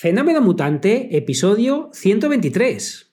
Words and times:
Fenómeno 0.00 0.40
Mutante, 0.40 1.14
episodio 1.14 1.90
123. 1.92 3.12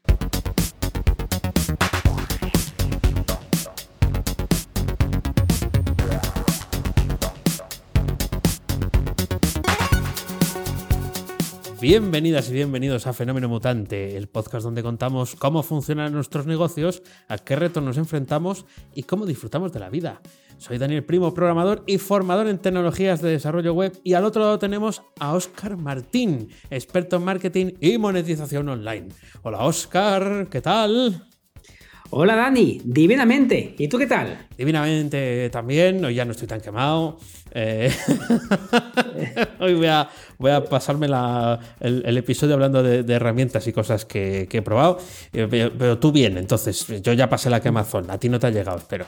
Bienvenidas 11.87 12.49
y 12.49 12.53
bienvenidos 12.53 13.07
a 13.07 13.13
Fenómeno 13.13 13.47
Mutante, 13.47 14.17
el 14.17 14.27
podcast 14.27 14.65
donde 14.65 14.83
contamos 14.83 15.35
cómo 15.35 15.63
funcionan 15.63 16.11
nuestros 16.11 16.45
negocios, 16.45 17.01
a 17.29 17.37
qué 17.37 17.55
retos 17.55 17.81
nos 17.81 17.97
enfrentamos 17.97 18.65
y 18.93 19.03
cómo 19.03 19.25
disfrutamos 19.25 19.71
de 19.71 19.79
la 19.79 19.89
vida. 19.89 20.21
Soy 20.57 20.79
Daniel 20.79 21.05
Primo, 21.05 21.33
programador 21.33 21.83
y 21.87 21.97
formador 21.97 22.47
en 22.47 22.57
tecnologías 22.57 23.21
de 23.21 23.29
desarrollo 23.29 23.73
web 23.73 23.97
y 24.03 24.15
al 24.15 24.25
otro 24.25 24.41
lado 24.41 24.59
tenemos 24.59 25.01
a 25.17 25.33
Óscar 25.33 25.77
Martín, 25.77 26.49
experto 26.69 27.15
en 27.15 27.23
marketing 27.23 27.67
y 27.79 27.97
monetización 27.97 28.67
online. 28.67 29.07
Hola 29.43 29.59
Óscar, 29.59 30.49
¿qué 30.49 30.59
tal? 30.59 31.25
Hola 32.09 32.35
Dani, 32.35 32.79
divinamente. 32.85 33.75
¿Y 33.77 33.89
tú 33.89 33.97
qué 33.97 34.07
tal? 34.07 34.47
Divinamente 34.57 35.49
también, 35.49 36.03
hoy 36.05 36.15
ya 36.15 36.23
no 36.23 36.31
estoy 36.31 36.47
tan 36.47 36.61
quemado. 36.61 37.17
Eh, 37.51 37.91
hoy 39.59 39.73
voy 39.73 39.87
a, 39.87 40.09
voy 40.37 40.51
a 40.51 40.63
pasarme 40.63 41.07
el, 41.81 42.17
episodio 42.17 42.53
hablando 42.53 42.81
de, 42.81 43.13
herramientas 43.13 43.67
y 43.67 43.73
cosas 43.73 44.05
que, 44.05 44.47
he 44.49 44.61
probado. 44.61 44.99
Eh, 45.33 45.47
pero, 45.77 45.99
tú 45.99 46.13
bien, 46.13 46.37
entonces 46.37 46.87
yo 47.01 47.11
ya 47.11 47.29
pasé 47.29 47.49
la 47.49 47.59
quemazón, 47.59 48.09
a 48.09 48.17
ti 48.17 48.29
no 48.29 48.39
te 48.39 48.47
ha 48.47 48.51
llegado, 48.51 48.77
espero. 48.77 49.05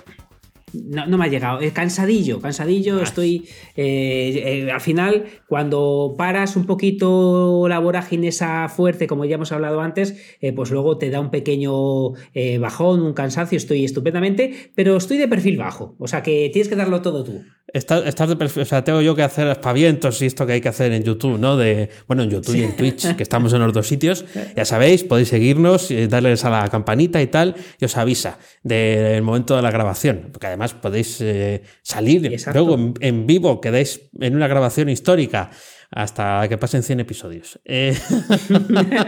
No, 0.73 1.05
no, 1.05 1.18
me 1.18 1.26
ha 1.26 1.28
llegado. 1.28 1.59
Cansadillo, 1.73 2.40
cansadillo. 2.40 3.02
Estoy. 3.02 3.48
Eh, 3.76 4.66
eh, 4.66 4.72
al 4.72 4.82
final, 4.82 5.26
cuando 5.48 6.16
paras 6.18 6.55
un 6.55 6.66
poquito 6.66 7.68
la 7.68 7.80
vorágine 7.80 8.28
esa 8.28 8.68
fuerte, 8.70 9.08
como 9.08 9.26
ya 9.26 9.36
hemos 9.36 9.52
hablado 9.52 9.82
antes, 9.82 10.16
eh, 10.42 10.54
pues 10.54 10.72
luego 10.72 10.98
te 10.98 11.09
da 11.09 11.20
un 11.20 11.32
pequeño 11.32 12.12
bajón, 12.59 13.02
un 13.02 13.14
cansancio. 13.14 13.58
Estoy 13.58 13.86
estupendamente, 13.86 14.72
pero 14.75 14.97
estoy 14.97 15.17
de 15.17 15.28
perfil 15.28 15.58
bajo. 15.58 15.95
O 16.00 16.08
sea 16.08 16.23
que 16.23 16.50
tienes 16.52 16.70
que 16.70 16.75
darlo 16.75 17.02
todo 17.02 17.23
tú. 17.23 17.44
Estás, 17.73 18.30
de 18.30 18.36
perfil, 18.36 18.64
o 18.64 18.66
sea, 18.66 18.84
tengo 18.84 19.02
yo 19.02 19.16
que 19.16 19.23
hacer 19.23 19.48
aspavientos 19.48 20.22
y 20.22 20.25
esto 20.25 20.45
que 20.45 20.53
hay 20.53 20.62
que 20.62 20.70
hacer 20.70 20.92
en 20.92 21.03
YouTube, 21.03 21.38
¿no? 21.38 21.58
De, 21.58 21.89
bueno, 22.08 22.23
en 22.23 22.30
YouTube 22.30 22.56
y 22.56 22.64
en 22.64 22.75
Twitch, 22.75 23.16
que 23.16 23.23
estamos 23.23 23.53
en 23.53 23.59
los 23.59 23.73
dos 23.73 23.88
sitios. 23.88 24.25
Ya 24.56 24.66
sabéis, 24.66 25.03
podéis 25.03 25.30
seguirnos, 25.30 25.90
darles 26.09 26.45
a 26.45 26.50
la 26.50 26.67
campanita 26.70 27.22
y 27.22 27.28
tal, 27.28 27.56
y 27.80 27.86
os 27.86 27.95
avisa 27.97 28.40
del 28.64 29.22
momento 29.22 29.56
de 29.56 29.62
la 29.62 29.72
grabación. 29.72 30.30
Porque 30.31 30.47
además 30.47 30.73
podéis 30.73 31.20
eh, 31.22 31.62
salir 31.81 32.31
luego 32.53 32.94
en, 33.00 33.28
vivo, 33.28 33.62
quedáis 33.62 34.02
en 34.20 34.36
una 34.36 34.47
grabación 34.47 34.90
histórica 34.90 35.52
hasta 35.92 36.48
que 36.48 36.58
pasen 36.58 36.84
100 36.84 37.00
episodios. 37.00 37.59
Eh, 37.66 37.98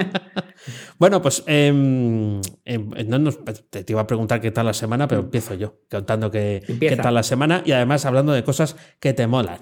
bueno, 0.97 1.21
pues 1.21 1.43
em, 1.45 2.41
em, 2.65 2.89
no 3.07 3.31
te, 3.31 3.85
iba 3.87 4.01
a 4.01 4.07
preguntar 4.07 4.41
qué 4.41 4.51
tal 4.51 4.65
la 4.65 4.73
semana, 4.73 5.07
pero 5.07 5.21
empiezo 5.21 5.53
yo 5.53 5.81
contando 5.89 6.31
qué 6.31 6.99
tal 7.01 7.13
la 7.13 7.23
semana 7.23 7.61
y 7.65 7.71
además 7.71 8.05
hablando 8.05 8.33
de 8.33 8.43
cosas 8.43 8.75
que 8.99 9.13
te 9.13 9.27
molan. 9.27 9.59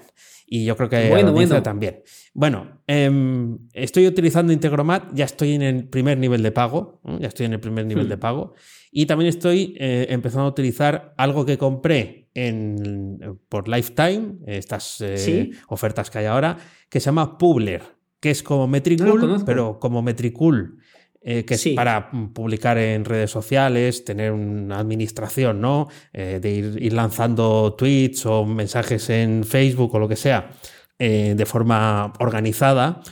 Y 0.52 0.64
yo 0.64 0.76
creo 0.76 0.88
que 0.88 1.08
bueno, 1.08 1.62
también. 1.62 2.02
Bueno, 2.34 2.82
em, 2.88 3.56
estoy 3.72 4.08
utilizando 4.08 4.52
Integromat, 4.52 5.14
ya 5.14 5.24
estoy 5.24 5.52
en 5.52 5.62
el 5.62 5.88
primer 5.88 6.18
nivel 6.18 6.42
de 6.42 6.50
pago, 6.50 7.00
ya 7.20 7.28
estoy 7.28 7.46
en 7.46 7.52
el 7.52 7.60
primer 7.60 7.86
nivel 7.86 8.08
de 8.08 8.16
hmm. 8.16 8.20
pago. 8.20 8.54
Y 8.90 9.06
también 9.06 9.28
estoy 9.28 9.76
eh, 9.78 10.08
empezando 10.10 10.46
a 10.46 10.48
utilizar 10.48 11.14
algo 11.16 11.46
que 11.46 11.56
compré 11.56 12.28
en, 12.34 13.38
por 13.48 13.68
Lifetime, 13.68 14.38
estas 14.44 15.00
eh, 15.00 15.50
ofertas 15.68 16.10
que 16.10 16.18
hay 16.18 16.26
ahora, 16.26 16.58
que 16.88 16.98
se 16.98 17.06
llama 17.06 17.38
Publer, 17.38 17.82
que 18.18 18.30
es 18.30 18.42
como 18.42 18.66
Metricool, 18.66 19.44
pero 19.46 19.78
como 19.78 20.02
Metricool. 20.02 20.78
Eh, 21.22 21.44
que 21.44 21.54
es 21.54 21.68
para 21.76 22.10
publicar 22.32 22.78
en 22.78 23.04
redes 23.04 23.30
sociales, 23.30 24.04
tener 24.06 24.32
una 24.32 24.78
administración, 24.78 25.60
¿no? 25.60 25.88
de 26.12 26.50
ir, 26.50 26.78
ir, 26.82 26.94
lanzando 26.94 27.74
tweets 27.74 28.24
o 28.24 28.46
mensajes 28.46 29.10
en 29.10 29.44
Facebook 29.44 29.94
o 29.94 29.98
lo 29.98 30.08
que 30.08 30.16
sea 30.16 30.50
de 30.98 31.46
forma 31.46 32.12
organizada. 32.20 33.02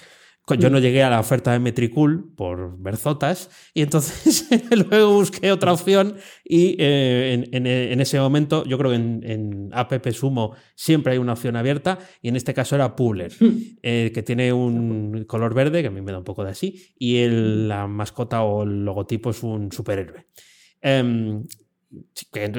Yo 0.54 0.70
no 0.70 0.78
mm. 0.78 0.82
llegué 0.82 1.02
a 1.02 1.10
la 1.10 1.20
oferta 1.20 1.52
de 1.52 1.58
Metricool 1.58 2.32
por 2.34 2.78
Berzotas 2.78 3.50
y 3.74 3.82
entonces 3.82 4.48
luego 4.90 5.14
busqué 5.14 5.52
otra 5.52 5.72
opción 5.72 6.16
y 6.44 6.76
eh, 6.78 7.48
en, 7.52 8.00
ese 8.00 8.18
momento 8.18 8.64
yo 8.64 8.78
creo 8.78 8.90
que 8.90 8.96
en, 8.96 9.70
App 9.72 9.92
Sumo 10.12 10.54
siempre 10.74 11.12
hay 11.12 11.18
una 11.18 11.32
opción 11.32 11.56
abierta 11.56 11.98
y 12.22 12.28
en 12.28 12.36
este 12.36 12.54
caso 12.54 12.74
era 12.74 12.96
Pooler, 12.96 13.32
mm. 13.38 13.56
eh, 13.82 14.10
que 14.14 14.22
tiene 14.22 14.52
un 14.52 15.24
color 15.26 15.54
verde, 15.54 15.82
que 15.82 15.88
a 15.88 15.90
mí 15.90 16.00
me 16.00 16.12
da 16.12 16.18
un 16.18 16.24
poco 16.24 16.44
de 16.44 16.50
así, 16.50 16.92
y 16.98 17.26
la 17.28 17.86
mascota 17.86 18.42
o 18.42 18.62
el 18.62 18.84
logotipo 18.84 19.30
es 19.30 19.42
un 19.42 19.70
superhéroe. 19.72 20.26
Em, 20.80 21.44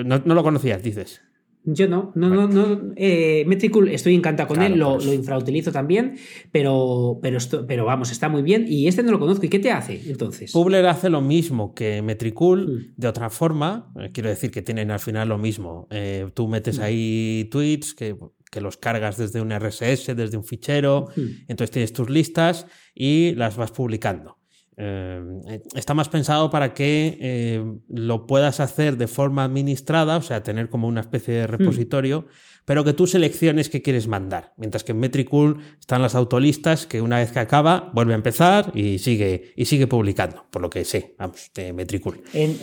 no 0.05 0.35
lo 0.35 0.44
conocías, 0.44 0.81
dices. 0.83 1.22
Yo 1.66 1.88
no, 1.88 2.12
no, 2.16 2.30
no, 2.30 2.47
no. 2.47 2.94
Eh, 2.96 3.44
Metricool 3.46 3.90
estoy 3.90 4.16
encantado 4.16 4.47
con 4.47 4.62
él, 4.62 4.80
lo, 4.80 4.97
infrautilizo 5.14 5.72
también, 5.72 6.16
pero, 6.52 7.20
pero, 7.22 7.38
pero 7.68 7.86
vamos, 7.86 8.12
está 8.12 8.30
muy 8.30 8.42
bien. 8.42 8.66
Y 8.68 8.88
este 8.88 9.03
no 9.03 9.12
lo 9.12 9.20
conozco. 9.20 9.46
¿Y 9.46 9.50
qué 9.50 9.59
te 9.59 9.72
hace 9.72 10.02
entonces? 10.09 10.52
Publer 10.53 10.86
hace 10.86 11.09
lo 11.09 11.22
mismo 11.22 11.74
que 11.74 12.02
Metricool, 12.02 12.68
mm. 12.68 12.94
de 12.96 13.08
otra 13.08 13.30
forma. 13.30 13.92
Eh, 14.00 14.09
quiero 14.14 14.30
decir 14.30 14.52
que 14.52 14.62
tienen 14.62 14.90
al 14.90 15.00
final 15.00 15.30
lo 15.30 15.38
mismo. 15.38 15.88
Eh, 15.92 16.30
tú 16.34 16.47
metes 16.47 16.80
mm. 16.80 16.81
ahí 16.81 17.47
tweets 17.52 17.94
que, 17.94 18.16
que, 18.50 18.62
los 18.62 18.78
cargas 18.78 19.18
desde 19.18 19.41
un 19.41 19.52
RSS, 19.52 20.16
desde 20.16 20.38
un 20.38 20.46
fichero. 20.46 21.08
Mm. 21.16 21.22
Entonces 21.50 21.72
tienes 21.72 21.94
tus 21.94 22.09
listas 22.09 22.68
y 22.96 23.36
las 23.36 23.58
vas 23.58 23.72
publicando. 23.72 24.38
Eh, 24.81 25.59
está 25.75 25.94
más 25.94 26.07
pensado 26.07 26.50
para 26.50 26.73
que 26.73 27.17
eh, 27.19 27.62
lo 27.90 28.25
puedas 28.25 28.62
hacer 28.62 28.95
de 28.95 29.07
forma 29.07 29.44
administrada, 29.44 30.16
o 30.16 30.22
sea, 30.22 30.41
tener 30.41 30.69
como 30.69 30.88
una 30.88 31.01
especie 31.01 31.34
de 31.34 31.47
repositorio, 31.47 32.28
pero 32.63 32.85
que 32.85 32.94
tú 32.94 33.06
selecciones 33.06 33.67
qué 33.67 33.81
quieres 33.81 34.07
mandar. 34.07 34.53
Mientras 34.56 34.85
que 34.85 34.94
en 34.94 35.00
Metricool 35.00 35.59
están 35.78 36.01
las 36.01 36.16
autolistas 36.16 36.85
que 36.85 37.01
una 37.01 37.17
vez 37.17 37.34
que 37.34 37.40
acaba 37.40 37.91
vuelve 37.94 38.13
a 38.13 38.16
empezar 38.16 38.72
y 38.73 39.00
sigue, 39.00 39.51
y 39.57 39.66
sigue 39.66 39.85
publicando, 39.85 40.45
por 40.50 40.62
lo 40.62 40.69
que 40.69 40.85
sé, 40.85 41.13
vamos, 41.19 41.51
de 41.53 41.73
Metricool. 41.73 42.22
En, 42.34 42.57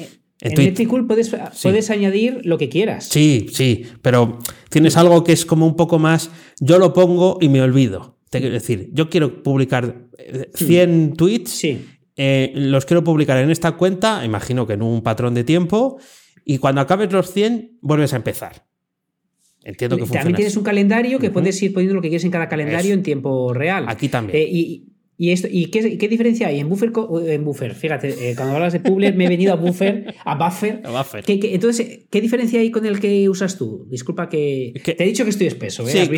Metricool 0.57 1.07
puedes, 1.07 1.37
puedes 1.63 1.91
añadir 1.91 2.41
lo 2.45 2.57
que 2.57 2.71
quieras. 2.71 3.05
Sí, 3.05 3.49
sí, 3.53 3.85
pero 4.01 4.39
tienes 4.71 4.97
algo 4.97 5.23
que 5.23 5.33
es 5.33 5.45
como 5.45 5.67
un 5.67 5.77
poco 5.77 5.99
más, 5.99 6.31
yo 6.61 6.79
lo 6.79 6.95
pongo 6.95 7.37
y 7.43 7.51
me 7.51 7.61
olvido. 7.61 8.17
Es 8.33 8.43
decir, 8.43 8.91
yo 8.93 9.09
quiero 9.09 9.43
publicar 9.43 10.09
100 10.55 11.11
hmm. 11.11 11.13
tweets 11.15 11.51
sí 11.51 11.85
eh, 12.17 12.53
los 12.55 12.87
quiero 12.87 13.05
publicar 13.05 13.37
en 13.39 13.51
esta 13.51 13.73
cuenta, 13.73 14.25
imagino 14.25 14.67
que 14.67 14.73
en 14.73 14.83
un 14.83 15.03
patrón 15.03 15.35
de 15.35 15.45
tiempo, 15.45 15.99
y 16.45 16.59
cuando 16.59 16.81
acabes 16.81 17.13
los 17.13 17.31
100, 17.31 17.79
vuelves 17.83 18.13
a 18.13 18.17
empezar. 18.17 18.67
Entiendo 19.63 19.97
que 19.97 20.03
funciona. 20.03 20.21
También 20.21 20.37
tienes 20.37 20.57
un 20.57 20.63
calendario 20.63 21.19
que 21.19 21.31
puedes 21.31 21.61
ir 21.61 21.73
poniendo 21.73 21.97
lo 21.97 22.01
que 22.01 22.09
quieres 22.09 22.25
en 22.25 22.31
cada 22.31 22.49
calendario 22.49 22.95
en 22.95 23.03
tiempo 23.03 23.53
real. 23.53 23.85
Aquí 23.89 24.09
también. 24.09 24.39
Eh, 24.39 24.49
y, 24.49 24.96
¿Y, 25.19 25.31
esto, 25.31 25.49
y 25.51 25.67
qué, 25.67 25.97
qué, 25.97 26.09
diferencia 26.09 26.49
hay 26.49 26.61
en 26.61 26.69
Buffer? 26.69 26.93
En 27.27 27.45
Buffer, 27.45 27.75
fíjate, 27.75 28.31
eh, 28.31 28.37
cuando 28.37 28.55
hablas 28.55 28.75
de 28.75 28.81
Publer 28.81 29.15
me 29.17 29.25
he 29.25 29.29
venido 29.29 29.53
a 29.55 29.57
Buffer, 29.57 30.15
a 30.25 30.35
Buffer. 30.35 30.83
A 30.85 30.91
buffer. 30.91 31.25
entonces, 31.27 32.01
¿qué 32.11 32.21
diferencia 32.21 32.61
hay 32.61 32.71
con 32.71 32.85
el 32.85 33.01
que 33.01 33.27
usas 33.29 33.57
tú? 33.57 33.87
Disculpa 33.89 34.29
que. 34.29 34.75
te 34.85 35.03
he 35.03 35.07
dicho 35.07 35.25
que 35.25 35.31
estoy 35.31 35.47
espeso. 35.47 35.89
¿eh? 35.89 35.93
Sí, 35.93 36.09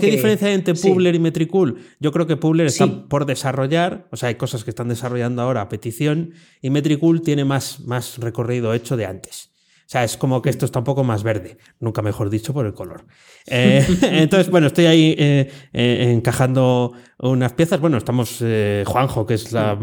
¿qué, 0.00 0.10
diferencia 0.10 0.48
hay 0.48 0.54
entre 0.54 0.74
Publer 0.74 1.14
y 1.14 1.18
Metricool? 1.18 1.78
Yo 2.00 2.12
creo 2.12 2.26
que 2.26 2.36
Publer 2.36 2.66
está 2.66 3.08
por 3.08 3.26
desarrollar, 3.26 4.08
o 4.10 4.16
sea, 4.16 4.30
hay 4.30 4.36
cosas 4.36 4.64
que 4.64 4.70
están 4.70 4.88
desarrollando 4.88 5.42
ahora 5.42 5.60
a 5.60 5.68
petición, 5.68 6.32
y 6.62 6.70
Metricool 6.70 7.20
tiene 7.20 7.44
más, 7.44 7.80
más 7.80 8.18
recorrido 8.18 8.72
hecho 8.72 8.96
de 8.96 9.04
antes. 9.04 9.55
O 9.86 9.88
sea, 9.88 10.02
es 10.02 10.16
como 10.16 10.42
que 10.42 10.50
esto 10.50 10.66
está 10.66 10.80
un 10.80 10.84
poco 10.84 11.04
más 11.04 11.22
verde, 11.22 11.58
nunca 11.78 12.02
mejor 12.02 12.28
dicho 12.28 12.52
por 12.52 12.66
el 12.66 12.74
color. 12.74 13.04
Eh, 13.48 13.86
entonces, 14.02 14.50
bueno, 14.50 14.66
estoy 14.66 14.86
ahí 14.86 15.14
eh, 15.16 15.48
eh, 15.72 16.10
encajando 16.12 16.94
unas 17.18 17.52
piezas. 17.52 17.78
Bueno, 17.78 17.96
estamos 17.96 18.42
Juanjo, 18.84 19.24
que 19.24 19.34
es 19.34 19.52
la 19.52 19.78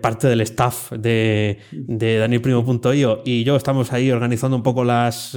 parte 0.00 0.28
del 0.28 0.40
staff 0.42 0.92
de, 0.92 1.58
de 1.72 2.18
DanielPrimo.io, 2.18 3.22
y 3.24 3.42
yo 3.42 3.56
estamos 3.56 3.92
ahí 3.92 4.12
organizando 4.12 4.56
un 4.56 4.62
poco 4.62 4.84
las, 4.84 5.36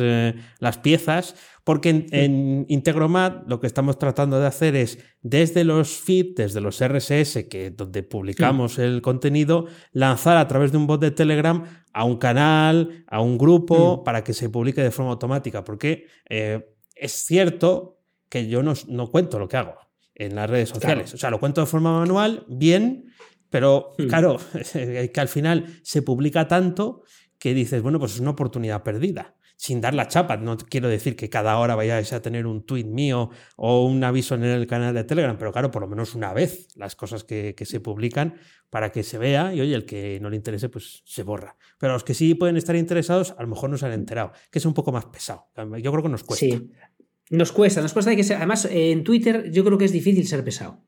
las 0.60 0.78
piezas. 0.78 1.34
Porque 1.64 2.08
en, 2.12 2.66
Integromat 2.70 3.48
lo 3.48 3.60
que 3.60 3.68
estamos 3.68 4.00
tratando 4.00 4.40
de 4.40 4.48
hacer 4.48 4.76
es, 4.76 4.98
desde 5.22 5.64
los 5.64 5.90
feeds, 5.90 6.36
desde 6.36 6.62
los 6.62 6.84
RSS, 6.84 7.46
que 7.50 7.70
donde 7.70 8.04
publicamos 8.04 8.80
el 8.80 9.02
contenido, 9.02 9.68
lanzar 9.92 10.38
a 10.38 10.48
través 10.48 10.72
de 10.72 10.78
un 10.78 10.88
bot 10.88 11.00
de 11.00 11.12
Telegram 11.12 11.64
a 11.94 12.04
un 12.04 12.18
canal, 12.18 13.04
a 13.08 13.22
un 13.22 13.38
grupo, 13.38 14.04
para 14.04 14.24
que 14.24 14.34
se 14.34 14.50
publique 14.50 14.82
de 14.82 14.92
forma 14.92 15.12
automática. 15.12 15.64
Porque 15.64 16.08
eh, 16.30 16.66
es 16.96 17.12
cierto 17.12 18.00
que 18.30 18.48
yo 18.48 18.64
no, 18.64 18.74
no, 18.88 19.12
cuento 19.12 19.38
lo 19.38 19.48
que 19.48 19.58
hago 19.58 19.76
en 20.16 20.36
las 20.36 20.50
redes 20.50 20.70
sociales. 20.70 21.14
O 21.14 21.18
sea, 21.18 21.30
lo 21.30 21.40
cuento 21.40 21.62
de 21.62 21.68
forma 21.68 22.00
manual, 22.00 22.46
bien, 22.48 23.12
pero 23.50 23.92
claro, 24.10 24.38
que 24.74 25.20
al 25.20 25.28
final 25.28 25.80
se 25.84 26.02
publica 26.02 26.48
tanto 26.48 27.04
que 27.38 27.54
dices, 27.54 27.82
bueno, 27.82 28.00
pues 28.00 28.14
es 28.14 28.20
una 28.20 28.32
oportunidad 28.32 28.84
perdida. 28.84 29.36
Sin 29.62 29.80
dar 29.80 29.94
la 29.94 30.08
chapa. 30.08 30.38
No 30.38 30.58
quiero 30.58 30.90
decir 30.90 31.16
que 31.16 31.30
cada 31.30 31.56
hora 31.60 31.76
vayáis 31.76 32.12
a 32.14 32.22
tener 32.24 32.48
un 32.48 32.66
tweet 32.66 32.86
mío 32.86 33.30
o 33.58 33.86
un 33.86 34.04
aviso 34.04 34.34
en 34.34 34.44
el 34.44 34.66
canal 34.66 34.96
de 34.96 35.04
Telegram, 35.04 35.38
pero 35.38 35.52
claro, 35.52 35.70
por 35.70 35.84
lo 35.84 35.88
menos 35.88 36.16
una 36.16 36.34
vez 36.34 36.70
las 36.76 36.96
cosas 36.96 37.24
que, 37.24 37.54
se 37.62 37.80
publican 37.80 38.40
para 38.72 38.92
que 38.92 39.04
se 39.04 39.20
vea 39.20 39.54
y 39.54 39.62
oye, 39.62 39.76
el 39.76 39.86
que 39.86 40.20
no 40.20 40.32
le 40.32 40.36
interese, 40.36 40.70
pues 40.70 41.04
se 41.06 41.22
borra. 41.22 41.58
Pero 41.78 41.94
los 41.94 42.04
que 42.04 42.16
sí 42.16 42.34
pueden 42.34 42.58
estar 42.58 42.76
interesados, 42.76 43.36
a 43.38 43.44
lo 43.44 43.50
mejor 43.50 43.70
no 43.70 43.78
se 43.78 43.86
han 43.86 43.92
enterado, 43.92 44.32
que 44.50 44.58
es 44.58 44.66
un 44.66 44.74
poco 44.74 44.92
más 44.92 45.06
pesado. 45.06 45.52
Yo 45.56 45.92
creo 45.92 46.02
que 46.02 46.10
nos 46.10 46.24
cuesta. 46.24 46.44
Sí, 46.44 46.72
nos 47.30 47.52
cuesta, 47.52 47.84
nos 47.84 47.94
cuesta 47.94 48.16
que 48.16 48.24
ser. 48.24 48.38
Además, 48.38 48.68
en 48.72 49.04
Twitter 49.04 49.52
yo 49.52 49.64
creo 49.64 49.78
que 49.78 49.86
es 49.86 49.92
difícil 49.92 50.26
ser 50.26 50.44
pesado. 50.44 50.84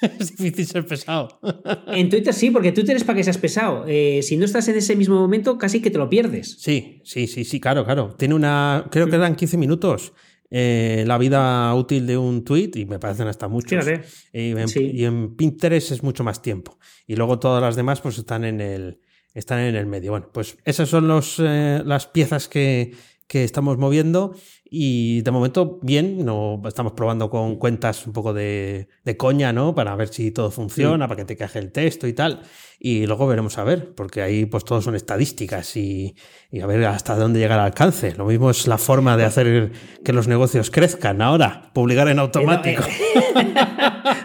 es 0.18 0.36
difícil 0.36 0.66
ser 0.66 0.86
pesado. 0.86 1.40
en 1.88 2.08
Twitter 2.08 2.34
sí, 2.34 2.50
porque 2.50 2.72
Twitter 2.72 2.96
es 2.96 3.04
para 3.04 3.16
que 3.16 3.24
seas 3.24 3.38
pesado. 3.38 3.84
Eh, 3.86 4.20
si 4.22 4.36
no 4.36 4.44
estás 4.44 4.68
en 4.68 4.76
ese 4.76 4.96
mismo 4.96 5.16
momento, 5.16 5.58
casi 5.58 5.80
que 5.80 5.90
te 5.90 5.98
lo 5.98 6.08
pierdes. 6.08 6.56
Sí, 6.58 7.00
sí, 7.04 7.26
sí, 7.26 7.44
sí, 7.44 7.60
claro, 7.60 7.84
claro. 7.84 8.14
Tiene 8.18 8.34
una. 8.34 8.86
Creo 8.90 9.08
que 9.08 9.16
eran 9.16 9.36
15 9.36 9.56
minutos. 9.56 10.12
Eh, 10.50 11.04
la 11.06 11.18
vida 11.18 11.74
útil 11.74 12.06
de 12.06 12.16
un 12.16 12.42
tweet 12.42 12.70
y 12.74 12.86
me 12.86 12.98
parecen 12.98 13.28
hasta 13.28 13.48
muchos. 13.48 13.86
Y 14.32 14.50
en, 14.50 14.66
y 14.76 15.04
en, 15.04 15.36
Pinterest 15.36 15.92
es 15.92 16.02
mucho 16.02 16.24
más 16.24 16.40
tiempo. 16.40 16.78
Y 17.06 17.16
luego 17.16 17.38
todas 17.38 17.62
las 17.62 17.76
demás 17.76 18.00
pues 18.00 18.18
están 18.18 18.44
en 18.44 18.60
el, 18.60 19.00
están 19.34 19.60
en 19.60 19.76
el 19.76 19.86
medio. 19.86 20.12
Bueno, 20.12 20.30
pues 20.32 20.56
esas 20.64 20.88
son 20.88 21.06
los, 21.06 21.36
eh, 21.38 21.82
las 21.84 22.06
piezas 22.06 22.48
que, 22.48 22.92
que 23.26 23.44
estamos 23.44 23.76
moviendo 23.76 24.34
y 24.70 25.22
de 25.22 25.30
momento, 25.30 25.78
bien, 25.82 26.24
no 26.24 26.60
estamos 26.66 26.92
probando 26.92 27.30
con 27.30 27.56
cuentas 27.56 28.06
un 28.06 28.12
poco 28.12 28.34
de, 28.34 28.88
de 29.04 29.16
coña, 29.16 29.52
¿no? 29.52 29.74
Para 29.74 29.96
ver 29.96 30.08
si 30.08 30.30
todo 30.30 30.50
funciona, 30.50 31.08
para 31.08 31.18
que 31.18 31.24
te 31.24 31.36
caje 31.36 31.58
el 31.58 31.72
texto 31.72 32.06
y 32.06 32.12
tal. 32.12 32.42
Y 32.78 33.06
luego 33.06 33.26
veremos 33.26 33.58
a 33.58 33.64
ver, 33.64 33.94
porque 33.94 34.22
ahí 34.22 34.46
pues 34.46 34.64
todo 34.64 34.80
son 34.80 34.94
estadísticas 34.94 35.76
y, 35.76 36.14
y, 36.50 36.60
a 36.60 36.66
ver 36.66 36.84
hasta 36.86 37.14
dónde 37.14 37.40
llega 37.40 37.56
el 37.56 37.60
alcance. 37.60 38.14
Lo 38.16 38.26
mismo 38.26 38.50
es 38.50 38.66
la 38.66 38.78
forma 38.78 39.16
de 39.16 39.24
hacer 39.24 39.72
que 40.04 40.12
los 40.12 40.28
negocios 40.28 40.70
crezcan 40.70 41.20
ahora, 41.20 41.70
publicar 41.74 42.08
en 42.08 42.18
automático. 42.18 42.82
Eh, 42.84 43.54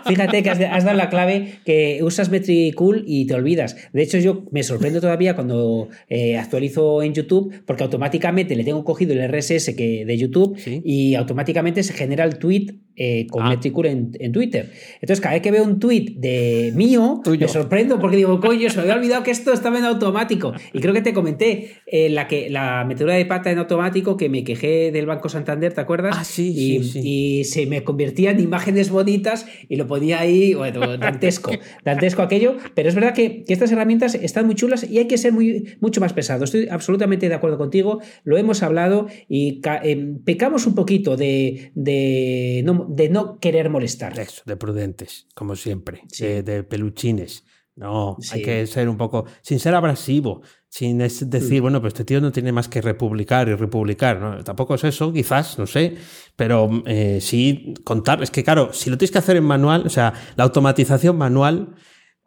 Fíjate 0.05 0.43
que 0.43 0.49
has, 0.49 0.83
dado 0.83 0.97
la 0.97 1.09
clave 1.09 1.59
que 1.65 1.99
usas 2.01 2.29
Metricool 2.29 3.03
y 3.07 3.25
te 3.25 3.33
olvidas. 3.33 3.75
De 3.93 4.01
hecho, 4.01 4.17
yo 4.17 4.43
me 4.51 4.63
sorprendo 4.63 5.01
todavía 5.01 5.35
cuando 5.35 5.89
eh, 6.09 6.37
actualizo 6.37 7.01
en 7.01 7.13
YouTube, 7.13 7.63
porque 7.65 7.83
automáticamente 7.83 8.55
le 8.55 8.63
tengo 8.63 8.83
cogido 8.83 9.13
el 9.13 9.27
RSS 9.27 9.73
que, 9.75 10.05
de 10.05 10.17
YouTube 10.17 10.57
y 10.65 11.15
automáticamente 11.15 11.83
se 11.83 11.93
genera 11.93 12.23
el 12.23 12.37
tweet 12.37 12.67
eh, 12.95 13.25
con 13.29 13.43
ah. 13.43 13.49
Metricool 13.49 13.87
en, 13.87 14.31
Twitter. 14.31 14.71
Entonces, 14.95 15.19
cada 15.19 15.33
vez 15.33 15.41
que 15.41 15.51
veo 15.51 15.63
un 15.63 15.79
tweet 15.79 16.15
de 16.17 16.71
mío, 16.75 17.21
me 17.25 17.47
sorprendo 17.47 17.99
porque 17.99 18.17
digo, 18.17 18.39
coño, 18.39 18.69
se 18.69 18.77
me 18.77 18.83
había 18.83 18.95
olvidado 18.95 19.23
que 19.23 19.31
esto 19.31 19.51
estaba 19.51 19.79
en 19.79 19.85
automático. 19.85 20.53
Y 20.73 20.79
creo 20.79 20.93
que 20.93 21.01
te 21.01 21.13
comenté 21.13 21.81
la, 22.13 22.27
que, 22.27 22.49
la 22.49 22.85
metedura 22.85 23.15
de 23.15 23.25
pata 23.25 23.51
en 23.51 23.57
automático 23.57 24.17
que 24.17 24.29
me 24.29 24.43
quejé 24.43 24.91
del 24.91 25.05
Banco 25.05 25.29
Santander, 25.29 25.73
¿te 25.73 25.81
acuerdas? 25.81 26.15
Ah, 26.17 26.23
sí, 26.23 26.53
y, 26.55 26.83
sí, 26.83 27.01
y 27.03 27.43
se 27.45 27.65
me 27.65 27.83
convertía 27.83 28.31
en 28.31 28.39
imágenes 28.39 28.89
bonitas 28.89 29.45
y 29.69 29.75
lo 29.75 29.87
podía 29.87 30.19
ahí, 30.19 30.53
bueno, 30.53 30.97
dantesco, 30.97 31.51
dantesco 31.85 32.21
aquello. 32.21 32.57
Pero 32.75 32.89
es 32.89 32.95
verdad 32.95 33.13
que, 33.13 33.43
estas 33.47 33.71
herramientas 33.71 34.15
están 34.15 34.45
muy 34.45 34.55
chulas 34.55 34.89
y 34.89 34.97
hay 34.97 35.07
que 35.07 35.17
ser 35.17 35.33
muy, 35.33 35.77
mucho 35.79 36.01
más 36.01 36.13
pesado. 36.13 36.43
Estoy 36.43 36.67
absolutamente 36.69 37.29
de 37.29 37.35
acuerdo 37.35 37.57
contigo, 37.57 37.99
lo 38.23 38.37
hemos 38.37 38.63
hablado 38.63 39.07
y 39.27 39.61
em, 39.83 40.19
pecamos 40.23 40.65
un 40.67 40.75
poquito 40.75 41.17
de, 41.17 41.71
de 41.75 42.61
no, 42.65 42.87
de 42.89 43.09
no 43.09 43.39
querer 43.39 43.69
molestar. 43.69 44.17
Eso, 44.19 44.41
de 44.45 44.55
prudentes, 44.55 45.27
como 45.35 45.55
siempre, 45.55 46.01
de, 46.19 46.63
peluchines. 46.63 47.45
No, 47.75 48.17
hay 48.31 48.43
que 48.43 48.67
ser 48.67 48.87
un 48.87 48.97
poco, 48.97 49.25
sin 49.41 49.59
ser 49.59 49.73
abrasivo, 49.73 50.41
sin 50.69 50.99
decir, 50.99 51.61
bueno, 51.61 51.81
pues 51.81 51.93
este 51.93 52.05
tío 52.05 52.21
no 52.21 52.31
tiene 52.31 52.51
más 52.51 52.67
que 52.67 52.81
republicar 52.81 53.49
y 53.49 53.55
republicar. 53.55 54.19
¿no? 54.19 54.43
Tampoco 54.43 54.75
es 54.75 54.83
eso, 54.83 55.11
quizás, 55.11 55.57
no 55.57 55.65
sé, 55.65 55.95
pero 56.35 56.69
eh, 56.85 57.19
sí 57.19 57.73
contar. 57.83 58.21
Es 58.21 58.29
que, 58.29 58.43
claro, 58.43 58.73
si 58.73 58.91
lo 58.91 58.97
tienes 58.97 59.11
que 59.11 59.17
hacer 59.17 59.37
en 59.37 59.45
manual, 59.45 59.87
o 59.87 59.89
sea, 59.89 60.13
la 60.35 60.43
automatización 60.43 61.17
manual, 61.17 61.75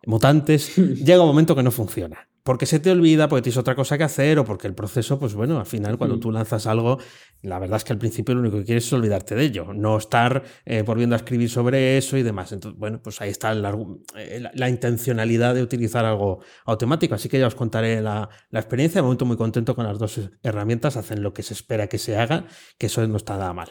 mutantes, 0.04 0.76
llega 0.76 1.20
un 1.20 1.28
momento 1.28 1.54
que 1.54 1.62
no 1.62 1.70
funciona 1.70 2.28
porque 2.46 2.64
se 2.64 2.78
te 2.78 2.92
olvida, 2.92 3.28
porque 3.28 3.42
tienes 3.42 3.58
otra 3.58 3.74
cosa 3.74 3.98
que 3.98 4.04
hacer 4.04 4.38
o 4.38 4.44
porque 4.44 4.68
el 4.68 4.74
proceso, 4.74 5.18
pues 5.18 5.34
bueno, 5.34 5.58
al 5.58 5.66
final 5.66 5.98
cuando 5.98 6.16
mm. 6.16 6.20
tú 6.20 6.30
lanzas 6.30 6.68
algo, 6.68 6.98
la 7.42 7.58
verdad 7.58 7.78
es 7.78 7.84
que 7.84 7.92
al 7.92 7.98
principio 7.98 8.36
lo 8.36 8.40
único 8.40 8.58
que 8.58 8.64
quieres 8.64 8.86
es 8.86 8.92
olvidarte 8.92 9.34
de 9.34 9.42
ello, 9.42 9.74
no 9.74 9.98
estar 9.98 10.44
eh, 10.64 10.82
volviendo 10.82 11.16
a 11.16 11.18
escribir 11.18 11.50
sobre 11.50 11.98
eso 11.98 12.16
y 12.16 12.22
demás. 12.22 12.52
Entonces, 12.52 12.78
bueno, 12.78 13.00
pues 13.02 13.20
ahí 13.20 13.30
está 13.30 13.52
eh, 13.52 14.48
la, 14.54 14.68
intencionalidad 14.70 15.56
de 15.56 15.62
utilizar 15.62 16.04
algo 16.04 16.38
automático. 16.64 17.16
Así 17.16 17.28
que 17.28 17.40
ya 17.40 17.48
os 17.48 17.56
contaré 17.56 18.00
la, 18.00 18.28
la 18.50 18.60
experiencia. 18.60 19.00
De 19.00 19.02
momento 19.02 19.24
muy 19.24 19.36
contento 19.36 19.74
con 19.74 19.84
las 19.84 19.98
dos 19.98 20.20
herramientas, 20.44 20.96
hacen 20.96 21.24
lo 21.24 21.34
que 21.34 21.42
se 21.42 21.52
espera 21.52 21.88
que 21.88 21.98
se 21.98 22.16
haga, 22.16 22.46
que 22.78 22.86
eso 22.86 23.04
no 23.08 23.16
está 23.16 23.36
nada 23.36 23.54
mal. 23.54 23.70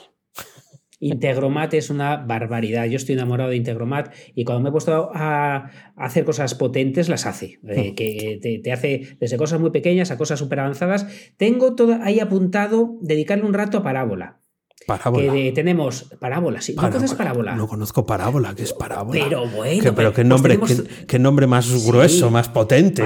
Integromat 1.07 1.73
es 1.75 1.91
una 1.91 2.17
barbaridad. 2.17 2.85
Yo 2.85 2.95
estoy 2.95 3.13
enamorado 3.13 3.51
de 3.51 3.57
Integromat 3.57 4.11
y 4.33 4.43
cuando 4.43 4.63
me 4.63 4.69
he 4.69 4.71
puesto 4.71 5.11
a 5.13 5.69
hacer 5.95 6.25
cosas 6.25 6.55
potentes, 6.55 7.09
las 7.09 7.27
hace. 7.27 7.59
Eh, 7.67 7.93
que 7.93 8.59
te, 8.63 8.71
hace 8.71 9.17
desde 9.19 9.37
cosas 9.37 9.59
muy 9.59 9.69
pequeñas 9.69 10.09
a 10.09 10.17
cosas 10.17 10.39
súper 10.39 10.61
avanzadas. 10.61 11.05
Tengo 11.37 11.75
todo 11.75 11.99
ahí 12.01 12.19
apuntado 12.19 12.97
dedicarle 13.01 13.45
un 13.45 13.53
rato 13.53 13.77
a 13.77 13.83
Parábola. 13.83 14.41
Parábola. 14.85 15.33
Que 15.33 15.51
tenemos 15.51 16.03
parábola, 16.19 16.61
sí. 16.61 16.75
¿No 16.75 16.83
conoces 16.83 17.13
parábola? 17.15 17.55
No 17.55 17.67
conozco 17.67 18.05
parábola, 18.05 18.53
¿qué 18.53 18.63
es 18.63 18.73
parábola? 18.73 19.19
Pero 19.23 19.47
bueno. 19.47 19.93
pero, 19.95 20.13
qué, 20.13 20.23
pues 20.23 20.27
nombre, 20.27 20.59
qué, 21.07 21.17
nombre 21.17 21.47
más 21.47 21.85
grueso, 21.87 22.29
más 22.29 22.49
potente. 22.49 23.03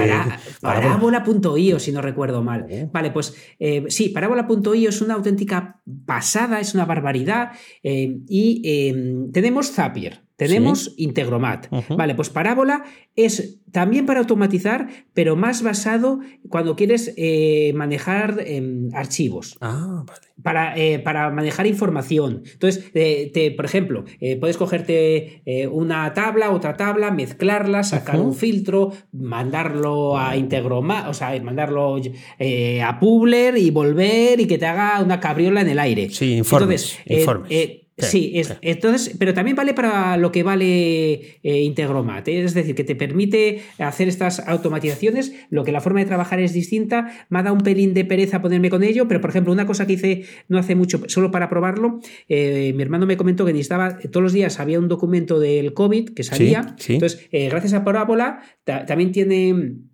parábola.io, 0.60 1.78
si 1.78 1.92
no 1.92 2.02
recuerdo 2.02 2.42
mal. 2.42 2.66
Oh. 2.70 2.90
Vale, 2.92 3.12
pues 3.12 3.34
eh, 3.58 3.84
sí, 3.88 4.10
parábola.io 4.10 4.90
es 4.90 5.00
una 5.00 5.14
auténtica 5.14 5.80
pasada, 6.04 6.60
es 6.60 6.74
una 6.74 6.84
barbaridad. 6.84 7.52
Eh, 7.82 8.18
y 8.28 8.60
eh, 8.64 9.30
tenemos 9.32 9.72
Zapier. 9.72 10.20
Tenemos 10.40 10.94
Integromat. 10.96 11.66
Vale, 11.90 12.14
pues 12.14 12.30
Parábola 12.30 12.84
es 13.14 13.58
también 13.72 14.06
para 14.06 14.20
automatizar, 14.20 14.88
pero 15.12 15.36
más 15.36 15.62
basado 15.62 16.20
cuando 16.48 16.76
quieres 16.76 17.12
eh, 17.18 17.72
manejar 17.74 18.42
em, 18.46 18.88
archivos. 18.94 19.58
Ah, 19.60 20.02
vale. 20.06 20.20
Para, 20.42 20.78
eh, 20.78 20.98
para, 20.98 21.30
manejar 21.30 21.66
información. 21.66 22.42
Entonces, 22.50 22.90
te, 22.92 23.52
por 23.54 23.66
ejemplo, 23.66 24.04
eh, 24.20 24.36
puedes 24.36 24.56
cogerte 24.56 25.42
una 25.70 26.14
tabla, 26.14 26.50
otra 26.52 26.78
tabla, 26.78 27.10
mezclarla, 27.10 27.82
sacar 27.82 28.18
un 28.18 28.34
filtro, 28.34 28.92
mandarlo 29.12 30.16
a 30.18 30.36
Integromat, 30.36 31.08
o 31.08 31.14
sea, 31.14 31.38
mandarlo 31.42 31.96
a 31.96 32.98
Publer 32.98 33.58
y 33.58 33.70
volver 33.70 34.40
y 34.40 34.46
que 34.46 34.56
te 34.56 34.64
haga 34.64 35.02
una 35.04 35.20
cabriola 35.20 35.60
en 35.60 35.68
el 35.68 35.78
aire. 35.78 36.08
Sí, 36.08 36.32
informes. 36.32 36.98
informes 37.04 37.80
Sí, 38.06 38.32
es, 38.34 38.56
entonces, 38.62 39.16
pero 39.18 39.34
también 39.34 39.56
vale 39.56 39.74
para 39.74 40.16
lo 40.16 40.32
que 40.32 40.42
vale 40.42 41.38
eh, 41.42 41.62
Integromat, 41.62 42.26
¿eh? 42.28 42.42
es 42.44 42.54
decir, 42.54 42.74
que 42.74 42.84
te 42.84 42.94
permite 42.94 43.62
hacer 43.78 44.08
estas 44.08 44.40
automatizaciones, 44.40 45.32
lo 45.50 45.64
que 45.64 45.72
la 45.72 45.80
forma 45.80 46.00
de 46.00 46.06
trabajar 46.06 46.40
es 46.40 46.52
distinta, 46.52 47.26
me 47.28 47.38
ha 47.38 47.42
dado 47.42 47.54
un 47.54 47.62
pelín 47.62 47.94
de 47.94 48.04
pereza 48.04 48.42
ponerme 48.42 48.70
con 48.70 48.82
ello, 48.82 49.08
pero 49.08 49.20
por 49.20 49.30
ejemplo, 49.30 49.52
una 49.52 49.66
cosa 49.66 49.86
que 49.86 49.94
hice 49.94 50.24
no 50.48 50.58
hace 50.58 50.74
mucho, 50.74 51.02
solo 51.08 51.30
para 51.30 51.48
probarlo, 51.48 52.00
eh, 52.28 52.72
mi 52.74 52.82
hermano 52.82 53.06
me 53.06 53.16
comentó 53.16 53.44
que 53.44 53.52
necesitaba, 53.52 53.98
todos 53.98 54.22
los 54.22 54.32
días 54.32 54.60
había 54.60 54.78
un 54.78 54.88
documento 54.88 55.38
del 55.38 55.74
COVID 55.74 56.10
que 56.10 56.22
salía, 56.22 56.74
entonces, 56.88 57.28
gracias 57.30 57.72
a 57.74 57.84
Parábola, 57.84 58.42
también 58.64 59.12
tiene 59.12 59.89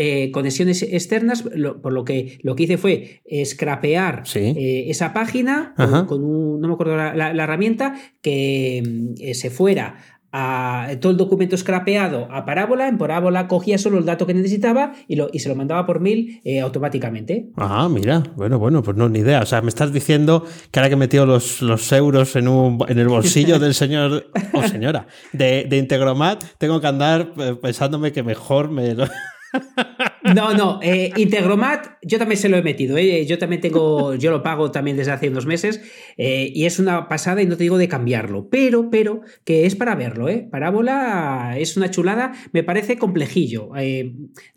eh, 0.00 0.30
conexiones 0.30 0.84
externas, 0.84 1.42
por 1.42 1.92
lo 1.92 2.04
que 2.04 2.38
lo 2.42 2.54
que 2.54 2.62
hice 2.62 2.78
fue 2.78 3.20
scrapear 3.44 4.22
eh, 4.36 4.84
esa 4.86 5.12
página 5.12 5.74
con, 6.06 6.22
un, 6.22 6.60
no 6.60 6.68
me 6.68 6.74
acuerdo 6.74 6.96
la, 6.96 7.30
herramienta, 7.30 7.96
que 8.22 8.80
mm, 8.86 9.34
se 9.34 9.50
fuera 9.50 9.96
a 10.30 10.90
todo 11.00 11.10
el 11.10 11.18
documento 11.18 11.56
scrapeado 11.56 12.28
a 12.30 12.44
parábola, 12.44 12.86
en 12.86 12.96
parábola 12.96 13.48
cogía 13.48 13.76
solo 13.76 13.98
el 13.98 14.04
dato 14.04 14.24
que 14.24 14.34
necesitaba 14.34 14.92
y, 15.08 15.16
lo, 15.16 15.30
y 15.32 15.40
se 15.40 15.48
lo 15.48 15.56
mandaba 15.56 15.84
por 15.84 15.98
mail 15.98 16.40
eh, 16.44 16.60
automáticamente. 16.60 17.48
Ah, 17.56 17.88
mira, 17.90 18.22
bueno, 18.36 18.60
bueno, 18.60 18.84
pues 18.84 18.96
no, 18.96 19.08
ni 19.08 19.18
idea. 19.18 19.40
O 19.40 19.46
sea, 19.46 19.62
me 19.62 19.68
estás 19.68 19.92
diciendo 19.92 20.44
que 20.70 20.78
ahora 20.78 20.90
que 20.90 20.94
he 20.94 20.98
metido 20.98 21.26
los, 21.26 21.60
los 21.60 21.90
euros 21.90 22.36
en, 22.36 22.46
un, 22.46 22.78
en 22.88 23.00
el 23.00 23.08
bolsillo 23.08 23.58
del 23.58 23.74
señor 23.74 24.30
o 24.52 24.62
señora 24.62 25.08
de, 25.32 25.66
de 25.68 25.76
Integromat, 25.76 26.44
tengo 26.58 26.80
que 26.80 26.86
andar 26.86 27.32
pensándome 27.60 28.12
que 28.12 28.22
mejor 28.22 28.70
me... 28.70 28.94
No, 30.34 30.52
no, 30.52 30.80
eh, 30.82 31.12
Integromat 31.16 31.98
yo 32.02 32.18
también 32.18 32.38
se 32.38 32.48
lo 32.48 32.56
he 32.56 32.62
metido, 32.62 32.96
eh, 32.98 33.24
yo 33.26 33.38
también 33.38 33.60
tengo, 33.60 34.14
yo 34.14 34.30
lo 34.30 34.42
pago 34.42 34.70
también 34.70 34.96
desde 34.96 35.12
hace 35.12 35.28
unos 35.28 35.46
meses 35.46 35.80
eh, 36.16 36.50
y 36.54 36.66
es 36.66 36.78
una 36.78 37.08
pasada 37.08 37.40
y 37.40 37.46
no 37.46 37.56
te 37.56 37.62
digo 37.62 37.78
de 37.78 37.88
cambiarlo, 37.88 38.48
pero, 38.50 38.90
pero, 38.90 39.22
que 39.44 39.66
es 39.66 39.76
para 39.76 39.94
verlo, 39.94 40.28
¿eh? 40.28 40.46
Parábola 40.50 41.54
es 41.58 41.76
una 41.76 41.90
chulada, 41.90 42.32
me 42.52 42.62
parece 42.62 42.98
complejillo, 42.98 43.70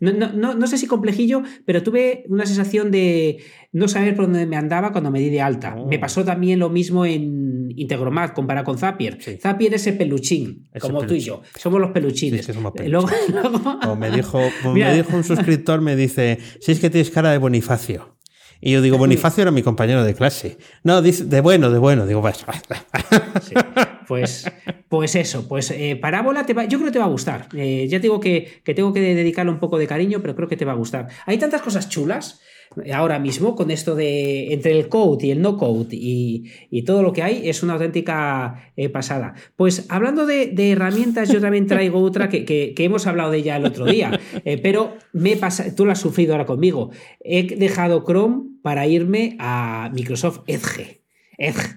no, 0.00 0.12
no, 0.12 0.54
no, 0.54 0.66
sé 0.66 0.78
si 0.78 0.86
complejillo, 0.86 1.42
pero 1.64 1.82
tuve 1.82 2.24
una 2.28 2.46
sensación 2.46 2.90
de 2.90 3.38
no 3.72 3.88
saber 3.88 4.14
por 4.14 4.26
dónde 4.26 4.46
me 4.46 4.56
andaba 4.56 4.92
cuando 4.92 5.10
me 5.10 5.18
di 5.18 5.30
de 5.30 5.40
alta. 5.40 5.74
Me 5.74 5.96
oh. 5.96 6.00
pasó 6.00 6.24
también 6.24 6.58
lo 6.58 6.68
mismo 6.68 7.06
en 7.06 7.72
Integromat 7.74 8.34
comparado 8.34 8.66
con 8.66 8.78
Zapier. 8.78 9.18
Zapier 9.40 9.74
es 9.74 9.86
el 9.86 9.96
peluchín, 9.96 10.68
como 10.78 11.06
tú 11.06 11.14
y 11.14 11.20
yo, 11.20 11.42
somos 11.58 11.80
los 11.80 11.90
peluchines. 11.90 12.46
me 13.98 14.10
dijo, 14.10 14.40
me 14.74 14.94
dijo 14.94 15.16
un 15.16 15.24
suscriptor, 15.24 15.80
me 15.80 15.96
dice, 15.96 16.38
si 16.60 16.72
es 16.72 16.80
que 16.80 16.90
tienes 16.90 17.10
cara 17.10 17.32
de 17.32 17.38
Bonifacio. 17.38 18.18
Y 18.64 18.72
yo 18.72 18.82
digo, 18.82 18.96
Bonifacio 18.96 19.42
era 19.42 19.50
mi 19.50 19.62
compañero 19.62 20.04
de 20.04 20.14
clase. 20.14 20.56
No, 20.84 21.02
dice, 21.02 21.24
de 21.24 21.40
bueno, 21.40 21.70
de 21.70 21.78
bueno. 21.80 22.06
Digo, 22.06 22.22
pues. 22.22 22.44
pues, 24.06 24.44
pues 24.88 25.16
eso, 25.16 25.48
pues 25.48 25.72
eh, 25.72 25.98
Parábola 26.00 26.46
te 26.46 26.54
va, 26.54 26.64
yo 26.66 26.78
creo 26.78 26.86
que 26.86 26.92
te 26.92 26.98
va 27.00 27.06
a 27.06 27.08
gustar. 27.08 27.48
Eh, 27.56 27.88
ya 27.88 27.98
digo 27.98 28.20
que, 28.20 28.62
que 28.62 28.72
tengo 28.72 28.92
que 28.92 29.00
dedicarle 29.00 29.50
un 29.50 29.58
poco 29.58 29.78
de 29.78 29.88
cariño, 29.88 30.20
pero 30.20 30.36
creo 30.36 30.46
que 30.46 30.56
te 30.56 30.64
va 30.64 30.72
a 30.72 30.76
gustar. 30.76 31.08
Hay 31.26 31.38
tantas 31.38 31.60
cosas 31.60 31.88
chulas 31.88 32.40
ahora 32.92 33.18
mismo 33.18 33.54
con 33.54 33.70
esto 33.70 33.94
de 33.94 34.52
entre 34.52 34.72
el 34.72 34.88
code 34.88 35.26
y 35.26 35.30
el 35.30 35.40
no 35.40 35.56
code 35.56 35.88
y, 35.92 36.82
todo 36.84 37.02
lo 37.02 37.12
que 37.12 37.22
hay 37.22 37.48
es 37.48 37.62
una 37.62 37.74
auténtica 37.74 38.72
eh, 38.76 38.88
pasada. 38.88 39.34
Pues 39.56 39.86
hablando 39.88 40.26
de, 40.26 40.52
herramientas, 40.72 41.28
yo 41.28 41.40
también 41.40 41.66
traigo 41.66 42.00
otra 42.02 42.28
que, 42.28 42.74
hemos 42.76 43.06
hablado 43.06 43.30
de 43.30 43.38
ella 43.38 43.56
el 43.56 43.64
otro 43.64 43.84
día, 43.84 44.18
eh, 44.44 44.58
pero 44.58 44.96
me 45.12 45.36
pasa, 45.36 45.74
tú 45.74 45.84
lo 45.84 45.92
has 45.92 46.00
sufrido 46.00 46.32
ahora 46.32 46.46
conmigo. 46.46 46.90
He 47.20 47.56
dejado 47.56 48.04
Chrome 48.04 48.52
para 48.62 48.86
irme 48.86 49.36
a 49.38 49.90
Microsoft 49.94 50.40
Edge. 50.46 51.02
Edge. 51.38 51.76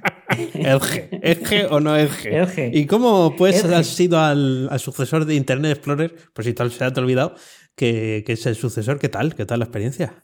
Edge. 0.53 1.09
¿Edge 1.21 1.67
o 1.69 1.79
no 1.79 1.95
Edge? 1.95 2.25
Edge. 2.25 2.71
¿Y 2.73 2.85
cómo 2.85 3.35
pues 3.37 3.63
has 3.65 3.87
sido 3.87 4.19
al, 4.19 4.69
sucesor 4.79 5.25
de 5.25 5.35
Internet 5.35 5.71
Explorer? 5.71 6.15
Por 6.33 6.43
si 6.43 6.53
te, 6.53 6.69
se 6.69 6.77
te 6.77 6.99
ha 6.99 7.03
olvidado, 7.03 7.35
que, 7.75 8.23
que, 8.25 8.33
es 8.33 8.45
el 8.45 8.55
sucesor. 8.55 8.99
¿Qué 8.99 9.09
tal? 9.09 9.35
¿Qué 9.35 9.45
tal 9.45 9.59
la 9.59 9.65
experiencia? 9.65 10.23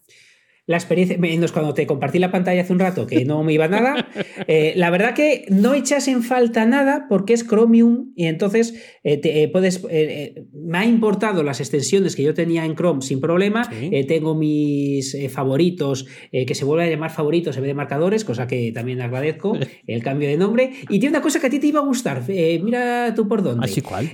La 0.68 0.78
experiencia, 0.78 1.18
menos 1.18 1.52
cuando 1.52 1.74
te 1.74 1.88
compartí 1.88 2.20
la 2.20 2.32
pantalla 2.32 2.62
hace 2.62 2.72
un 2.72 2.80
rato 2.80 3.08
que 3.08 3.26
no 3.26 3.44
me 3.44 3.54
iba 3.54 3.68
nada, 3.68 4.08
eh, 4.48 4.74
la 4.76 4.92
verdad 4.92 5.16
que 5.16 5.46
no 5.50 5.74
echas 5.74 6.08
en 6.08 6.22
falta 6.22 6.66
nada 6.66 7.08
porque 7.10 7.34
es 7.34 7.48
Chromium 7.48 8.12
y 8.16 8.26
entonces 8.26 8.76
eh, 9.04 9.18
te, 9.18 9.42
eh, 9.42 9.48
puedes, 9.48 9.84
me 9.84 10.78
ha 10.78 10.86
importado 10.86 11.42
las 11.42 11.60
extensiones 11.60 12.16
que 12.16 12.22
yo 12.22 12.36
tenía 12.36 12.64
en 12.66 12.76
Chrome 12.76 13.02
sin 13.02 13.20
problema, 13.20 13.68
tengo 14.08 14.36
mis 14.36 15.18
favoritos 15.30 16.06
que 16.32 16.54
se 16.54 16.66
vuelven 16.66 16.88
a 16.88 16.92
llamar 16.92 17.12
favoritos 17.12 17.56
en 17.58 17.64
vez 17.64 17.70
de 17.70 17.74
marcadores, 17.74 18.24
cosa 18.24 18.48
que 18.48 18.72
también 18.72 19.02
agradezco, 19.02 19.58
el 19.88 20.04
cambio 20.04 20.30
de 20.30 20.38
nombre, 20.38 20.72
y 20.90 21.00
tiene 21.00 21.10
una 21.10 21.22
cosa 21.22 21.40
que 21.40 21.48
a 21.48 21.50
ti 21.50 21.60
te 21.60 21.68
iba 21.68 21.80
a 21.80 21.84
gustar, 21.84 22.24
mira 22.28 23.14
tú 23.16 23.28
por 23.28 23.42
dónde. 23.42 23.66
¿Así 23.66 23.82
cuál? 23.82 24.12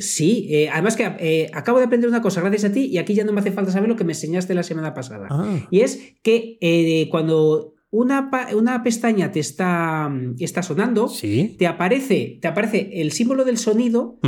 sí, 0.00 0.66
además 0.72 0.96
que 0.96 1.50
acabo 1.52 1.78
de 1.78 1.84
aprender 1.84 2.08
una 2.08 2.22
cosa 2.22 2.40
gracias 2.40 2.64
a 2.64 2.72
ti 2.72 2.86
y 2.86 2.98
aquí 2.98 3.14
ya 3.14 3.24
no 3.24 3.32
me 3.32 3.40
hace 3.40 3.52
falta 3.52 3.70
saber 3.70 3.88
lo 3.88 3.96
que 3.96 4.04
me 4.04 4.12
enseñaste 4.12 4.54
la 4.54 4.62
semana 4.62 4.94
pasada. 4.94 5.28
Ah. 5.30 5.58
Y 5.74 5.80
es 5.80 6.14
que 6.22 6.56
eh, 6.60 7.08
cuando 7.10 7.74
una, 7.90 8.30
una, 8.54 8.84
pestaña 8.84 9.32
te 9.32 9.40
está, 9.40 10.08
está 10.38 10.62
sonando, 10.62 11.10
te, 11.58 11.66
aparece, 11.66 12.38
te 12.40 12.46
aparece 12.46 12.90
el 13.02 13.10
símbolo 13.10 13.44
del 13.44 13.58
sonido 13.58 14.20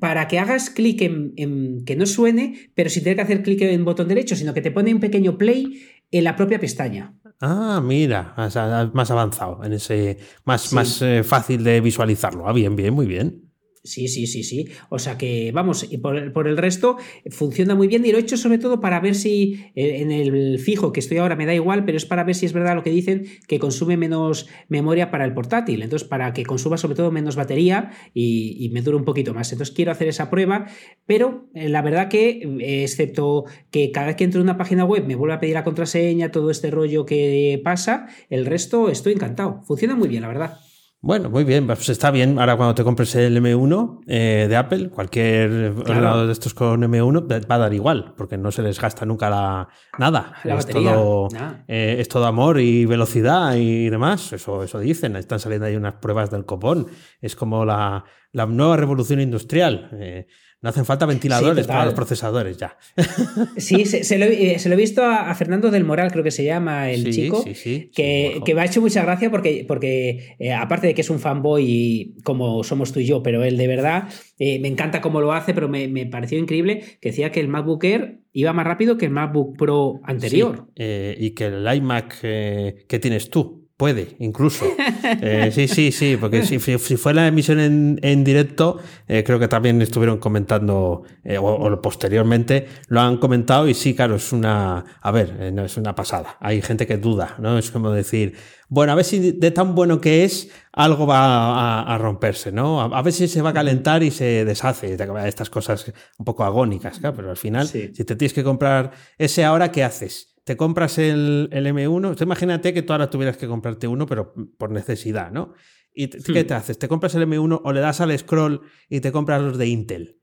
para 0.00 0.28
que 0.28 0.38
hagas 0.38 0.70
clic 0.70 1.02
en, 1.02 1.84
que 1.84 1.94
no 1.94 2.06
suene, 2.06 2.70
pero 2.74 2.88
sin 2.88 3.02
tener 3.02 3.16
que 3.16 3.22
hacer 3.22 3.42
clic 3.42 3.60
en 3.60 3.84
botón 3.84 4.08
derecho, 4.08 4.34
sino 4.34 4.54
que 4.54 4.62
te 4.62 4.70
pone 4.70 4.94
un 4.94 5.00
pequeño 5.00 5.36
play 5.36 5.82
en 6.10 6.24
la 6.24 6.36
propia 6.36 6.58
pestaña. 6.58 7.12
Ah, 7.38 7.82
mira, 7.84 8.32
más, 8.38 9.10
avanzado, 9.10 9.62
en 9.62 9.74
ese, 9.74 10.16
más, 10.46 10.72
más 10.72 11.02
eh, 11.02 11.22
fácil 11.22 11.62
de 11.64 11.82
visualizarlo. 11.82 12.48
Ah, 12.48 12.54
bien, 12.54 12.76
bien, 12.76 12.94
muy 12.94 13.04
bien. 13.04 13.43
Sí, 13.86 14.08
sí, 14.08 14.26
sí, 14.26 14.44
sí. 14.44 14.70
O 14.88 14.98
sea 14.98 15.18
que, 15.18 15.52
vamos, 15.52 15.86
y 15.92 15.98
por, 15.98 16.32
por, 16.32 16.48
el 16.48 16.56
resto 16.56 16.96
funciona 17.28 17.74
muy 17.74 17.86
bien 17.86 18.02
y 18.06 18.12
lo 18.12 18.16
he 18.16 18.22
hecho 18.22 18.38
sobre 18.38 18.56
todo 18.56 18.80
para 18.80 18.98
ver 18.98 19.14
si 19.14 19.60
eh, 19.74 20.00
en 20.00 20.10
el 20.10 20.58
fijo 20.58 20.90
que 20.90 21.00
estoy 21.00 21.18
ahora 21.18 21.36
me 21.36 21.44
da 21.44 21.54
igual, 21.54 21.84
pero 21.84 21.98
es 21.98 22.06
para 22.06 22.24
ver 22.24 22.34
si 22.34 22.46
es 22.46 22.54
verdad 22.54 22.76
lo 22.76 22.82
que 22.82 22.88
dicen 22.88 23.26
que 23.46 23.58
consume 23.58 23.98
menos 23.98 24.48
memoria 24.68 25.10
para 25.10 25.26
el 25.26 25.34
portátil. 25.34 25.82
Entonces, 25.82 26.08
para 26.08 26.32
que 26.32 26.44
consuma 26.44 26.78
sobre 26.78 26.96
todo 26.96 27.10
menos 27.10 27.36
batería 27.36 27.90
y, 28.14 28.70
me 28.72 28.80
dure 28.80 28.96
un 28.96 29.04
poquito 29.04 29.34
más. 29.34 29.52
Entonces, 29.52 29.74
quiero 29.74 29.92
hacer 29.92 30.08
esa 30.08 30.30
prueba, 30.30 30.64
pero 31.04 31.50
eh, 31.54 31.68
la 31.68 31.82
verdad 31.82 32.08
que, 32.08 32.40
eh, 32.60 32.84
excepto 32.84 33.44
que 33.70 33.92
cada 33.92 34.06
vez 34.06 34.16
que 34.16 34.24
entro 34.24 34.40
en 34.40 34.46
una 34.46 34.56
página 34.56 34.86
web 34.86 35.06
me 35.06 35.14
vuelve 35.14 35.34
a 35.34 35.40
pedir 35.40 35.54
la 35.54 35.62
contraseña, 35.62 36.30
todo 36.30 36.50
este 36.50 36.70
rollo 36.70 37.04
que 37.04 37.60
pasa, 37.62 38.06
el 38.30 38.46
resto 38.46 38.88
estoy 38.88 39.12
encantado. 39.12 39.60
Funciona 39.64 39.94
muy 39.94 40.08
bien, 40.08 40.22
la 40.22 40.28
verdad. 40.28 40.58
Bueno, 41.06 41.28
muy 41.28 41.44
bien, 41.44 41.66
pues 41.66 41.86
está 41.90 42.10
bien. 42.10 42.38
Ahora 42.38 42.56
cuando 42.56 42.74
te 42.74 42.82
compres 42.82 43.14
el 43.14 43.36
M1 43.36 44.04
eh, 44.06 44.46
de 44.48 44.56
Apple, 44.56 44.88
cualquier 44.88 45.74
ordenador 45.76 46.26
de 46.26 46.32
estos 46.32 46.54
con 46.54 46.80
M1 46.80 47.46
va 47.46 47.56
a 47.56 47.58
dar 47.58 47.74
igual, 47.74 48.14
porque 48.16 48.38
no 48.38 48.50
se 48.50 48.62
les 48.62 48.80
gasta 48.80 49.04
nunca 49.04 49.28
la, 49.28 49.68
nada. 49.98 50.32
es, 50.42 50.66
todo, 50.66 51.28
eh, 51.68 51.96
es 51.98 52.08
todo 52.08 52.24
amor 52.24 52.58
y 52.58 52.86
velocidad 52.86 53.54
y 53.54 53.90
demás. 53.90 54.32
Eso, 54.32 54.62
eso 54.62 54.78
dicen. 54.78 55.14
Están 55.16 55.40
saliendo 55.40 55.66
ahí 55.66 55.76
unas 55.76 55.96
pruebas 55.96 56.30
del 56.30 56.46
copón. 56.46 56.86
Es 57.20 57.36
como 57.36 57.66
la, 57.66 58.02
la 58.32 58.46
nueva 58.46 58.78
revolución 58.78 59.20
industrial. 59.20 59.90
Eh, 59.92 60.26
no 60.64 60.70
hacen 60.70 60.86
falta 60.86 61.04
ventiladores 61.04 61.66
para 61.66 61.84
los 61.84 61.92
procesadores 61.92 62.56
ya. 62.56 62.78
Sí, 63.58 63.82
eh, 63.82 63.84
se, 63.84 64.18
lo, 64.18 64.24
he 64.24 64.76
visto 64.76 65.04
a, 65.04 65.34
Fernando 65.34 65.70
del 65.70 65.84
Moral, 65.84 66.10
creo 66.10 66.24
que 66.24 66.30
se 66.30 66.42
llama 66.42 66.90
el 66.90 67.12
chico, 67.12 67.44
que, 67.44 68.40
que, 68.42 68.54
me 68.54 68.62
ha 68.62 68.64
hecho 68.64 68.80
mucha 68.80 69.02
gracia 69.02 69.30
porque, 69.30 69.66
porque 69.68 70.36
eh, 70.38 70.54
aparte 70.54 70.86
de 70.86 70.94
que 70.94 71.02
es 71.02 71.10
un 71.10 71.18
fanboy 71.18 72.14
como 72.24 72.64
somos 72.64 72.94
tú 72.94 73.00
y 73.00 73.04
yo, 73.04 73.22
pero 73.22 73.44
él 73.44 73.58
de 73.58 73.68
verdad, 73.68 74.08
eh, 74.38 74.58
me 74.58 74.68
encanta 74.68 75.02
cómo 75.02 75.20
lo 75.20 75.34
hace, 75.34 75.52
pero 75.52 75.68
me, 75.68 76.06
pareció 76.06 76.38
increíble 76.38 76.82
que 76.98 77.10
decía 77.10 77.30
que 77.30 77.40
el 77.40 77.48
MacBook 77.48 77.84
Air 77.84 78.20
iba 78.32 78.54
más 78.54 78.66
rápido 78.66 78.96
que 78.96 79.04
el 79.04 79.12
MacBook 79.12 79.58
Pro 79.58 80.00
anterior. 80.02 80.68
y 80.76 81.30
que 81.32 81.44
el 81.44 81.76
iMac 81.76 82.20
que 82.22 82.98
tienes 83.02 83.28
tú 83.28 83.63
Puede, 83.76 84.16
incluso. 84.20 84.66
Eh, 85.20 85.50
sí, 85.52 85.68
sí, 85.68 85.92
sí, 85.92 86.16
porque 86.18 86.44
si, 86.44 86.58
si 86.58 86.96
fue 86.96 87.12
la 87.12 87.26
emisión 87.26 87.60
en, 87.60 88.24
directo, 88.24 88.78
eh, 89.06 89.22
creo 89.22 89.38
que 89.38 89.48
también 89.48 89.80
estuvieron 89.82 90.18
comentando, 90.18 91.02
eh, 91.22 91.36
o, 91.38 91.80
posteriormente 91.82 92.66
lo 92.88 93.00
han 93.00 93.18
comentado, 93.18 93.68
y 93.68 93.74
sí, 93.74 93.94
claro, 93.94 94.16
es 94.16 94.32
una, 94.32 94.84
a 95.00 95.10
ver, 95.10 95.52
no 95.52 95.64
es 95.64 95.76
una 95.76 95.94
pasada. 95.94 96.36
Hay 96.40 96.62
gente 96.62 96.86
que 96.86 96.96
duda, 96.96 97.36
¿no? 97.38 97.58
Es 97.58 97.70
como 97.70 97.90
decir, 97.90 98.34
bueno, 98.68 98.92
a 98.92 98.94
ver 98.96 99.04
si 99.04 99.32
de 99.32 99.50
tan 99.50 99.74
bueno 99.74 100.00
que 100.00 100.24
es, 100.24 100.50
algo 100.72 101.06
va 101.06 101.82
a, 101.82 101.98
romperse, 101.98 102.50
¿no? 102.50 102.80
A, 102.80 103.02
ver 103.02 103.12
si 103.12 103.28
se 103.28 103.42
va 103.42 103.50
a 103.50 103.54
calentar 103.54 104.02
y 104.02 104.10
se 104.10 104.44
deshace. 104.44 104.96
Estas 105.26 105.50
cosas 105.50 105.92
un 106.18 106.24
poco 106.24 106.44
agónicas, 106.44 106.98
claro, 106.98 107.14
pero 107.14 107.30
al 107.30 107.36
final, 107.36 107.68
si 107.68 107.88
te 107.90 108.16
tienes 108.16 108.32
que 108.32 108.42
comprar 108.42 108.92
ese 109.18 109.44
ahora, 109.44 109.70
¿qué 109.70 109.84
haces? 109.84 110.33
Te 110.44 110.56
compras 110.56 110.98
el, 110.98 111.48
M1, 111.50 112.20
imagínate 112.22 112.74
que 112.74 112.82
tú 112.82 112.92
ahora 112.92 113.10
tuvieras 113.10 113.36
que 113.36 113.46
comprarte 113.46 113.86
uno, 113.86 114.06
pero 114.06 114.34
por 114.58 114.70
necesidad, 114.70 115.30
¿no? 115.30 115.54
¿Y 115.92 116.08
qué 116.08 116.44
te 116.44 116.54
haces? 116.54 116.78
¿Te 116.78 116.88
compras 116.88 117.14
el 117.14 117.26
M1 117.26 117.62
o 117.64 117.72
le 117.72 117.80
das 117.80 118.00
al 118.00 118.16
scroll 118.18 118.60
y 118.88 119.00
te 119.00 119.12
compras 119.12 119.40
los 119.40 119.56
de 119.56 119.68
Intel? 119.68 120.20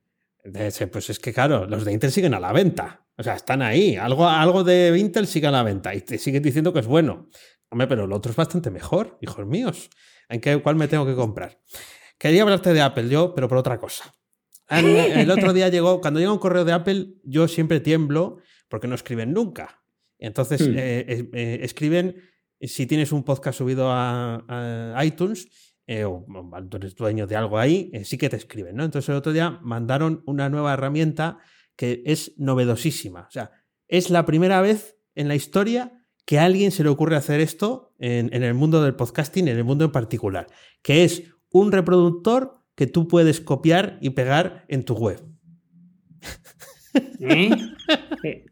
Pues 0.91 1.09
es 1.09 1.19
que, 1.19 1.33
claro, 1.33 1.65
los 1.65 1.85
de 1.85 1.93
Intel 1.93 2.11
siguen 2.11 2.33
a 2.33 2.39
la 2.39 2.51
venta. 2.51 3.07
O 3.17 3.23
sea, 3.23 3.35
están 3.35 3.61
ahí. 3.61 3.95
Algo, 3.95 4.27
algo 4.27 4.63
de 4.63 4.97
Intel 4.97 5.27
sigue 5.27 5.47
a 5.47 5.51
la 5.51 5.63
venta 5.63 5.95
y 5.95 6.01
te 6.01 6.17
siguen 6.17 6.43
diciendo 6.43 6.73
que 6.73 6.79
es 6.79 6.87
bueno. 6.87 7.29
Hombre, 7.69 7.87
pero 7.87 8.05
el 8.05 8.11
otro 8.11 8.31
es 8.31 8.35
bastante 8.35 8.69
mejor, 8.69 9.17
hijos 9.21 9.45
míos. 9.45 9.89
¿En 10.27 10.41
qué, 10.41 10.61
cuál 10.61 10.75
me 10.75 10.87
tengo 10.87 11.05
que 11.05 11.15
comprar? 11.15 11.61
Quería 12.17 12.43
hablarte 12.43 12.73
de 12.73 12.81
Apple 12.81 13.09
yo, 13.09 13.33
pero 13.33 13.47
por 13.47 13.57
otra 13.57 13.79
cosa. 13.79 14.13
El 14.67 15.31
otro 15.31 15.53
día 15.53 15.69
llegó, 15.69 16.01
cuando 16.01 16.19
llega 16.19 16.31
un 16.31 16.39
correo 16.39 16.65
de 16.65 16.73
Apple, 16.73 17.15
yo 17.23 17.47
siempre 17.47 17.79
tiemblo 17.79 18.37
porque 18.69 18.87
no 18.87 18.95
escriben 18.95 19.33
nunca. 19.33 19.80
Entonces, 20.21 20.61
hmm. 20.61 20.73
eh, 20.77 21.29
eh, 21.33 21.59
escriben, 21.63 22.15
si 22.61 22.85
tienes 22.85 23.11
un 23.11 23.23
podcast 23.23 23.57
subido 23.57 23.87
a, 23.89 24.95
iTunes, 25.03 25.47
eh, 25.87 26.05
o, 26.05 26.25
tú 26.69 26.77
eres 26.77 26.95
dueño 26.95 27.27
de 27.27 27.35
algo 27.35 27.57
ahí, 27.57 27.91
sí 28.03 28.17
que 28.17 28.29
te 28.29 28.37
escriben, 28.37 28.75
¿no? 28.75 28.85
Entonces 28.85 29.09
el 29.09 29.15
otro 29.15 29.33
día 29.33 29.59
mandaron 29.63 30.23
una 30.27 30.47
nueva 30.47 30.73
herramienta 30.73 31.39
que 31.75 32.03
es 32.05 32.33
novedosísima. 32.37 33.21
O 33.27 33.31
sea, 33.31 33.51
es 33.87 34.11
la 34.11 34.25
primera 34.25 34.61
vez 34.61 34.95
en 35.15 35.27
la 35.27 35.35
historia 35.35 35.91
que 36.25 36.37
a 36.37 36.45
alguien 36.45 36.71
se 36.71 36.83
le 36.83 36.89
ocurre 36.89 37.15
hacer 37.15 37.41
esto 37.41 37.95
en, 37.97 38.33
en 38.33 38.43
el 38.43 38.53
mundo 38.53 38.83
del 38.83 38.95
podcasting, 38.95 39.47
en 39.47 39.57
el 39.57 39.63
mundo 39.63 39.85
en 39.85 39.91
particular, 39.91 40.47
que 40.83 41.03
es 41.03 41.23
un 41.49 41.71
reproductor 41.71 42.63
que 42.75 42.85
tú 42.85 43.07
puedes 43.07 43.41
copiar 43.41 43.97
y 44.01 44.11
pegar 44.11 44.65
en 44.67 44.85
tu 44.85 44.93
web. 44.93 45.19
¿Eh? 47.19 47.49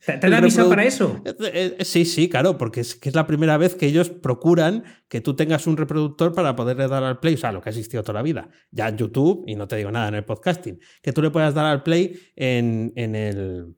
¿Te, 0.05 0.19
han 0.21 0.33
avisado 0.33 0.69
para 0.69 0.83
eso? 0.85 1.21
Eh, 1.25 1.75
eh, 1.79 1.85
sí, 1.85 2.05
sí, 2.05 2.29
claro, 2.29 2.57
porque 2.57 2.81
es 2.81 2.95
que 2.95 3.09
es 3.09 3.15
la 3.15 3.27
primera 3.27 3.57
vez 3.57 3.75
que 3.75 3.87
ellos 3.87 4.09
procuran 4.09 4.83
que 5.07 5.21
tú 5.21 5.35
tengas 5.35 5.67
un 5.67 5.77
reproductor 5.77 6.33
para 6.33 6.55
poderle 6.55 6.87
dar 6.87 7.03
al 7.03 7.19
play, 7.19 7.33
o 7.35 7.37
sea, 7.37 7.51
lo 7.51 7.61
que 7.61 7.69
ha 7.69 7.71
existido 7.71 8.03
toda 8.03 8.19
la 8.19 8.21
vida, 8.21 8.49
ya 8.71 8.87
en 8.87 8.97
YouTube, 8.97 9.43
y 9.47 9.55
no 9.55 9.67
te 9.67 9.75
digo 9.75 9.91
nada 9.91 10.07
en 10.09 10.15
el 10.15 10.25
podcasting, 10.25 10.79
que 11.01 11.11
tú 11.11 11.21
le 11.21 11.31
puedas 11.31 11.53
dar 11.53 11.65
al 11.65 11.83
play 11.83 12.19
en, 12.35 12.93
el... 12.95 13.75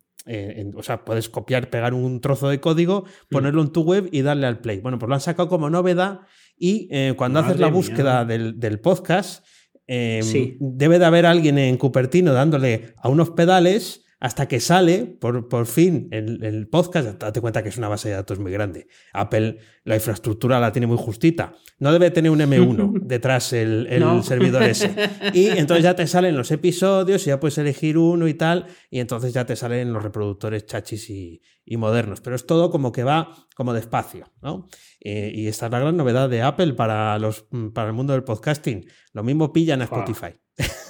o 0.76 0.84
sea, 0.84 1.04
puedes 1.04 1.30
copiar, 1.30 1.70
pegar 1.70 1.94
un 1.94 2.22
trozo 2.22 2.50
de 2.50 2.60
código, 2.60 3.06
mm. 3.06 3.34
ponerlo 3.34 3.62
en 3.62 3.72
tu 3.72 3.82
web 3.82 4.10
y 4.12 4.22
darle 4.22 4.48
al 4.48 4.60
play. 4.60 4.80
Bueno, 4.80 5.00
pues 5.00 5.10
lo 5.10 5.16
han 5.16 5.22
sacado 5.22 5.50
como 5.50 5.70
novedad 5.70 6.22
y 6.58 6.90
cuando 7.16 7.40
haces 7.40 7.60
la 7.60 7.70
búsqueda 7.70 8.24
del, 8.24 8.60
del, 8.60 8.80
podcast, 8.80 9.44
debe 9.88 11.00
de 11.00 11.06
haber 11.06 11.26
alguien 11.26 11.58
en 11.58 11.76
Cupertino 11.78 12.34
dándole 12.34 12.94
a 12.98 13.10
unos 13.10 13.32
pedales 13.32 14.02
hasta 14.22 14.48
que 14.48 14.60
sale 14.60 15.06
por, 15.20 15.50
por 15.50 15.66
fin 15.66 16.08
el, 16.12 16.44
el, 16.44 16.68
podcast, 16.68 17.20
date 17.20 17.42
cuenta 17.42 17.64
que 17.64 17.70
es 17.70 17.78
una 17.78 17.88
base 17.88 18.08
de 18.08 18.16
datos 18.16 18.38
muy 18.38 18.52
grande. 18.52 18.88
Apple, 19.14 19.58
la 19.84 19.96
infraestructura 19.96 20.60
la 20.60 20.72
tiene 20.72 20.86
muy 20.86 20.98
justita. 20.98 21.56
No 21.80 21.92
debe 21.92 22.12
tener 22.12 22.30
un 22.30 22.40
M1 22.40 23.00
detrás 23.02 23.52
el, 23.52 23.88
el 23.88 24.24
servidor 24.24 24.64
ese. 24.64 24.94
Y 25.34 25.48
entonces 25.48 25.84
ya 25.84 25.96
te 25.96 26.06
salen 26.06 26.38
los 26.38 26.52
episodios 26.52 27.24
y 27.24 27.28
ya 27.28 27.40
puedes 27.40 27.58
elegir 27.58 27.98
uno 27.98 28.28
y 28.28 28.36
tal, 28.36 28.68
y 28.92 29.00
entonces 29.00 29.34
ya 29.34 29.46
te 29.46 29.56
salen 29.56 29.92
los 29.92 30.04
reproductores 30.04 30.68
chachis 30.68 31.10
y, 31.10 31.42
y 31.66 31.78
modernos. 31.78 32.22
Pero 32.22 32.36
es 32.36 32.46
todo 32.46 32.70
como 32.70 32.92
que 32.92 33.04
va 33.04 33.36
como 33.56 33.74
despacio, 33.74 34.32
¿no? 34.44 34.68
Eh, 35.00 35.32
y 35.34 35.48
esta 35.48 35.66
es 35.66 35.72
la 35.72 35.80
gran 35.80 35.98
novedad 35.98 36.30
de 36.30 36.44
Apple 36.44 36.74
para, 36.74 37.18
los, 37.18 37.48
para 37.74 37.88
el 37.88 37.94
mundo 37.94 38.14
del 38.14 38.24
podcasting. 38.24 38.86
Lo 39.14 39.24
mismo 39.24 39.52
pillan 39.52 39.82
a 39.82 39.86
Spotify. 39.86 40.40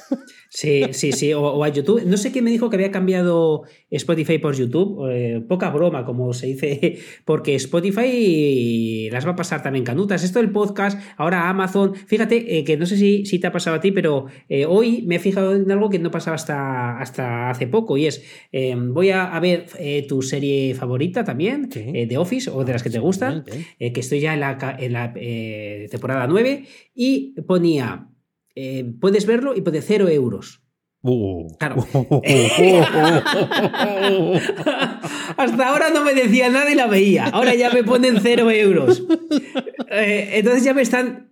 Sí, 0.54 0.84
sí, 0.92 1.14
sí, 1.14 1.34
o, 1.34 1.64
a 1.64 1.70
YouTube. 1.70 2.04
No 2.06 2.18
sé 2.18 2.34
quién 2.34 2.44
me 2.44 2.52
dijo 2.52 2.70
que 2.70 2.76
había 2.76 2.92
cambiado 2.92 3.64
Spotify 3.90 4.38
por 4.38 4.54
YouTube. 4.54 5.10
Eh, 5.10 5.42
poca 5.48 5.70
broma, 5.70 6.04
como 6.04 6.34
se 6.34 6.48
dice, 6.48 7.00
porque 7.26 7.56
Spotify 7.56 9.10
las 9.10 9.26
va 9.26 9.32
a 9.32 9.36
pasar 9.38 9.64
también 9.64 9.86
canutas. 9.86 10.26
Esto 10.26 10.40
del 10.40 10.52
podcast, 10.52 11.02
ahora 11.16 11.48
Amazon. 11.48 11.96
Fíjate 11.96 12.58
eh, 12.58 12.66
que 12.66 12.76
no 12.76 12.86
sé 12.86 12.98
si, 12.98 13.26
si, 13.26 13.40
te 13.40 13.48
ha 13.48 13.54
pasado 13.54 13.78
a 13.78 13.80
ti, 13.80 13.94
pero 13.94 14.26
eh, 14.50 14.66
hoy 14.66 15.04
me 15.04 15.16
he 15.16 15.20
fijado 15.20 15.56
en 15.56 15.72
algo 15.72 15.90
que 15.90 16.00
no 16.00 16.12
pasaba 16.12 16.36
hasta, 16.36 17.00
hasta 17.00 17.50
hace 17.50 17.68
poco 17.68 17.96
y 17.96 18.08
es, 18.08 18.22
voy 18.90 19.10
a, 19.12 19.40
ver 19.40 19.68
tu 20.10 20.22
serie 20.22 20.76
favorita 20.76 21.24
también, 21.24 21.70
de 21.70 22.18
Office 22.18 22.50
o 22.50 22.66
de 22.66 22.74
las 22.74 22.84
que 22.84 22.90
te 22.90 23.00
gustan, 23.00 23.46
que 23.80 23.94
estoy 23.96 24.20
ya 24.20 24.34
en 24.34 24.42
la, 24.42 24.78
en 24.78 24.92
la 24.92 25.14
temporada 25.90 26.28
9 26.28 26.66
y 26.94 27.42
ponía 27.48 28.11
eh, 28.56 28.94
puedes 29.00 29.26
verlo 29.26 29.56
y 29.56 29.62
puede 29.62 29.82
cero 29.82 30.10
euros. 30.10 30.62
Uh. 31.04 31.48
Claro. 31.58 31.84
Hasta 35.38 35.70
ahora 35.70 35.90
no 35.90 36.04
me 36.04 36.14
decía 36.14 36.50
nada 36.50 36.72
y 36.72 36.76
la 36.76 36.88
veía. 36.88 37.26
Ahora 37.28 37.56
ya 37.56 37.70
me 37.72 37.84
ponen 37.84 38.20
cero 38.22 38.50
euros. 38.52 39.04
Eh, 39.94 40.40
entonces 40.40 40.64
ya 40.64 40.74
me 40.74 40.84
están 40.84 41.32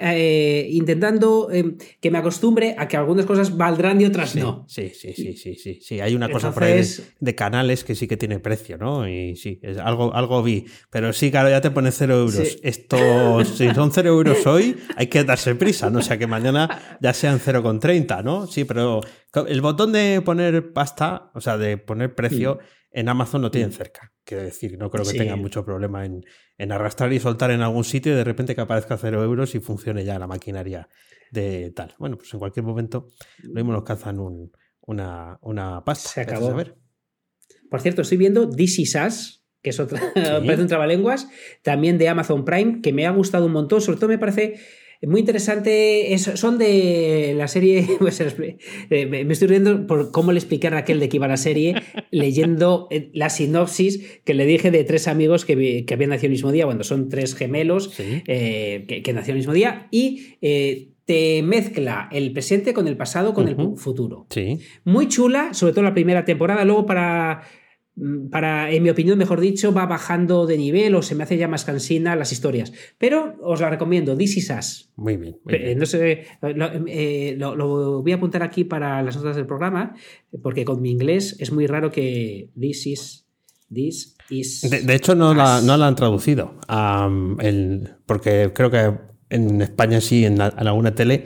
eh, 0.00 0.68
intentando 0.70 1.50
em, 1.52 1.76
que 2.00 2.10
me 2.10 2.16
acostumbre 2.16 2.74
a 2.78 2.88
que 2.88 2.96
algunas 2.96 3.26
cosas 3.26 3.56
valdrán 3.56 4.00
y 4.00 4.06
otras 4.06 4.36
no. 4.36 4.64
Sí, 4.68 4.90
sí, 4.94 5.12
sí, 5.12 5.36
sí, 5.36 5.54
sí, 5.56 5.80
sí. 5.82 6.00
Hay 6.00 6.14
una 6.14 6.30
cosa 6.30 6.52
por 6.52 6.64
ahí 6.64 6.82
de, 7.18 7.34
canales 7.34 7.84
que 7.84 7.94
sí 7.94 8.08
que 8.08 8.16
tiene 8.16 8.38
precio, 8.38 8.78
¿no? 8.78 9.06
Y 9.06 9.36
sí, 9.36 9.60
es 9.62 9.76
algo, 9.76 10.14
algo 10.14 10.42
vi. 10.42 10.64
Pero 10.90 11.12
sí, 11.12 11.30
claro, 11.30 11.50
ya 11.50 11.60
te 11.60 11.70
pone 11.70 11.90
cero 11.92 12.20
euros. 12.20 12.58
Esto, 12.62 13.44
si 13.44 13.68
son 13.74 13.92
cero 13.92 14.10
euros 14.10 14.46
hoy, 14.46 14.76
hay 14.96 15.08
que 15.08 15.22
darse 15.24 15.54
prisa, 15.54 15.90
¿no? 15.90 15.98
O 15.98 16.02
sea, 16.02 16.16
que 16.16 16.26
mañana 16.26 16.98
ya 17.00 17.12
sean 17.12 17.38
0,30, 17.38 18.24
¿no? 18.24 18.46
Sí, 18.46 18.64
pero 18.64 19.00
el 19.46 19.60
botón 19.60 19.92
de 19.92 20.22
poner 20.24 20.72
pasta, 20.72 21.30
o 21.34 21.40
sea, 21.40 21.58
de 21.58 21.76
poner 21.76 22.14
precio, 22.14 22.58
mm. 22.60 22.79
En 22.92 23.08
Amazon 23.08 23.42
no 23.42 23.50
tienen 23.50 23.70
mm. 23.70 23.74
cerca. 23.74 24.12
Quiero 24.24 24.44
decir, 24.44 24.78
no 24.78 24.90
creo 24.90 25.04
que 25.04 25.16
tengan 25.16 25.40
mucho 25.40 25.64
problema 25.64 26.04
en, 26.04 26.24
arrastrar 26.72 27.12
y 27.12 27.20
soltar 27.20 27.50
en 27.50 27.62
algún 27.62 27.84
sitio 27.84 28.12
y 28.12 28.16
de 28.16 28.24
repente 28.24 28.54
que 28.54 28.60
aparezca 28.60 28.96
cero 28.96 29.22
euros 29.22 29.54
y 29.54 29.60
funcione 29.60 30.04
ya 30.04 30.18
la 30.18 30.26
maquinaria 30.26 30.88
de 31.30 31.70
tal. 31.70 31.94
Bueno, 31.98 32.16
pues 32.16 32.32
en 32.32 32.38
cualquier 32.38 32.64
momento 32.64 33.08
lo 33.42 33.54
mismo 33.54 33.72
nos 33.72 33.84
cazan 33.84 34.18
una, 34.80 35.38
una 35.42 35.84
pasta. 35.84 36.10
Se 36.10 36.20
acabó. 36.20 36.54
Por 37.70 37.80
cierto, 37.80 38.02
estoy 38.02 38.18
viendo 38.18 38.50
This 38.50 38.78
Is 38.80 39.40
que 39.62 39.70
es 39.70 39.80
otra, 39.80 40.00
parece 40.14 40.62
un 40.62 40.68
trabalenguas, 40.68 41.28
también 41.62 41.98
de 41.98 42.08
Amazon 42.08 42.44
Prime, 42.44 42.80
que 42.82 42.92
me 42.92 43.06
ha 43.06 43.10
gustado 43.10 43.46
un 43.46 43.52
montón. 43.52 43.80
Sobre 43.80 43.98
todo 43.98 44.08
me 44.08 44.18
parece 44.18 44.58
muy 45.02 45.20
interesante. 45.20 46.14
son 46.18 46.58
de 46.58 47.34
la 47.36 47.48
serie. 47.48 47.86
Pues, 48.00 48.20
eh, 48.20 49.06
me 49.06 49.32
estoy 49.32 49.48
riendo 49.48 49.86
por 49.86 50.10
cómo 50.10 50.32
le 50.32 50.38
expliqué 50.38 50.68
a 50.68 50.70
Raquel 50.70 51.00
de 51.00 51.08
qué 51.08 51.18
iba 51.18 51.28
la 51.28 51.36
serie, 51.36 51.74
leyendo 52.10 52.88
eh, 52.90 53.10
la 53.12 53.30
sinopsis 53.30 54.20
que 54.24 54.34
le 54.34 54.46
dije 54.46 54.70
de 54.70 54.84
tres 54.84 55.06
amigos 55.06 55.44
que, 55.44 55.84
que 55.84 55.94
habían 55.94 56.10
nacido 56.10 56.26
el 56.26 56.32
mismo 56.32 56.50
día. 56.50 56.66
Bueno, 56.66 56.82
son 56.82 57.08
tres 57.08 57.34
gemelos 57.34 57.92
eh, 57.98 58.84
que, 58.88 59.02
que, 59.02 59.12
nacieron 59.12 59.36
el 59.36 59.42
mismo 59.42 59.52
día. 59.52 59.88
Y 59.90 60.36
te 61.04 61.42
mezcla 61.42 62.08
el 62.12 62.32
presente 62.32 62.72
con 62.72 62.88
el 62.88 62.96
pasado, 62.96 63.34
con 63.34 63.48
el 63.48 63.56
futuro. 63.76 64.26
Sí. 64.30 64.60
Muy 64.84 65.08
chula, 65.08 65.54
sobre 65.54 65.72
todo 65.72 65.84
la 65.84 65.94
primera 65.94 66.24
temporada. 66.24 66.64
Luego, 66.64 66.86
para 66.86 67.42
para, 68.30 68.70
en 68.70 68.82
mi 68.82 68.90
opinión, 68.90 69.18
mejor 69.18 69.40
dicho, 69.40 69.72
va 69.72 69.84
bajando 69.86 70.46
de 70.46 70.56
nivel 70.56 70.94
o 70.94 71.02
se 71.02 71.14
me 71.14 71.24
hace 71.24 71.36
ya 71.36 71.48
más 71.48 71.64
cansina 71.64 72.16
las 72.16 72.32
historias. 72.32 72.72
Pero 72.98 73.36
os 73.42 73.60
la 73.60 73.68
recomiendo, 73.68 74.16
This 74.16 74.36
is 74.38 74.50
Us. 74.50 74.90
Muy 74.96 75.16
bien. 75.16 75.36
No 75.78 75.86
sé, 75.86 76.26
eh, 76.42 77.34
lo, 77.38 78.02
voy 78.02 78.12
a 78.12 78.16
apuntar 78.16 78.42
aquí 78.42 78.64
para 78.64 79.02
las 79.02 79.16
notas 79.16 79.36
del 79.36 79.46
programa, 79.46 79.94
porque 80.42 80.64
con 80.64 80.80
mi 80.80 80.90
inglés 80.90 81.36
es 81.40 81.52
muy 81.52 81.66
raro 81.66 81.90
que 81.90 82.50
This 82.58 82.86
is. 82.86 83.26
This 83.72 84.16
is 84.30 84.68
de, 84.68 84.94
hecho, 84.96 85.14
no 85.14 85.32
la, 85.32 85.60
no 85.60 85.76
la, 85.76 85.86
han 85.86 85.94
traducido, 85.94 86.56
porque 88.04 88.50
creo 88.52 88.68
que 88.68 88.94
en 89.28 89.62
España 89.62 90.00
sí, 90.00 90.24
en, 90.24 90.40
en 90.40 90.40
alguna 90.40 90.92
tele 90.92 91.24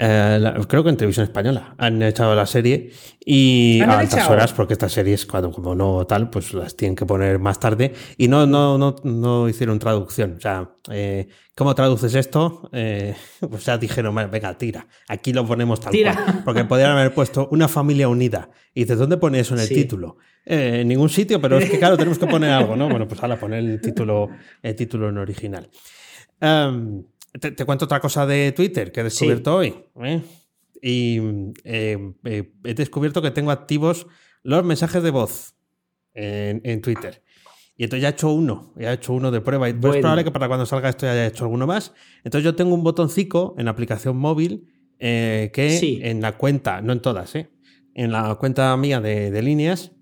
eh, 0.00 0.54
creo 0.68 0.84
que 0.84 0.90
en 0.90 0.96
televisión 0.96 1.24
española 1.24 1.74
han 1.76 2.00
echado 2.02 2.34
la 2.36 2.46
serie 2.46 2.92
y 3.24 3.80
a 3.80 3.98
altas 3.98 4.30
horas, 4.30 4.52
porque 4.52 4.74
estas 4.74 4.92
series, 4.92 5.26
cuando 5.26 5.50
como 5.50 5.74
no 5.74 6.06
tal, 6.06 6.30
pues 6.30 6.54
las 6.54 6.76
tienen 6.76 6.94
que 6.94 7.04
poner 7.04 7.40
más 7.40 7.58
tarde. 7.58 7.92
Y 8.16 8.28
no, 8.28 8.46
no, 8.46 8.78
no, 8.78 8.94
no 9.02 9.48
hicieron 9.48 9.80
traducción. 9.80 10.36
O 10.38 10.40
sea, 10.40 10.70
eh, 10.90 11.28
¿cómo 11.56 11.74
traduces 11.74 12.14
esto? 12.14 12.70
Eh, 12.72 13.16
pues 13.50 13.64
ya 13.64 13.76
dijeron, 13.76 14.14
venga, 14.14 14.56
tira. 14.56 14.86
Aquí 15.08 15.32
lo 15.32 15.44
ponemos 15.44 15.80
tal 15.80 15.92
cual. 15.92 16.42
Porque 16.44 16.64
podrían 16.64 16.92
haber 16.92 17.12
puesto 17.12 17.48
una 17.50 17.66
familia 17.66 18.08
unida. 18.08 18.50
Y 18.72 18.82
dices, 18.82 18.98
¿dónde 18.98 19.16
pone 19.16 19.40
eso 19.40 19.54
en 19.54 19.60
el 19.60 19.68
título? 19.68 20.16
en 20.50 20.88
ningún 20.88 21.10
sitio, 21.10 21.42
pero 21.42 21.58
es 21.58 21.68
que 21.68 21.78
claro, 21.78 21.98
tenemos 21.98 22.18
que 22.18 22.26
poner 22.26 22.50
algo, 22.50 22.74
¿no? 22.74 22.88
Bueno, 22.88 23.06
pues 23.06 23.22
ahora 23.22 23.38
poner 23.38 23.58
el 23.58 23.82
título, 23.82 24.30
el 24.62 24.74
título 24.74 25.10
en 25.10 25.18
original. 25.18 25.68
Em, 26.40 27.04
te, 27.38 27.64
cuento 27.64 27.84
otra 27.84 28.00
cosa 28.00 28.26
de 28.26 28.52
Twitter 28.52 28.92
que 28.92 29.00
he 29.00 29.04
descubierto 29.04 29.56
hoy. 29.56 29.74
¿eh? 30.02 30.22
Y 30.82 31.18
eh, 31.64 32.12
eh, 32.24 32.52
he 32.64 32.74
descubierto 32.74 33.22
que 33.22 33.30
tengo 33.30 33.50
activos 33.50 34.06
los 34.42 34.64
mensajes 34.64 35.02
de 35.02 35.10
voz 35.10 35.54
en, 36.14 36.80
Twitter. 36.80 37.22
Y 37.76 37.84
entonces 37.84 38.02
ya 38.02 38.08
he 38.08 38.12
hecho 38.12 38.30
uno, 38.30 38.72
ya 38.76 38.90
he 38.90 38.94
hecho 38.94 39.12
uno 39.12 39.30
de 39.30 39.40
prueba. 39.40 39.68
Y 39.68 39.72
es 39.72 39.78
probable 39.78 40.24
que 40.24 40.30
para 40.30 40.48
cuando 40.48 40.66
salga 40.66 40.88
esto 40.88 41.06
ya 41.06 41.12
haya 41.12 41.26
hecho 41.26 41.44
alguno 41.44 41.66
más. 41.66 41.94
Entonces 42.24 42.44
yo 42.44 42.54
tengo 42.56 42.74
un 42.74 42.82
botoncito 42.82 43.54
en 43.58 43.66
la 43.66 43.70
aplicación 43.70 44.16
móvil 44.16 44.66
que 44.98 46.00
en 46.02 46.20
la 46.20 46.36
cuenta, 46.36 46.80
no 46.80 46.92
en 46.92 47.00
todas, 47.00 47.34
en 47.34 48.12
la 48.12 48.34
cuenta 48.34 48.76
mía 48.76 49.00
de, 49.00 49.30
de 49.30 49.42
líneas, 49.42 49.92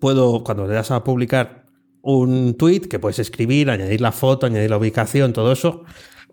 puedo, 0.00 0.42
cuando 0.42 0.66
le 0.66 0.74
das 0.74 0.90
a 0.90 1.04
publicar 1.04 1.64
un 2.02 2.54
tweet, 2.58 2.82
que 2.82 2.98
puedes 2.98 3.18
escribir, 3.18 3.70
añadir 3.70 4.00
la 4.00 4.12
foto, 4.12 4.46
añadir 4.46 4.70
la 4.70 4.76
ubicación, 4.76 5.32
todo 5.32 5.52
eso, 5.52 5.84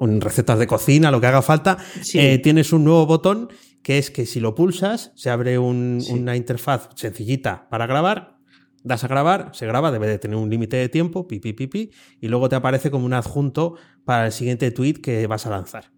recetas 0.01 0.59
de 0.59 0.67
cocina, 0.67 1.11
lo 1.11 1.21
que 1.21 1.27
haga 1.27 1.41
falta, 1.41 1.77
eh, 2.13 2.39
tienes 2.39 2.73
un 2.73 2.83
nuevo 2.83 3.05
botón 3.05 3.49
que 3.83 3.97
es 3.97 4.11
que 4.11 4.25
si 4.25 4.39
lo 4.39 4.55
pulsas, 4.55 5.11
se 5.15 5.29
abre 5.29 5.57
una 5.57 6.35
interfaz 6.35 6.89
sencillita 6.95 7.67
para 7.69 7.87
grabar, 7.87 8.37
das 8.83 9.03
a 9.03 9.07
grabar, 9.07 9.51
se 9.53 9.65
graba, 9.65 9.91
debe 9.91 10.07
de 10.07 10.19
tener 10.19 10.37
un 10.37 10.49
límite 10.49 10.77
de 10.77 10.89
tiempo, 10.89 11.27
pi, 11.27 11.39
pi, 11.39 11.53
pi, 11.53 11.91
y 12.19 12.27
luego 12.27 12.49
te 12.49 12.55
aparece 12.55 12.91
como 12.91 13.05
un 13.05 13.13
adjunto 13.13 13.75
para 14.05 14.27
el 14.27 14.31
siguiente 14.31 14.71
tweet 14.71 14.95
que 14.95 15.27
vas 15.27 15.45
a 15.45 15.51
lanzar. 15.51 15.91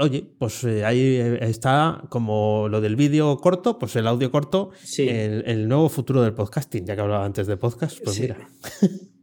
Oye, 0.00 0.32
pues 0.38 0.62
eh, 0.62 0.84
ahí 0.84 1.00
eh, 1.00 1.38
está 1.42 2.04
como 2.08 2.68
lo 2.68 2.80
del 2.80 2.94
vídeo 2.94 3.36
corto, 3.38 3.80
pues 3.80 3.96
el 3.96 4.06
audio 4.06 4.30
corto, 4.30 4.70
el, 4.96 5.68
nuevo 5.68 5.88
futuro 5.88 6.22
del 6.22 6.34
podcasting, 6.34 6.86
ya 6.86 6.94
que 6.94 7.00
hablaba 7.00 7.24
antes 7.24 7.48
de 7.48 7.56
podcast, 7.56 7.98
pues 8.04 8.20
mira. 8.20 8.36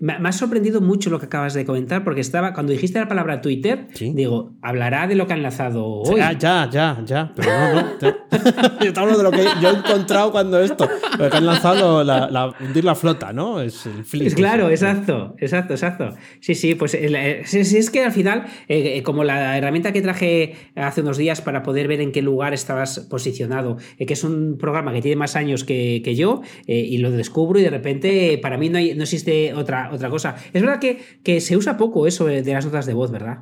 Me, 0.00 0.12
ha 0.12 0.32
sorprendido 0.32 0.80
mucho 0.80 1.10
lo 1.10 1.18
que 1.18 1.26
acabas 1.26 1.54
de 1.54 1.64
comentar, 1.64 2.04
porque 2.04 2.20
estaba, 2.20 2.52
cuando 2.52 2.72
dijiste 2.72 2.98
la 3.00 3.08
palabra 3.08 3.40
Twitter, 3.40 3.88
digo, 3.98 4.52
hablará 4.62 5.08
de 5.08 5.16
lo 5.16 5.26
que 5.26 5.32
han 5.32 5.42
lanzado 5.42 5.84
hoy. 5.86 6.20
Ah, 6.20 6.32
ya, 6.32 6.68
ya, 6.70 7.02
ya, 7.04 7.32
pero 7.34 7.50
no, 7.50 7.82
no. 7.82 8.78
yo 8.80 8.92
te 8.92 9.00
hablo 9.00 9.16
de 9.16 9.22
lo 9.24 9.30
que 9.30 9.44
yo 9.60 9.70
he 9.70 9.74
encontrado 9.74 10.30
cuando 10.30 10.60
esto, 10.60 10.88
lo 11.18 11.28
que 11.28 11.36
han 11.36 11.46
lanzado, 11.46 12.04
la, 12.04 12.30
la, 12.30 12.54
hundir 12.60 12.84
la 12.84 12.94
flota, 12.94 13.32
¿no? 13.32 13.60
Es 13.60 13.86
el 13.86 14.04
flip. 14.04 14.32
Claro, 14.34 14.70
exacto, 14.70 15.34
exacto, 15.38 15.74
exacto. 15.74 16.10
Sí, 16.40 16.54
sí, 16.54 16.74
pues 16.74 16.94
eh, 16.94 17.42
es 17.44 17.90
que 17.90 18.04
al 18.04 18.12
final, 18.12 18.44
eh, 18.68 18.98
eh, 18.98 19.02
como 19.02 19.24
la 19.24 19.58
herramienta 19.58 19.92
que 19.92 20.02
traje 20.02 20.54
hace 20.76 21.00
unos 21.00 21.16
días 21.16 21.40
para 21.40 21.62
poder 21.62 21.88
ver 21.88 22.00
en 22.00 22.12
qué 22.12 22.22
lugar 22.22 22.54
estabas 22.54 23.00
posicionado, 23.00 23.78
que 23.98 24.12
es 24.12 24.22
un 24.22 24.58
programa 24.58 24.92
que 24.92 25.02
tiene 25.02 25.16
más 25.16 25.34
años 25.34 25.64
que, 25.64 26.02
que 26.04 26.14
yo, 26.14 26.42
y 26.66 26.98
lo 26.98 27.10
descubro 27.10 27.58
y 27.58 27.62
de 27.62 27.70
repente 27.70 28.38
para 28.40 28.58
mí 28.58 28.68
no, 28.68 28.78
hay, 28.78 28.94
no 28.94 29.02
existe 29.02 29.54
otra 29.54 29.87
otra, 29.92 30.10
cosa. 30.10 30.36
Es 30.52 30.62
verdad 30.62 30.78
que, 30.78 31.00
que, 31.22 31.40
se 31.40 31.56
usa 31.56 31.76
poco 31.76 32.06
eso 32.06 32.26
de 32.26 32.42
las 32.44 32.64
notas 32.64 32.86
de 32.86 32.94
voz, 32.94 33.10
¿verdad? 33.10 33.38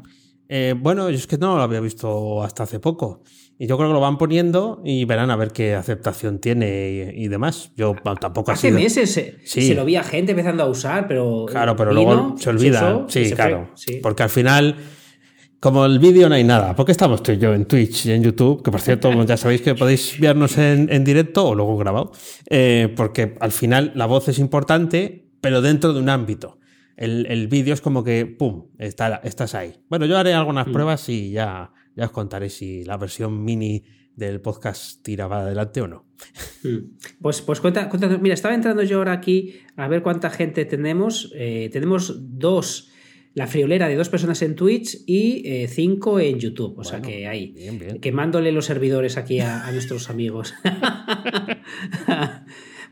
Eh, 0.48 0.74
bueno, 0.78 1.10
yo 1.10 1.16
es 1.16 1.26
que 1.26 1.38
no 1.38 1.56
lo 1.56 1.62
había 1.62 1.80
visto 1.80 2.42
hasta 2.42 2.62
hace 2.64 2.78
poco. 2.78 3.22
Y 3.58 3.66
yo 3.66 3.78
creo 3.78 3.88
que 3.88 3.94
lo 3.94 4.00
van 4.00 4.18
poniendo 4.18 4.82
y 4.84 5.06
verán 5.06 5.30
a 5.30 5.36
ver 5.36 5.50
qué 5.50 5.74
aceptación 5.74 6.40
tiene 6.40 7.14
y, 7.14 7.28
demás. 7.28 7.72
Yo 7.74 7.94
tampoco 8.20 8.52
Hace 8.52 8.70
meses 8.70 9.10
se, 9.44 9.74
lo 9.74 9.84
vi 9.84 9.96
a 9.96 10.02
gente 10.02 10.32
empezando 10.32 10.62
a 10.62 10.66
usar, 10.66 11.08
pero. 11.08 11.46
Claro, 11.48 11.74
pero 11.74 11.92
luego 11.92 12.34
se 12.36 12.50
olvida. 12.50 13.06
sí, 13.08 13.30
claro. 13.32 13.70
Porque 14.02 14.22
al 14.22 14.30
final 14.30 14.76
Como 15.58 15.86
el 15.86 15.98
vídeo 15.98 16.28
no 16.28 16.34
hay 16.34 16.44
nada, 16.44 16.76
porque 16.76 16.92
estamos 16.92 17.22
tú 17.22 17.32
y 17.32 17.38
yo 17.38 17.54
en 17.54 17.64
Twitch 17.64 18.06
y 18.06 18.12
en 18.12 18.22
YouTube, 18.22 18.62
que 18.62 18.70
por 18.70 18.80
cierto 18.80 19.10
ya 19.24 19.38
sabéis 19.38 19.62
que 19.62 19.74
podéis 19.74 20.20
vernos 20.20 20.58
en, 20.58 21.02
directo 21.02 21.46
o 21.46 21.54
luego 21.54 21.78
grabado, 21.78 22.12
eh, 22.50 22.92
porque 22.94 23.36
al 23.40 23.52
final 23.52 23.90
la 23.94 24.04
voz 24.04 24.28
es 24.28 24.38
importante, 24.38 25.25
pero 25.40 25.62
dentro 25.62 25.92
de 25.92 26.00
un 26.00 26.08
ámbito. 26.08 26.58
El, 26.96 27.48
vídeo 27.48 27.74
es 27.74 27.82
como 27.82 28.02
que, 28.02 28.24
¡pum!, 28.24 28.68
está, 28.78 29.16
estás 29.16 29.54
ahí. 29.54 29.74
Bueno, 29.88 30.06
yo 30.06 30.16
haré 30.16 30.32
algunas 30.32 30.66
mm. 30.66 30.72
pruebas 30.72 31.08
y 31.10 31.30
ya, 31.30 31.72
ya 31.94 32.06
os 32.06 32.10
contaré 32.10 32.48
si 32.48 32.84
la 32.84 32.96
versión 32.96 33.44
mini 33.44 33.84
del 34.14 34.40
podcast 34.40 35.02
tiraba 35.02 35.42
adelante 35.42 35.82
o 35.82 35.88
no. 35.88 36.06
Mm. 36.62 36.96
Pues, 37.20 37.42
pues 37.42 37.60
cuenta, 37.60 37.90
mira, 38.20 38.34
estaba 38.34 38.54
entrando 38.54 38.82
yo 38.82 38.98
ahora 38.98 39.12
aquí 39.12 39.56
a 39.76 39.88
ver 39.88 40.02
cuánta 40.02 40.30
gente 40.30 40.64
tenemos. 40.64 41.30
Eh, 41.34 41.68
tenemos 41.70 42.16
dos, 42.38 42.90
la 43.34 43.46
friolera 43.46 43.88
de 43.88 43.96
dos 43.96 44.08
personas 44.08 44.40
en 44.40 44.54
Twitch 44.54 45.02
y 45.06 45.42
eh, 45.44 45.68
cinco 45.68 46.18
en 46.18 46.38
YouTube. 46.38 46.78
O 46.78 46.84
sea 46.84 47.02
que 47.02 47.26
ahí, 47.26 47.54
quemándole 48.00 48.52
los 48.52 48.64
servidores 48.64 49.18
aquí 49.18 49.40
a, 49.40 49.66
a 49.66 49.72
nuestros 49.72 50.08
amigos. 50.08 50.54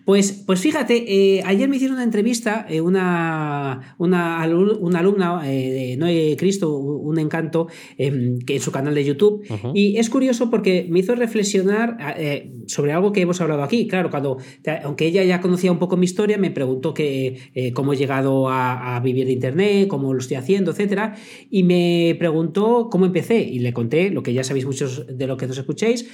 Pues, 0.05 0.33
pues 0.33 0.61
fíjate, 0.61 1.37
eh, 1.37 1.43
ayer 1.47 1.69
me 1.69 1.77
hicieron 1.77 1.97
una 1.97 2.05
entrevista, 2.05 2.67
eh, 2.69 2.83
una, 2.83 3.95
una, 3.97 4.43
alumna 4.43 5.40
eh, 5.51 5.71
de 5.71 5.97
Noé 5.97 6.37
Cristo, 6.38 6.77
un 6.77 7.19
encanto, 7.19 7.69
em, 7.97 8.38
que 8.40 8.57
en 8.57 8.61
su 8.61 8.71
canal 8.71 8.95
de 8.95 9.05
YouTube. 9.05 9.45
Y 9.73 9.97
es 9.97 10.11
curioso 10.11 10.51
porque 10.51 10.87
me 10.90 10.99
hizo 10.99 11.14
reflexionar 11.14 11.97
sobre 12.67 12.93
algo 12.93 13.12
que 13.12 13.23
hemos 13.23 13.40
hablado 13.40 13.62
aquí. 13.62 13.87
Claro, 13.87 14.11
cuando, 14.11 14.37
aunque 14.83 15.07
ella 15.07 15.25
ya 15.25 15.40
conocía 15.40 15.73
un 15.73 15.79
poco 15.79 15.97
mi 15.97 16.05
historia, 16.05 16.37
me 16.37 16.51
preguntó 16.51 16.93
que, 16.93 17.73
cómo 17.75 17.95
he 17.95 17.97
llegado 17.97 18.49
a, 18.51 19.01
vivir 19.03 19.27
de 19.27 19.33
Internet, 19.33 19.88
cómo 19.88 20.12
lo 20.12 20.21
estoy 20.21 20.37
haciendo, 20.37 20.73
etc. 20.73 21.14
Y 21.51 21.62
me 21.62 22.14
preguntó 22.19 22.88
cómo 22.90 23.07
empecé. 23.07 23.40
Y 23.40 23.61
le 23.61 23.73
conté 23.73 24.11
lo 24.11 24.23
que 24.23 24.33
ya 24.33 24.45
sabéis 24.45 24.67
muchos 24.67 25.07
de 25.07 25.27
lo 25.27 25.37
que 25.37 25.47
nos 25.47 25.57
escuchéis, 25.57 26.09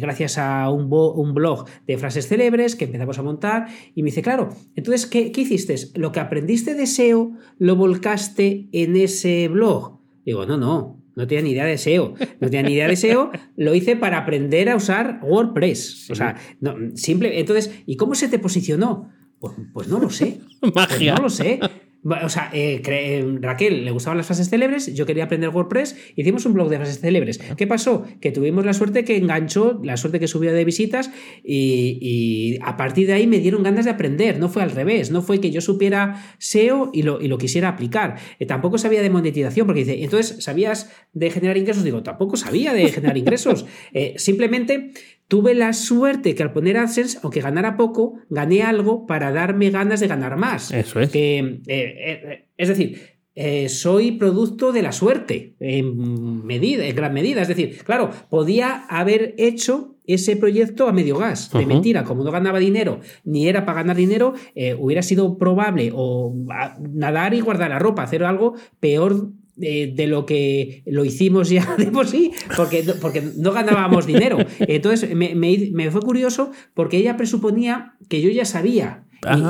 gracias 0.00 0.38
a 0.38 0.70
un, 0.70 0.88
un 0.90 1.34
blog 1.34 1.66
de 1.86 1.98
frases 1.98 2.28
célebres 2.28 2.76
que 2.76 2.84
empecé 2.84 2.99
empezamos 3.00 3.18
a 3.18 3.22
montar 3.22 3.66
y 3.94 4.02
me 4.02 4.06
dice, 4.06 4.22
claro, 4.22 4.50
entonces, 4.76 5.06
¿qué, 5.06 5.32
qué 5.32 5.40
hiciste? 5.40 5.74
Lo 5.94 6.12
que 6.12 6.20
aprendiste 6.20 6.74
de 6.74 6.86
SEO 6.86 7.32
lo 7.58 7.76
volcaste 7.76 8.68
en 8.72 8.96
ese 8.96 9.48
blog. 9.48 10.00
Digo, 10.24 10.46
no, 10.46 10.56
no, 10.56 11.00
no 11.16 11.26
tenía 11.26 11.42
ni 11.42 11.50
idea 11.50 11.64
de 11.64 11.78
SEO. 11.78 12.14
No 12.40 12.48
tenía 12.48 12.62
ni 12.62 12.74
idea 12.74 12.88
de 12.88 12.96
SEO. 12.96 13.30
Lo 13.56 13.74
hice 13.74 13.96
para 13.96 14.18
aprender 14.18 14.68
a 14.68 14.76
usar 14.76 15.20
WordPress. 15.22 16.10
O 16.10 16.14
sea, 16.14 16.36
no, 16.60 16.74
simple. 16.94 17.40
Entonces, 17.40 17.82
¿y 17.86 17.96
cómo 17.96 18.14
se 18.14 18.28
te 18.28 18.38
posicionó? 18.38 19.10
Pues, 19.38 19.54
pues 19.72 19.88
no 19.88 19.98
lo 19.98 20.10
sé. 20.10 20.38
Pues 20.60 20.74
Magia. 20.74 21.14
no 21.14 21.22
lo 21.22 21.30
sé. 21.30 21.60
O 22.02 22.28
sea, 22.30 22.50
eh, 22.54 22.80
eh, 22.86 23.38
Raquel 23.40 23.84
le 23.84 23.90
gustaban 23.90 24.16
las 24.16 24.26
frases 24.26 24.48
célebres, 24.48 24.94
yo 24.94 25.04
quería 25.04 25.24
aprender 25.24 25.50
WordPress, 25.50 25.96
hicimos 26.16 26.46
un 26.46 26.54
blog 26.54 26.70
de 26.70 26.76
frases 26.76 27.00
célebres. 27.00 27.38
¿Qué 27.58 27.66
pasó? 27.66 28.06
Que 28.20 28.32
tuvimos 28.32 28.64
la 28.64 28.72
suerte 28.72 29.04
que 29.04 29.16
enganchó, 29.18 29.80
la 29.84 29.98
suerte 29.98 30.18
que 30.18 30.26
subió 30.26 30.52
de 30.52 30.64
visitas 30.64 31.10
y, 31.44 32.58
a 32.62 32.76
partir 32.78 33.06
de 33.06 33.12
ahí 33.12 33.26
me 33.26 33.38
dieron 33.38 33.62
ganas 33.62 33.84
de 33.84 33.90
aprender. 33.90 34.38
No 34.38 34.48
fue 34.48 34.62
al 34.62 34.70
revés, 34.70 35.10
no 35.10 35.20
fue 35.20 35.40
que 35.40 35.50
yo 35.50 35.60
supiera 35.60 36.34
SEO 36.38 36.90
y 36.92 37.02
lo, 37.02 37.20
y 37.20 37.28
lo 37.28 37.36
quisiera 37.36 37.68
aplicar. 37.68 38.16
Eh, 38.38 38.46
tampoco 38.46 38.78
sabía 38.78 39.02
de 39.02 39.10
monetización, 39.10 39.66
porque 39.66 39.80
dice, 39.80 40.02
entonces, 40.02 40.42
¿sabías 40.42 40.90
de 41.12 41.30
generar 41.30 41.58
ingresos? 41.58 41.84
Digo, 41.84 42.02
tampoco 42.02 42.36
sabía 42.36 42.72
de 42.72 42.90
generar 42.90 43.18
ingresos. 43.18 43.66
simplemente 44.16 44.92
Tuve 45.30 45.54
la 45.54 45.72
suerte 45.74 46.34
que 46.34 46.42
al 46.42 46.52
poner 46.52 46.76
AdSense, 46.76 47.20
aunque 47.22 47.40
ganara 47.40 47.76
poco, 47.76 48.14
gané 48.30 48.64
algo 48.64 49.06
para 49.06 49.30
darme 49.30 49.70
ganas 49.70 50.00
de 50.00 50.08
ganar 50.08 50.36
más. 50.36 50.72
Eso 50.72 50.98
es. 50.98 51.10
Que, 51.10 51.38
eh, 51.38 51.60
eh, 51.68 52.48
es 52.56 52.66
decir, 52.66 52.98
eh, 53.36 53.68
soy 53.68 54.10
producto 54.10 54.72
de 54.72 54.82
la 54.82 54.90
suerte, 54.90 55.54
en, 55.60 56.44
medida, 56.44 56.84
en 56.84 56.96
gran 56.96 57.14
medida. 57.14 57.42
Es 57.42 57.46
decir, 57.46 57.78
claro, 57.84 58.10
podía 58.28 58.86
haber 58.88 59.36
hecho 59.38 59.94
ese 60.04 60.34
proyecto 60.34 60.88
a 60.88 60.92
medio 60.92 61.16
gas, 61.16 61.52
de 61.52 61.64
mentira, 61.64 62.02
como 62.02 62.24
no 62.24 62.32
ganaba 62.32 62.58
dinero, 62.58 62.98
ni 63.22 63.48
era 63.48 63.64
para 63.64 63.82
ganar 63.82 63.94
dinero, 63.94 64.34
hubiera 64.80 65.02
sido 65.02 65.38
probable 65.38 65.92
o 65.94 66.34
nadar 66.80 67.34
y 67.34 67.40
guardar 67.40 67.70
la 67.70 67.78
ropa, 67.78 68.02
hacer 68.02 68.24
algo 68.24 68.54
peor 68.80 69.28
de, 69.60 70.06
lo 70.06 70.26
que 70.26 70.82
lo 70.86 71.04
hicimos 71.04 71.50
ya 71.50 71.74
de 71.78 71.86
por 71.86 72.06
sí, 72.06 72.32
porque, 72.56 72.84
porque 73.00 73.22
no 73.36 73.52
ganábamos 73.52 74.06
dinero. 74.06 74.38
Entonces 74.58 75.14
me, 75.14 75.90
fue 75.90 76.00
curioso 76.00 76.50
porque 76.74 76.96
ella 76.96 77.16
presuponía 77.16 77.96
que 78.08 78.20
yo 78.20 78.30
ya 78.30 78.44
sabía. 78.44 79.06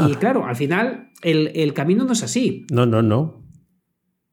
Y, 0.08 0.14
claro, 0.14 0.46
al 0.46 0.56
final 0.56 1.10
el, 1.22 1.72
camino 1.74 2.04
no 2.04 2.12
es 2.12 2.22
así. 2.22 2.66
No, 2.70 2.86
no, 2.86 3.02
no. 3.02 3.38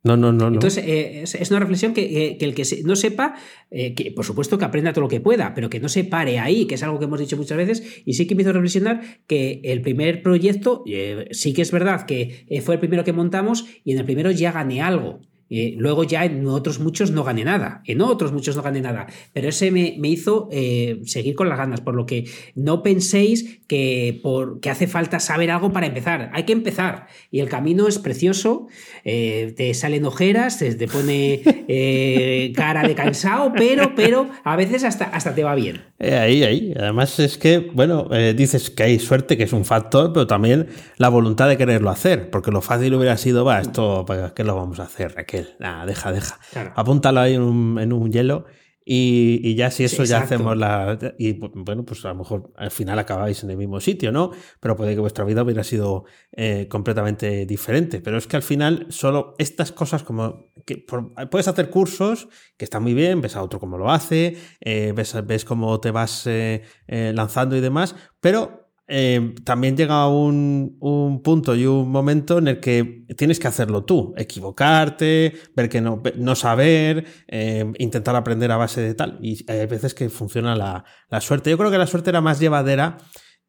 No, 0.03 0.15
no, 0.15 0.31
no. 0.31 0.47
Entonces, 0.47 0.85
eh, 0.87 1.23
es, 1.23 1.51
una 1.51 1.59
reflexión 1.59 1.93
que, 1.93 2.37
el 2.39 2.55
que 2.55 2.63
no 2.85 2.95
sepa, 2.95 3.35
eh, 3.69 3.93
que 3.93 4.11
por 4.11 4.23
supuesto 4.23 4.57
que 4.57 4.63
aprenda 4.63 4.93
todo 4.93 5.01
lo 5.01 5.09
que 5.09 5.19
pueda, 5.19 5.53
pero 5.53 5.69
que 5.69 5.81
no 5.81 5.89
se 5.89 6.05
pare 6.05 6.39
ahí, 6.39 6.65
que 6.65 6.75
es 6.75 6.83
algo 6.83 6.97
que 6.97 7.05
hemos 7.05 7.19
dicho 7.19 7.35
muchas 7.35 7.57
veces, 7.57 8.01
y 8.05 8.13
sí 8.13 8.25
que 8.25 8.33
me 8.33 8.43
hizo 8.43 8.53
reflexionar 8.53 9.01
que 9.27 9.59
el 9.65 9.81
primer 9.81 10.21
proyecto, 10.23 10.83
eh, 10.87 11.27
sí 11.31 11.53
que 11.53 11.61
es 11.61 11.71
verdad 11.71 12.05
que 12.05 12.45
fue 12.63 12.75
el 12.75 12.79
primero 12.79 13.03
que 13.03 13.11
montamos, 13.11 13.65
y 13.83 13.91
en 13.91 13.99
el 13.99 14.05
primero 14.05 14.31
ya 14.31 14.53
gané 14.53 14.81
algo. 14.81 15.19
Eh, 15.49 15.75
luego 15.77 16.03
ya 16.03 16.25
en 16.25 16.45
otros 16.47 16.79
muchos 16.79 17.11
no 17.11 17.23
gané 17.23 17.45
nada, 17.45 17.81
en 17.85 18.01
otros 18.01 18.33
muchos 18.33 18.55
no 18.57 18.61
gané 18.61 18.81
nada, 18.81 19.07
pero 19.31 19.47
ese 19.47 19.71
me, 19.71 19.95
hizo 20.03 20.49
eh, 20.51 20.99
seguir 21.05 21.35
con 21.35 21.47
las 21.47 21.57
ganas, 21.57 21.79
por 21.79 21.95
lo 21.95 22.05
que 22.05 22.25
no 22.55 22.83
penséis 22.83 23.59
que, 23.67 24.19
por, 24.21 24.59
que 24.59 24.69
hace 24.69 24.87
falta 24.87 25.19
saber 25.19 25.49
algo 25.51 25.71
para 25.71 25.87
empezar, 25.87 26.31
hay 26.33 26.43
que 26.43 26.51
empezar 26.51 27.07
y 27.31 27.39
el 27.39 27.47
camino 27.47 27.87
es 27.87 27.97
precioso, 27.97 28.67
eh, 29.05 29.53
te 29.55 29.73
salen 29.73 30.05
ojeras, 30.05 30.59
te, 30.59 30.75
te 30.75 30.87
pone 30.87 31.41
cara 32.55 32.85
de 32.85 32.95
cansado, 32.95 33.53
pero, 33.55 33.95
pero 33.95 34.29
a 34.43 34.55
veces 34.57 34.83
hasta, 34.83 35.05
hasta 35.05 35.33
te 35.33 35.43
va 35.45 35.55
bien. 35.55 35.81
ahí, 35.99 36.43
ahí, 36.43 36.73
además 36.77 37.19
es 37.19 37.37
que, 37.37 37.59
bueno, 37.59 38.09
dices 38.35 38.69
que 38.69 38.83
hay 38.83 38.99
suerte, 38.99 39.37
que 39.37 39.43
es 39.43 39.53
un 39.53 39.63
factor, 39.63 40.11
pero 40.11 40.27
también 40.27 40.67
la 40.97 41.07
voluntad 41.07 41.47
de 41.47 41.57
quererlo 41.57 41.89
hacer, 41.89 42.29
porque 42.29 42.51
lo 42.51 42.61
fácil 42.61 42.93
hubiera 42.95 43.15
sido, 43.15 43.45
va, 43.45 43.61
esto, 43.61 44.05
¿qué 44.35 44.43
lo 44.43 44.55
vamos 44.55 44.79
a 44.79 44.83
hacer? 44.83 45.15
¿Qué 45.45 45.85
deja, 45.85 46.11
deja. 46.11 46.39
Apúntalo 46.75 47.19
ahí 47.19 47.35
en 47.35 47.41
un, 47.41 48.11
hielo 48.11 48.45
y, 48.85 49.55
ya 49.55 49.69
si 49.69 49.83
eso 49.83 50.03
ya 50.05 50.19
hacemos 50.19 50.55
la... 50.55 50.97
Y 51.17 51.33
bueno, 51.33 51.83
pues 51.83 52.05
a 52.05 52.09
lo 52.09 52.15
mejor 52.15 52.53
al 52.55 52.71
final 52.71 52.97
acabáis 52.99 53.43
en 53.43 53.49
el 53.49 53.57
mismo 53.57 53.79
sitio, 53.81 54.11
¿no? 54.11 54.31
Pero 54.59 54.77
puede 54.77 54.93
que 54.93 55.01
vuestra 55.01 55.25
vida 55.25 55.43
hubiera 55.43 55.63
sido 55.63 56.05
eh, 56.31 56.67
completamente 56.69 57.45
diferente. 57.45 57.99
Pero 57.99 58.17
es 58.17 58.27
que 58.27 58.37
al 58.37 58.43
final 58.43 58.87
solo 58.89 59.35
estas 59.39 59.71
cosas 59.71 60.03
como... 60.03 60.51
que 60.65 60.85
Puedes 61.29 61.47
hacer 61.47 61.69
cursos, 61.69 62.29
que 62.55 62.65
están 62.65 62.83
muy 62.83 62.93
bien, 62.93 63.19
ves 63.19 63.35
a 63.35 63.43
otro 63.43 63.59
cómo 63.59 63.77
lo 63.77 63.91
hace, 63.91 64.37
eh, 64.61 64.93
ves, 64.95 65.15
ves 65.25 65.43
cómo 65.43 65.79
te 65.81 65.91
vas 65.91 66.25
eh, 66.27 66.63
lanzando 66.87 67.57
y 67.57 67.59
demás, 67.59 67.95
pero 68.21 68.66
eh, 68.87 69.35
también 69.43 69.75
llega 69.75 70.07
un, 70.07 70.77
un, 70.79 71.21
punto 71.21 71.55
y 71.55 71.65
un 71.65 71.91
momento 71.91 72.37
en 72.37 72.47
el 72.47 72.59
que 72.61 73.05
tienes 73.17 73.39
que 73.39 73.47
hacerlo 73.47 73.83
tú, 73.83 74.13
equivocarte, 74.17 75.33
ver 75.55 75.67
que 75.67 75.81
no, 75.81 76.01
no 76.15 76.35
saber, 76.35 77.05
eh, 77.27 77.65
intentar 77.79 78.15
aprender 78.15 78.51
a 78.51 78.57
base 78.57 78.81
de 78.81 78.93
tal. 78.95 79.19
Y 79.21 79.43
hay 79.51 79.65
veces 79.65 79.93
que 79.93 80.09
funciona 80.09 80.55
la, 80.55 80.85
la 81.09 81.21
suerte. 81.21 81.49
Yo 81.49 81.57
creo 81.57 81.71
que 81.71 81.77
la 81.77 81.87
suerte 81.87 82.11
era 82.11 82.21
más 82.21 82.39
llevadera 82.39 82.97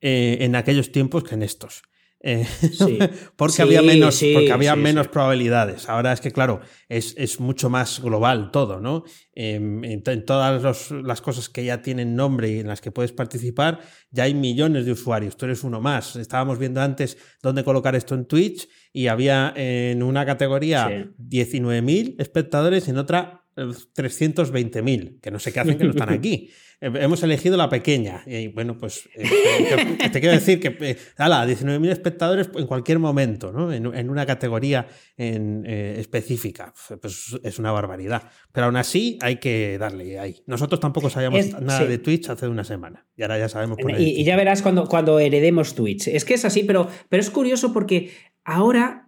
eh, 0.01 0.39
en 0.41 0.57
aquellos 0.57 0.93
tiempos 0.93 1.25
que 1.25 1.35
en 1.35 1.43
estos. 1.43 1.83
Eh, 2.21 2.47
porque 3.37 3.63
había 3.63 3.81
menos, 3.81 4.21
porque 4.35 4.53
había 4.53 4.75
menos 4.75 5.09
probabilidades. 5.09 5.89
Ahora 5.89 6.13
es 6.13 6.21
que, 6.21 6.33
claro, 6.33 6.61
es, 6.89 7.15
es 7.17 7.39
mucho 7.39 7.71
más 7.71 8.01
global 8.01 8.51
todo, 8.51 8.81
¿no? 8.81 9.05
Em, 9.35 9.85
en, 9.85 10.03
todas 10.25 10.91
las 10.91 11.21
cosas 11.21 11.49
que 11.49 11.65
ya 11.65 11.81
tienen 11.81 12.17
nombre 12.17 12.51
y 12.51 12.59
en 12.59 12.67
las 12.67 12.81
que 12.81 12.91
puedes 12.91 13.13
participar, 13.13 13.81
ya 14.11 14.25
hay 14.25 14.35
millones 14.35 14.85
de 14.85 14.93
usuarios. 14.93 15.37
Tú 15.37 15.45
eres 15.45 15.63
uno 15.63 15.81
más. 15.81 16.17
Estábamos 16.17 16.59
viendo 16.59 16.81
antes 16.81 17.17
dónde 17.41 17.63
colocar 17.63 17.95
esto 17.95 18.15
en 18.17 18.27
Twitch 18.27 18.69
y 18.93 19.07
había 19.07 19.53
en 19.55 20.03
una 20.03 20.27
categoría 20.27 20.89
19.000 21.19 22.17
espectadores 22.19 22.89
y 22.89 22.91
en 22.91 22.99
otra 22.99 23.48
320.000, 23.59 24.89
eh, 24.89 25.19
que 25.21 25.31
no 25.31 25.39
sé 25.39 25.53
qué 25.53 25.61
hacen 25.61 25.79
que 25.79 25.85
no 25.85 25.91
están 25.91 26.11
aquí. 26.11 26.51
Eh, 26.81 26.91
hemos 27.01 27.23
elegido 27.23 27.57
la 27.57 27.69
pequeña. 27.69 28.23
Y 28.27 28.49
bueno, 28.49 28.79
pues 28.79 29.09
eh, 29.17 29.99
te, 30.13 30.21
quiero 30.21 30.35
decir 30.35 30.61
que, 30.61 30.77
eh, 30.81 30.97
ala, 31.17 31.47
19.000 31.47 31.91
espectadores 31.91 32.51
en 32.55 32.67
cualquier 32.67 32.99
momento, 32.99 33.53
¿no? 33.53 33.73
En, 33.73 34.11
una 34.11 34.27
categoría 34.27 34.87
en, 35.17 35.67
específica. 35.67 36.73
Pues 37.01 37.39
es 37.43 37.59
una 37.59 37.73
barbaridad. 37.73 38.31
Pero 38.53 38.67
aún 38.67 38.77
así 38.77 39.19
hay 39.21 39.37
que 39.37 39.77
darle 39.79 40.19
ahí. 40.19 40.43
Nosotros 40.47 40.81
tampoco 40.81 41.11
sabíamos 41.11 41.61
nada 41.61 41.85
de 41.85 41.99
Twitch 41.99 42.29
hace 42.31 42.47
una 42.47 42.65
semana. 42.65 43.07
Y 43.17 43.23
ahora 43.23 43.39
ya 43.39 43.49
sabemos 43.49 43.79
por 43.79 43.91
y, 44.01 44.21
y, 44.21 44.25
ya 44.25 44.37
verás 44.37 44.63
cuando, 44.63 44.87
cuando 44.87 45.19
heredemos 45.19 45.75
Twitch. 45.75 46.09
Es 46.09 46.25
que 46.25 46.35
es 46.35 46.45
así, 46.45 46.63
pero, 46.63 46.89
pero 47.09 47.21
es 47.21 47.31
curioso 47.31 47.73
porque 47.73 48.13
ahora 48.45 49.08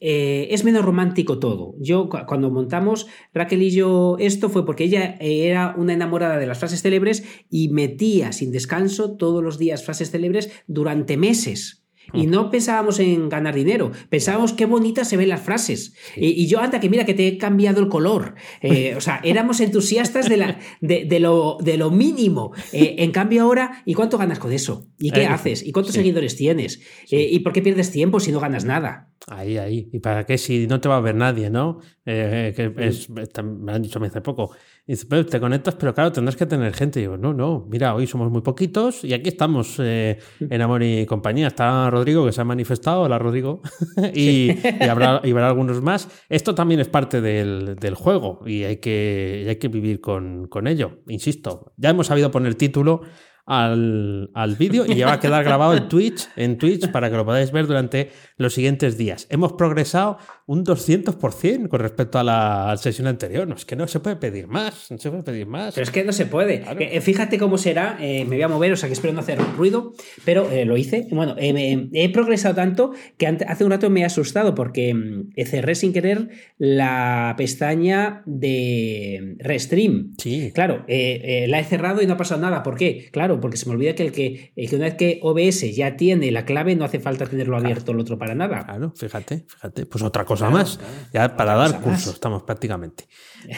eh, 0.00 0.48
es 0.50 0.64
menos 0.64 0.84
romántico 0.84 1.38
todo. 1.38 1.74
Yo, 1.80 2.08
cuando 2.08 2.50
montamos 2.50 3.06
Raquel 3.34 3.62
y 3.62 3.70
yo 3.70 4.16
esto, 4.18 4.48
fue 4.48 4.64
porque 4.64 4.84
ella 4.84 5.16
eh, 5.20 5.48
era 5.48 5.74
una 5.76 5.92
enamorada 5.92 6.38
de 6.38 6.46
las 6.46 6.58
frases 6.58 6.82
célebres 6.82 7.24
y 7.50 7.68
metía 7.70 8.32
sin 8.32 8.52
descanso 8.52 9.16
todos 9.16 9.42
los 9.42 9.58
días 9.58 9.84
frases 9.84 10.10
célebres 10.10 10.50
durante 10.66 11.16
meses. 11.16 11.87
Y 12.12 12.26
no 12.26 12.50
pensábamos 12.50 12.98
en 13.00 13.28
ganar 13.28 13.54
dinero, 13.54 13.92
pensábamos 14.08 14.52
qué 14.52 14.66
bonitas 14.66 15.08
se 15.08 15.16
ven 15.16 15.28
las 15.28 15.42
frases. 15.42 15.94
Y, 16.16 16.46
yo, 16.46 16.60
anda, 16.60 16.80
que 16.80 16.88
mira 16.88 17.04
que 17.04 17.14
te 17.14 17.26
he 17.26 17.38
cambiado 17.38 17.80
el 17.80 17.88
color. 17.88 18.34
Eh, 18.60 18.94
o 18.96 19.00
sea, 19.00 19.20
éramos 19.24 19.60
entusiastas 19.60 20.28
de, 20.28 20.36
la, 20.36 20.58
de, 20.80 21.20
lo, 21.20 21.58
de 21.60 21.76
lo 21.76 21.90
mínimo. 21.90 22.52
Eh, 22.72 22.96
en 22.98 23.10
cambio 23.10 23.42
ahora, 23.42 23.82
¿y 23.84 23.94
cuánto 23.94 24.18
ganas 24.18 24.38
con 24.38 24.52
eso? 24.52 24.88
¿Y 24.98 25.10
qué 25.10 25.26
haces? 25.26 25.64
¿Y 25.64 25.72
cuántos 25.72 25.94
seguidores 25.94 26.36
tienes? 26.36 26.80
¿Y 27.10 27.38
por 27.40 27.52
qué 27.52 27.62
pierdes 27.62 27.90
tiempo 27.90 28.20
si 28.20 28.32
no 28.32 28.40
ganas 28.40 28.64
nada? 28.64 29.10
Ahí, 29.26 29.58
ahí. 29.58 29.88
¿Y 29.92 29.98
para 29.98 30.24
qué 30.24 30.38
si 30.38 30.66
no 30.66 30.80
te 30.80 30.88
va 30.88 30.96
a 30.96 31.00
ver 31.00 31.14
nadie, 31.14 31.50
no? 31.50 31.80
que 32.04 32.72
es, 32.78 33.10
me 33.10 33.72
han 33.72 33.82
dicho 33.82 34.02
hace 34.02 34.20
poco. 34.22 34.52
Dice, 34.92 35.06
pero 35.08 35.24
te 35.26 35.38
conectas, 35.38 35.74
pero 35.74 35.94
claro, 35.94 36.10
tendrás 36.10 36.34
que 36.34 36.46
tener 36.46 36.74
gente. 36.74 36.98
Y 36.98 37.02
digo, 37.02 37.16
no, 37.16 37.34
no, 37.34 37.66
mira, 37.68 37.94
hoy 37.94 38.06
somos 38.06 38.30
muy 38.30 38.40
poquitos 38.40 39.04
y 39.04 39.12
aquí 39.12 39.28
estamos 39.28 39.78
en 39.78 40.62
Amor 40.62 40.82
y 40.82 41.06
Compañía. 41.06 41.48
Está 41.48 41.90
Rodrigo 41.90 42.24
que 42.26 42.32
se 42.32 42.40
ha 42.40 42.44
manifestado, 42.44 43.02
hola 43.02 43.18
Rodrigo, 43.18 43.60
y, 44.14 44.50
habrá, 44.88 45.20
y, 45.22 45.30
habrá, 45.30 45.48
algunos 45.48 45.82
más. 45.82 46.08
Esto 46.28 46.54
también 46.54 46.80
es 46.80 46.88
parte 46.88 47.20
del, 47.20 47.76
del 47.76 47.94
juego 47.94 48.40
y 48.46 48.64
hay 48.64 48.76
que, 48.78 49.46
hay 49.48 49.56
que 49.56 49.68
vivir 49.68 50.00
con, 50.00 50.48
con 50.48 50.66
ello. 50.66 51.02
Insisto, 51.08 51.72
ya 51.76 51.90
hemos 51.90 52.06
sabido 52.06 52.30
poner 52.30 52.54
título 52.54 53.02
al, 53.48 54.30
al 54.34 54.56
vídeo 54.56 54.84
y 54.86 54.94
ya 54.94 55.06
va 55.06 55.14
a 55.14 55.20
quedar 55.20 55.42
grabado 55.42 55.74
en 55.74 55.88
Twitch, 55.88 56.28
en 56.36 56.58
Twitch 56.58 56.90
para 56.90 57.10
que 57.10 57.16
lo 57.16 57.24
podáis 57.24 57.50
ver 57.50 57.66
durante 57.66 58.10
los 58.36 58.52
siguientes 58.52 58.98
días. 58.98 59.26
Hemos 59.30 59.54
progresado 59.54 60.18
un 60.48 60.64
200% 60.64 61.68
con 61.68 61.80
respecto 61.80 62.18
a 62.18 62.24
la 62.24 62.74
sesión 62.78 63.06
anterior. 63.06 63.46
No, 63.46 63.54
es 63.54 63.66
que 63.66 63.76
no 63.76 63.86
se 63.86 64.00
puede 64.00 64.16
pedir 64.16 64.46
más, 64.46 64.90
no 64.90 64.96
se 64.96 65.10
puede 65.10 65.22
pedir 65.22 65.46
más. 65.46 65.74
Pero 65.74 65.84
es 65.84 65.90
que 65.90 66.04
no 66.04 66.12
se 66.12 66.24
puede. 66.24 66.64
Eh, 66.78 67.02
fíjate 67.02 67.38
cómo 67.38 67.58
será, 67.58 67.98
eh, 68.00 68.24
me 68.24 68.36
voy 68.36 68.42
a 68.42 68.48
mover, 68.48 68.72
o 68.72 68.76
sea 68.76 68.88
que 68.88 68.94
espero 68.94 69.12
no 69.12 69.20
hacer 69.20 69.38
ruido, 69.58 69.92
pero 70.24 70.50
eh, 70.50 70.64
lo 70.64 70.78
hice. 70.78 71.06
Bueno, 71.10 71.36
he 71.38 72.10
progresado 72.14 72.54
tanto 72.54 72.92
que 73.18 73.26
hace 73.26 73.62
un 73.62 73.70
rato 73.70 73.90
me 73.90 74.00
he 74.00 74.04
asustado 74.06 74.54
porque 74.54 74.94
mm, 74.94 75.32
cerré 75.44 75.74
sin 75.74 75.92
querer 75.92 76.30
la 76.56 77.34
pestaña 77.36 78.22
de 78.24 79.36
Restream. 79.40 80.14
Sí. 80.16 80.50
Claro, 80.54 80.86
la 80.88 81.60
he 81.60 81.64
cerrado 81.64 82.00
y 82.00 82.06
no 82.06 82.14
ha 82.14 82.16
pasado 82.16 82.40
nada. 82.40 82.62
¿Por 82.62 82.76
qué? 82.76 83.10
Claro, 83.12 83.38
porque 83.38 83.58
se 83.58 83.66
me 83.66 83.74
olvida 83.74 83.94
que 83.94 84.04
el 84.04 84.12
que, 84.12 84.52
una 84.72 84.86
vez 84.86 84.94
que 84.94 85.20
OBS 85.22 85.76
ya 85.76 85.96
tiene 85.96 86.30
la 86.30 86.46
clave, 86.46 86.74
no 86.74 86.86
hace 86.86 87.00
falta 87.00 87.26
tenerlo 87.26 87.58
abierto 87.58 87.92
el 87.92 88.00
otro 88.00 88.16
para 88.16 88.34
nada. 88.34 88.64
Claro, 88.64 88.94
fíjate, 88.96 89.44
fíjate. 89.46 89.84
Pues 89.84 90.02
otra 90.02 90.24
cosa 90.24 90.37
más. 90.42 90.78
ya 91.12 91.36
para 91.36 91.54
dar 91.54 91.80
curso 91.80 92.10
estamos 92.10 92.42
prácticamente. 92.42 93.08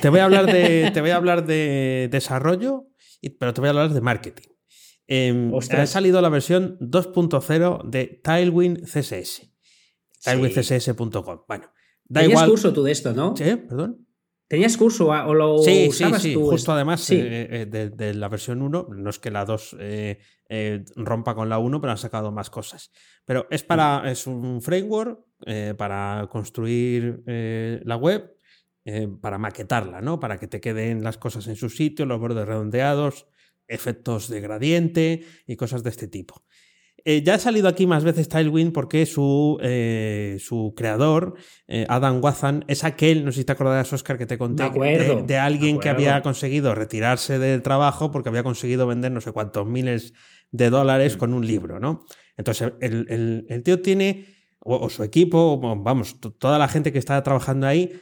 Te 0.01 0.09
voy 0.09 0.21
a 0.21 0.25
hablar 0.25 0.47
de, 0.47 0.91
te 0.93 1.01
voy 1.01 1.11
a 1.11 1.17
hablar 1.17 1.47
de 1.47 2.09
desarrollo, 2.11 2.87
pero 3.39 3.55
te 3.55 3.61
voy 3.61 3.69
a 3.69 3.71
hablar 3.71 3.91
de 3.91 4.01
marketing. 4.01 4.49
Eh, 5.07 5.51
ha 5.73 5.87
salido 5.87 6.21
la 6.21 6.29
versión 6.29 6.79
2.0 6.79 7.83
de 7.85 8.21
Tailwind 8.23 8.85
CSS. 8.85 9.51
Tailwindcss.com. 10.23 11.41
Bueno, 11.49 11.73
da 12.05 12.25
igual. 12.25 12.49
curso 12.49 12.73
tú 12.73 12.83
de 12.83 12.93
esto, 12.93 13.13
¿no? 13.13 13.35
Sí, 13.37 13.57
perdón. 13.57 14.07
¿Tenías 14.51 14.77
curso 14.77 15.07
o 15.07 15.33
lo 15.33 15.59
sí, 15.59 15.93
sí, 15.93 16.05
sí. 16.19 16.35
Justo 16.35 16.73
además 16.73 17.09
eh, 17.13 17.69
eh, 17.73 17.91
de, 17.95 18.15
la 18.15 18.29
versión 18.29 18.63
1, 18.63 18.89
no 18.91 19.11
es 19.11 19.21
que 19.21 19.31
la 19.31 19.45
2 19.45 19.77
eh, 19.79 20.85
rompa 20.97 21.37
con 21.37 21.49
la 21.49 21.59
1, 21.59 21.81
pero 21.81 21.93
han 21.93 21.99
sacado 21.99 22.33
más 22.33 22.51
cosas. 22.51 22.91
Pero 23.25 23.47
es 23.51 23.63
para 23.63 24.11
es 24.11 24.27
un 24.27 24.61
framework 24.61 25.21
para 25.77 26.29
construir 26.31 27.23
la 27.27 27.97
web, 27.97 28.37
para 29.21 29.39
maquetarla, 29.39 30.01
¿no? 30.01 30.21
Para 30.21 30.39
que 30.39 30.47
te 30.47 30.61
queden 30.61 31.03
las 31.03 31.19
cosas 31.19 31.47
en 31.47 31.57
su 31.57 31.71
sitio, 31.71 32.07
los 32.07 32.21
bordes 32.21 32.47
redondeados, 32.47 33.27
efectos 33.69 34.29
de 34.29 34.41
gradiente 34.41 35.25
y 35.47 35.57
cosas 35.57 35.83
de 35.83 35.91
este 35.91 36.09
tipo. 36.09 36.45
Eh, 37.05 37.23
ya 37.23 37.35
ha 37.35 37.39
salido 37.39 37.69
aquí 37.69 37.87
más 37.87 38.05
veces 38.05 38.29
Tailwind 38.29 38.73
porque 38.73 39.07
su, 39.07 39.59
eh, 39.63 40.37
su 40.39 40.75
creador, 40.77 41.35
eh, 41.67 41.87
Adam 41.89 42.23
Wathan, 42.23 42.65
es 42.69 42.85
aquel, 42.85 43.25
no 43.25 43.33
sé 43.33 43.41
si 43.41 43.45
te 43.45 43.53
acordarás, 43.53 43.93
Oscar, 43.93 44.19
que 44.19 44.27
te 44.27 44.37
conté, 44.37 44.71
de, 45.27 45.39
alguien 45.39 45.79
que 45.79 45.89
había 45.89 46.21
conseguido 46.21 46.75
retirarse 46.75 47.39
del 47.39 47.63
trabajo 47.63 48.11
porque 48.11 48.29
había 48.29 48.43
conseguido 48.43 48.87
vender 48.87 49.13
no 49.13 49.21
sé 49.21 49.33
cuántos 49.33 49.67
miles 49.67 50.13
de 50.51 50.69
dólares 50.69 51.17
con 51.17 51.33
un 51.33 51.47
libro, 51.47 51.81
¿no? 51.81 52.05
Entonces, 52.37 52.73
el, 52.81 53.63
tío 53.65 53.81
tiene, 53.81 54.27
o, 54.61 54.89
su 54.91 55.03
equipo, 55.03 55.59
vamos, 55.59 56.21
toda 56.39 56.59
la 56.59 56.69
gente 56.69 56.93
que 56.93 56.99
está 56.99 57.23
trabajando 57.23 57.67
ahí, 57.67 58.01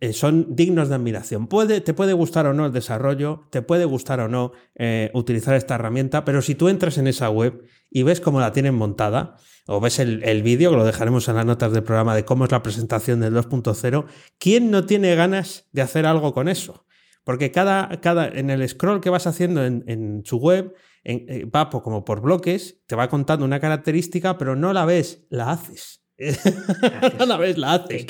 eh, 0.00 0.12
son 0.12 0.54
dignos 0.54 0.88
de 0.88 0.94
admiración. 0.94 1.46
Puede, 1.46 1.80
te 1.80 1.94
puede 1.94 2.12
gustar 2.12 2.46
o 2.46 2.54
no 2.54 2.66
el 2.66 2.72
desarrollo, 2.72 3.46
te 3.50 3.62
puede 3.62 3.84
gustar 3.84 4.20
o 4.20 4.28
no 4.28 4.52
eh, 4.74 5.10
utilizar 5.14 5.54
esta 5.54 5.76
herramienta, 5.76 6.24
pero 6.24 6.42
si 6.42 6.54
tú 6.54 6.68
entras 6.68 6.98
en 6.98 7.06
esa 7.06 7.30
web 7.30 7.64
y 7.90 8.02
ves 8.02 8.20
cómo 8.20 8.40
la 8.40 8.52
tienen 8.52 8.74
montada, 8.74 9.36
o 9.70 9.80
ves 9.80 9.98
el, 9.98 10.42
vídeo, 10.42 10.70
que 10.70 10.76
lo 10.78 10.84
dejaremos 10.84 11.28
en 11.28 11.36
las 11.36 11.44
notas 11.44 11.72
del 11.72 11.82
programa 11.82 12.16
de 12.16 12.24
cómo 12.24 12.46
es 12.46 12.50
la 12.50 12.62
presentación 12.62 13.20
del 13.20 13.34
2.0, 13.34 14.06
¿quién 14.38 14.70
no 14.70 14.86
tiene 14.86 15.14
ganas 15.14 15.68
de 15.72 15.82
hacer 15.82 16.06
algo 16.06 16.32
con 16.32 16.48
eso? 16.48 16.86
Porque 17.22 17.50
cada, 17.52 18.00
cada, 18.00 18.28
en 18.28 18.48
el 18.48 18.66
scroll 18.66 19.02
que 19.02 19.10
vas 19.10 19.26
haciendo 19.26 19.62
en, 19.66 20.22
su 20.24 20.38
web, 20.38 20.74
eh, 21.04 21.44
va 21.44 21.70
como 21.70 22.04
por 22.04 22.20
bloques, 22.20 22.82
te 22.86 22.96
va 22.96 23.08
contando 23.08 23.44
una 23.44 23.60
característica, 23.60 24.38
pero 24.38 24.56
no 24.56 24.72
la 24.72 24.84
ves, 24.84 25.26
la 25.30 25.52
haces. 25.52 26.04
no 27.18 27.26
la 27.26 27.36
ves, 27.36 27.58
la 27.58 27.74
haces. 27.74 28.06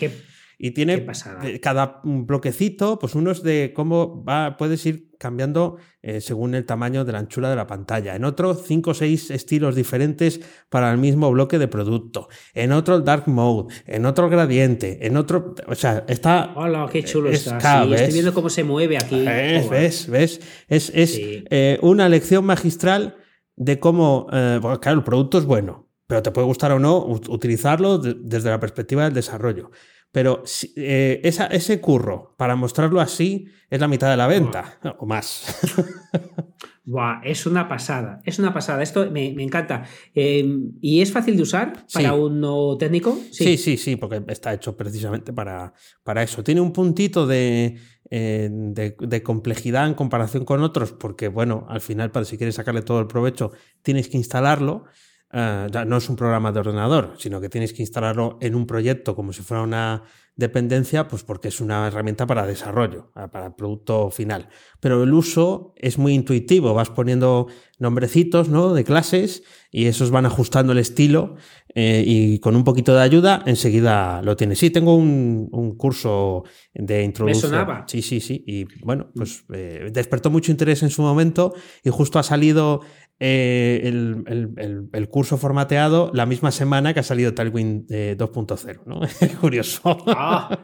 Y 0.61 0.73
tiene 0.73 1.07
cada 1.63 2.01
bloquecito, 2.03 2.99
pues 2.99 3.15
unos 3.15 3.45
de 3.45 3.73
cómo 3.75 4.25
va, 4.25 4.57
puedes 4.57 4.85
ir 4.87 5.09
cambiando 5.17 5.77
eh, 6.03 6.21
según 6.21 6.57
el 6.57 6.65
tamaño 6.65 7.05
de 7.05 7.13
la 7.13 7.21
anchura 7.21 7.49
de 7.49 7.55
la 7.55 7.69
pantalla. 7.69 8.17
En 8.17 8.25
otro, 8.25 8.55
cinco 8.55 8.91
o 8.91 8.95
seis 8.95 9.31
estilos 9.31 9.77
diferentes 9.77 10.41
para 10.69 10.91
el 10.91 10.99
mismo 10.99 11.31
bloque 11.31 11.59
de 11.59 11.69
producto. 11.69 12.29
En 12.55 12.73
otro, 12.73 12.97
el 12.97 13.05
dark 13.05 13.29
mode. 13.29 13.73
En 13.87 14.05
otro, 14.05 14.25
el 14.25 14.31
gradiente. 14.33 15.07
En 15.07 15.17
otro, 15.17 15.55
o 15.67 15.75
sea, 15.77 16.05
está. 16.09 16.53
Hola, 16.57 16.89
qué 16.91 17.05
chulo 17.05 17.31
está. 17.31 17.85
Sí, 17.85 17.95
estoy 17.95 18.13
viendo 18.15 18.35
cómo 18.35 18.51
se 18.51 18.65
mueve 18.65 18.97
aquí. 18.97 19.25
¿Ves? 19.25 19.69
¿Ves? 19.69 20.09
¿Ves? 20.09 20.41
Es, 20.67 20.91
es 20.93 21.21
eh, 21.21 21.79
una 21.83 22.09
lección 22.09 22.45
magistral 22.45 23.17
de 23.55 23.79
cómo. 23.79 24.27
Eh, 24.33 24.61
claro, 24.81 24.99
el 24.99 25.05
producto 25.05 25.39
es 25.39 25.45
bueno, 25.45 25.89
pero 26.09 26.21
te 26.21 26.33
puede 26.33 26.49
gustar 26.49 26.73
o 26.73 26.81
no 26.81 27.05
utilizarlo 27.07 27.99
desde 27.99 28.51
la 28.51 28.59
perspectiva 28.59 29.05
del 29.05 29.15
desarrollo. 29.15 29.71
Pero 30.11 30.43
eh, 30.77 31.21
ese 31.23 31.81
curro, 31.81 32.35
para 32.39 32.57
mostrarlo 32.57 33.01
así, 33.01 33.47
es 33.69 33.81
la 33.81 33.89
mitad 33.89 34.11
de 34.11 34.17
la 34.17 34.27
venta, 34.27 34.79
o 34.99 35.07
más. 35.07 35.59
Buah, 36.85 37.21
es 37.23 37.45
una 37.45 37.69
pasada, 37.69 38.23
es 38.25 38.39
una 38.39 38.55
pasada. 38.55 38.83
Esto 38.83 39.11
me, 39.11 39.27
encanta. 39.43 39.85
Em, 40.15 40.73
¿Y 40.81 41.03
es 41.03 41.13
fácil 41.13 41.37
de 41.37 41.43
usar 41.43 41.85
para 41.93 42.15
uno 42.15 42.79
técnico? 42.79 43.19
Sí. 43.31 43.59
sí, 43.59 43.77
sí, 43.77 43.97
porque 43.97 44.23
está 44.29 44.55
hecho 44.55 44.75
precisamente 44.75 45.35
para, 45.35 45.75
para 46.03 46.23
eso. 46.23 46.43
Tiene 46.43 46.63
un 46.63 46.73
puntito 46.73 47.31
eh, 47.31 47.79
de, 48.11 48.97
de, 48.99 49.23
complejidad 49.23 49.87
en 49.87 49.93
comparación 49.93 50.47
con 50.47 50.63
otros, 50.63 50.93
porque, 50.93 51.29
bueno, 51.29 51.67
al 51.69 51.83
final, 51.83 52.11
para 52.11 52.25
si 52.25 52.39
quieres 52.39 52.55
sacarle 52.55 52.81
todo 52.81 53.01
el 53.01 53.07
provecho, 53.07 53.53
tienes 53.83 54.09
que 54.09 54.17
instalarlo. 54.17 54.87
Eh, 55.31 55.67
no 55.87 55.97
es 55.99 56.09
un 56.09 56.17
programa 56.17 56.53
de 56.53 56.61
ordenador, 56.61 57.15
sino 57.19 57.41
que 57.41 57.49
tienes 57.49 57.73
que 57.73 57.83
instalarlo 57.83 58.39
en 58.41 58.55
un 58.55 58.67
proyecto 58.67 59.15
como 59.15 59.33
si 59.33 59.43
fuera 59.43 59.63
una 59.63 60.03
dependencia, 60.37 61.09
pues 61.09 61.25
porque 61.25 61.49
es 61.49 61.61
una 61.61 61.89
herramienta 61.89 62.25
para 62.25 62.47
desarrollo, 62.47 63.11
para 63.13 63.47
el 63.47 63.55
producto 63.55 64.09
final. 64.11 64.49
Pero 64.79 65.03
el 65.03 65.13
uso 65.13 65.75
es 65.77 65.99
muy 65.99 66.15
intuitivo, 66.15 66.73
vas 66.75 66.91
poniendo 66.91 67.49
nombrecitos 67.81 68.49
¿no? 68.49 68.73
de 68.73 68.85
clases 68.85 69.43
y 69.73 69.87
esos 69.87 70.13
van 70.13 70.27
ajustando 70.27 70.73
el 70.73 70.79
estilo 70.79 71.35
eh, 71.75 72.05
y 72.07 72.39
con 72.39 72.55
un 72.55 72.63
poquito 72.63 72.95
de 72.95 73.03
ayuda 73.03 73.43
enseguida 73.47 74.23
lo 74.23 74.37
tienes. 74.37 74.61
Sí, 74.61 74.71
tengo 74.71 74.95
un, 74.95 75.75
curso 75.77 76.45
de 76.73 77.03
introducción. 77.03 77.85
Sí, 77.87 78.01
sí, 78.01 78.21
sí. 78.21 78.45
Y 78.47 78.65
bueno, 78.85 79.11
pues 79.17 79.45
eh, 79.53 79.91
despertó 79.93 80.31
mucho 80.31 80.53
interés 80.53 80.85
en 80.85 80.91
su 80.91 81.03
momento 81.03 81.53
y 81.83 81.91
justo 81.91 82.21
ha 82.21 82.23
salido 82.23 82.83
eh, 83.21 83.81
el, 83.85 85.09
curso 85.11 85.39
formateado 85.39 86.11
la 86.15 86.27
misma 86.27 86.53
semana 86.53 86.95
que 86.95 87.01
ha 87.01 87.03
salido 87.03 87.35
Tailwind 87.35 87.89
2.0, 87.89 88.83
¿no? 88.87 89.01
Curioso. 89.41 89.97
Ah, 90.07 90.59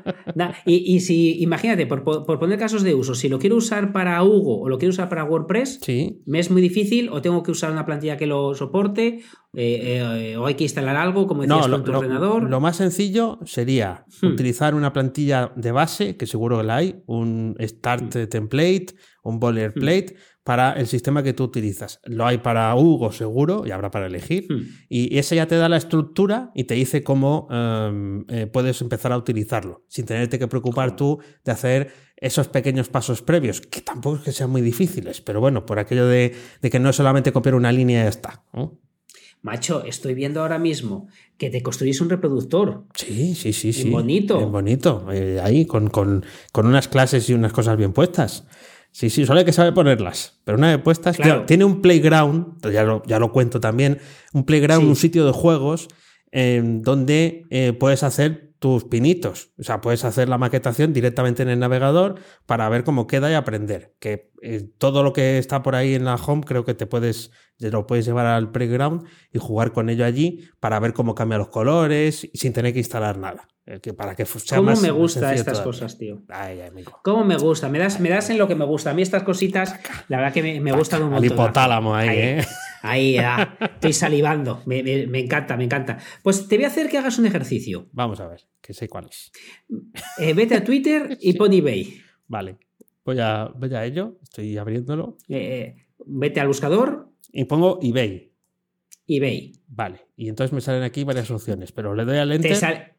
y, 0.64 1.00
si, 1.00 1.42
imagínate, 1.42 1.86
por, 1.86 2.04
poner 2.04 2.58
casos 2.58 2.82
de 2.82 2.94
uso, 2.94 3.14
si 3.14 3.28
lo 3.28 3.38
quiero 3.38 3.56
usar 3.56 3.92
para 3.92 4.22
Hugo 4.22 4.60
o 4.60 4.68
lo 4.68 4.78
quiero 4.78 4.90
usar 4.90 5.08
para 5.08 5.24
WordPress, 5.24 5.80
me 6.26 6.38
es 6.38 6.50
muy 6.50 6.62
difícil 6.62 7.08
o 7.08 7.22
tengo 7.22 7.42
que 7.42 7.50
usar 7.50 7.72
una 7.72 7.86
plantilla 7.86 8.16
que 8.16 8.26
lo 8.26 8.54
soporte 8.54 9.20
eh, 9.56 10.32
eh, 10.32 10.36
o 10.36 10.46
hay 10.46 10.54
que 10.54 10.64
instalar 10.64 10.96
algo, 10.96 11.26
como 11.26 11.42
decías, 11.42 11.68
con 11.68 11.84
tu 11.84 11.92
ordenador. 11.92 12.48
Lo 12.48 12.60
más 12.60 12.76
sencillo 12.76 13.38
sería 13.44 14.04
hmm. 14.22 14.26
utilizar 14.26 14.74
una 14.74 14.92
plantilla 14.92 15.52
de 15.56 15.72
base, 15.72 16.16
que 16.16 16.26
seguro 16.26 16.58
que 16.58 16.64
la 16.64 16.76
hay, 16.76 17.02
un 17.06 17.56
Start 17.60 18.14
hmm. 18.14 18.28
Template, 18.28 18.86
un 19.22 19.40
Boilerplate, 19.40 20.14
hmm 20.14 20.34
para 20.44 20.74
el 20.74 20.86
sistema 20.86 21.22
que 21.22 21.32
tú 21.32 21.42
utilizas. 21.42 22.00
Lo 22.04 22.26
hay 22.26 22.38
para 22.38 22.74
Hugo 22.76 23.10
seguro 23.12 23.64
y 23.66 23.70
habrá 23.70 23.90
para 23.90 24.06
elegir. 24.06 24.46
Hmm. 24.48 24.60
Y 24.88 25.18
ese 25.18 25.36
ya 25.36 25.46
te 25.46 25.56
da 25.56 25.70
la 25.70 25.78
estructura 25.78 26.52
y 26.54 26.64
te 26.64 26.74
dice 26.74 27.02
cómo 27.02 27.48
em, 27.50 28.26
eh, 28.28 28.46
puedes 28.46 28.80
empezar 28.82 29.10
a 29.12 29.16
utilizarlo, 29.16 29.84
sin 29.88 30.04
tenerte 30.04 30.38
que 30.38 30.46
preocupar 30.46 30.96
tú 30.96 31.18
de 31.44 31.52
hacer 31.52 31.92
esos 32.16 32.48
pequeños 32.48 32.88
pasos 32.88 33.22
previos, 33.22 33.62
que 33.62 33.80
tampoco 33.80 34.16
es 34.16 34.22
que 34.22 34.32
sean 34.32 34.50
muy 34.50 34.60
difíciles, 34.60 35.20
pero 35.20 35.40
bueno, 35.40 35.66
por 35.66 35.78
aquello 35.78 36.06
de, 36.06 36.34
que 36.60 36.78
no 36.78 36.90
es 36.90 36.96
solamente 36.96 37.32
copiar 37.32 37.54
una 37.54 37.72
línea 37.72 38.02
y 38.02 38.04
ya 38.04 38.08
está. 38.08 38.44
Macho, 39.44 39.84
estoy 39.84 40.14
viendo 40.14 40.40
ahora 40.40 40.58
mismo 40.58 41.06
que 41.36 41.50
te 41.50 41.62
construís 41.62 42.00
un 42.00 42.08
reproductor. 42.08 42.84
Sí, 42.94 43.34
sí, 43.34 43.52
sí, 43.52 43.74
sí. 43.74 43.90
Bonito. 43.90 44.48
bonito. 44.48 45.06
Eh, 45.12 45.38
ahí, 45.42 45.66
con, 45.66 45.90
con, 45.90 46.24
con, 46.50 46.66
unas 46.66 46.88
clases 46.88 47.28
y 47.28 47.34
unas 47.34 47.52
cosas 47.52 47.76
bien 47.76 47.92
puestas. 47.92 48.46
Sí, 48.90 49.10
sí, 49.10 49.26
solo 49.26 49.40
hay 49.40 49.44
que 49.44 49.52
saber 49.52 49.74
ponerlas. 49.74 50.40
Pero 50.44 50.56
una 50.56 50.74
vez 50.74 50.82
puestas, 50.82 51.18
tiene 51.46 51.66
un 51.66 51.82
playground, 51.82 52.66
ya 52.72 52.84
lo, 52.84 53.02
ya 53.04 53.18
lo 53.18 53.32
cuento 53.32 53.60
también, 53.60 53.98
un 54.32 54.46
playground, 54.46 54.88
un 54.88 54.96
sitio 54.96 55.26
de 55.26 55.32
juegos 55.32 55.88
donde 56.32 57.44
eh, 57.50 57.74
puedes 57.74 58.02
hacer 58.02 58.54
tus 58.58 58.84
pinitos. 58.84 59.50
O 59.58 59.62
sea, 59.62 59.82
puedes 59.82 60.06
hacer 60.06 60.30
la 60.30 60.38
maquetación 60.38 60.94
directamente 60.94 61.42
en 61.42 61.50
el 61.50 61.58
navegador 61.58 62.14
para 62.46 62.66
ver 62.70 62.82
cómo 62.82 63.06
queda 63.06 63.30
y 63.30 63.34
aprender. 63.34 63.94
Que 63.98 64.32
eh, 64.46 64.68
todo 64.76 65.02
lo 65.02 65.14
que 65.14 65.38
está 65.38 65.62
por 65.62 65.74
ahí 65.74 65.94
en 65.94 66.04
la 66.04 66.16
home 66.16 66.42
creo 66.44 66.66
que 66.66 66.74
te 66.74 66.86
puedes, 66.86 67.30
lo 67.58 67.86
puedes 67.86 68.04
llevar 68.04 68.26
al 68.26 68.52
playground 68.52 69.06
y 69.32 69.38
jugar 69.38 69.72
con 69.72 69.88
ello 69.88 70.04
allí 70.04 70.46
para 70.60 70.78
ver 70.80 70.92
cómo 70.92 71.14
cambian 71.14 71.38
los 71.38 71.48
colores 71.48 72.28
sin 72.34 72.52
tener 72.52 72.74
que 72.74 72.80
instalar 72.80 73.16
nada. 73.16 73.48
Eh, 73.64 73.80
que 73.80 73.94
para 73.94 74.14
que 74.14 74.26
sea 74.26 74.58
¿Cómo 74.58 74.76
me 74.76 74.90
gusta 74.90 75.32
estas 75.32 75.62
cosas, 75.62 75.96
tío? 75.96 76.22
Ay, 76.28 76.60
amigo. 76.60 77.00
¿Cómo 77.02 77.24
me 77.24 77.38
gusta? 77.38 77.70
Me 77.70 77.78
das, 77.78 77.98
me 77.98 78.10
das 78.10 78.28
en 78.28 78.36
lo 78.36 78.46
que 78.46 78.54
me 78.54 78.66
gusta. 78.66 78.90
A 78.90 78.94
mí 78.94 79.00
estas 79.00 79.22
cositas, 79.22 79.80
la 80.08 80.18
verdad 80.18 80.34
que 80.34 80.42
me, 80.42 80.60
me 80.60 80.72
gustan 80.72 81.02
un 81.02 81.10
montón. 81.10 81.24
El 81.24 81.32
hipotálamo 81.32 81.94
ahí, 81.94 82.08
¿eh? 82.10 82.44
Ahí, 82.82 83.16
estoy 83.60 83.94
salivando. 83.94 84.62
Me, 84.66 84.80
encanta, 85.18 85.56
me 85.56 85.64
encanta. 85.64 85.96
Pues 86.22 86.46
te 86.46 86.56
voy 86.56 86.66
a 86.66 86.68
hacer 86.68 86.90
que 86.90 86.98
hagas 86.98 87.18
un 87.18 87.24
ejercicio. 87.24 87.88
Vamos 87.92 88.20
a 88.20 88.28
ver, 88.28 88.42
que 88.60 88.74
sé 88.74 88.90
cuál 88.90 89.06
es. 89.08 89.32
Eh, 90.18 90.34
vete 90.34 90.56
a 90.56 90.62
Twitter 90.62 91.16
y 91.18 91.32
pon 91.38 91.50
eBay. 91.50 92.02
Vale. 92.26 92.58
Voy 93.04 93.18
a, 93.20 93.52
voy 93.54 93.74
a 93.74 93.84
ello, 93.84 94.18
estoy 94.22 94.56
abriéndolo. 94.56 95.18
Eh, 95.28 95.76
vete 96.06 96.40
al 96.40 96.48
buscador. 96.48 97.10
Y 97.32 97.44
pongo 97.44 97.78
eBay. 97.82 98.32
eBay. 99.06 99.52
Vale. 99.68 100.00
Y 100.16 100.28
entonces 100.28 100.52
me 100.52 100.60
salen 100.60 100.82
aquí 100.82 101.04
varias 101.04 101.30
opciones, 101.30 101.72
pero 101.72 101.94
le 101.94 102.04
doy 102.04 102.18
al 102.18 102.32
enter. 102.32 102.94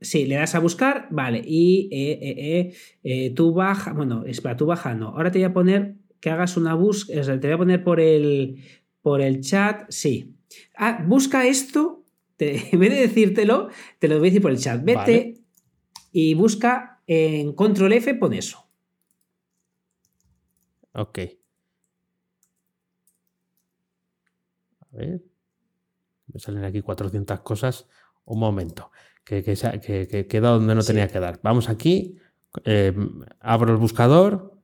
Sí, 0.00 0.26
le 0.26 0.36
das 0.36 0.54
a 0.54 0.60
buscar, 0.60 1.08
vale, 1.10 1.42
y 1.44 1.88
eh, 1.90 2.72
eh, 3.02 3.30
tú 3.34 3.52
baja, 3.52 3.92
bueno, 3.92 4.24
espera, 4.26 4.56
tú 4.56 4.66
baja, 4.66 4.94
no. 4.94 5.08
Ahora 5.08 5.32
te 5.32 5.40
voy 5.40 5.46
a 5.46 5.52
poner 5.52 5.96
que 6.20 6.30
hagas 6.30 6.56
una 6.56 6.74
búsqueda, 6.74 7.40
te 7.40 7.48
voy 7.48 7.54
a 7.54 7.58
poner 7.58 7.82
por 7.82 7.98
el, 7.98 8.62
por 9.02 9.20
el 9.20 9.40
chat, 9.40 9.86
sí. 9.88 10.36
Ah, 10.76 11.04
busca 11.04 11.46
esto, 11.46 12.04
en 12.38 12.78
vez 12.78 12.90
de 12.90 13.00
decírtelo, 13.00 13.70
te 13.98 14.06
lo 14.06 14.18
voy 14.18 14.28
a 14.28 14.30
decir 14.30 14.42
por 14.42 14.52
el 14.52 14.58
chat. 14.58 14.84
Vete 14.84 15.34
y 16.12 16.34
busca 16.34 17.02
en 17.06 17.52
control 17.54 17.94
F, 17.94 18.14
pon 18.14 18.34
eso. 18.34 18.67
Ok. 20.98 21.18
A 24.80 24.96
ver. 24.96 25.22
Me 26.26 26.40
salen 26.40 26.64
aquí 26.64 26.82
400 26.82 27.40
cosas. 27.40 27.86
Un 28.24 28.40
momento. 28.40 28.90
Que, 29.24 29.42
que, 29.44 30.26
queda 30.26 30.50
donde 30.50 30.74
no 30.74 30.82
tenía 30.82 31.06
que 31.08 31.20
dar. 31.20 31.38
Vamos 31.42 31.68
aquí. 31.68 32.16
Eh, 32.64 32.92
abro 33.40 33.72
el 33.72 33.78
buscador. 33.78 34.60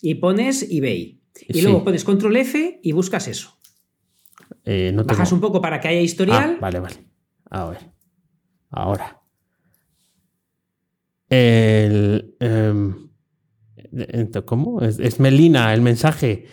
Y 0.00 0.16
pones 0.16 0.66
eBay. 0.68 1.22
Y 1.48 1.62
luego 1.62 1.84
pones 1.84 2.04
control 2.04 2.36
F 2.36 2.80
y 2.82 2.92
buscas 2.92 3.28
eso. 3.28 3.58
Eh, 4.64 4.90
no 4.92 5.04
Bajas 5.04 5.32
un 5.32 5.40
poco 5.40 5.60
para 5.60 5.80
que 5.80 5.88
haya 5.88 6.00
historial. 6.00 6.54
Ah, 6.56 6.58
vale, 6.60 6.80
vale. 6.80 7.06
A 7.50 7.70
ver. 7.70 7.90
Ahora. 8.70 9.22
El. 11.28 12.36
Em, 12.40 13.03
¿Cómo? 14.44 14.80
Es, 14.80 15.20
Melina 15.20 15.72
el 15.74 15.80
mensaje. 15.80 16.46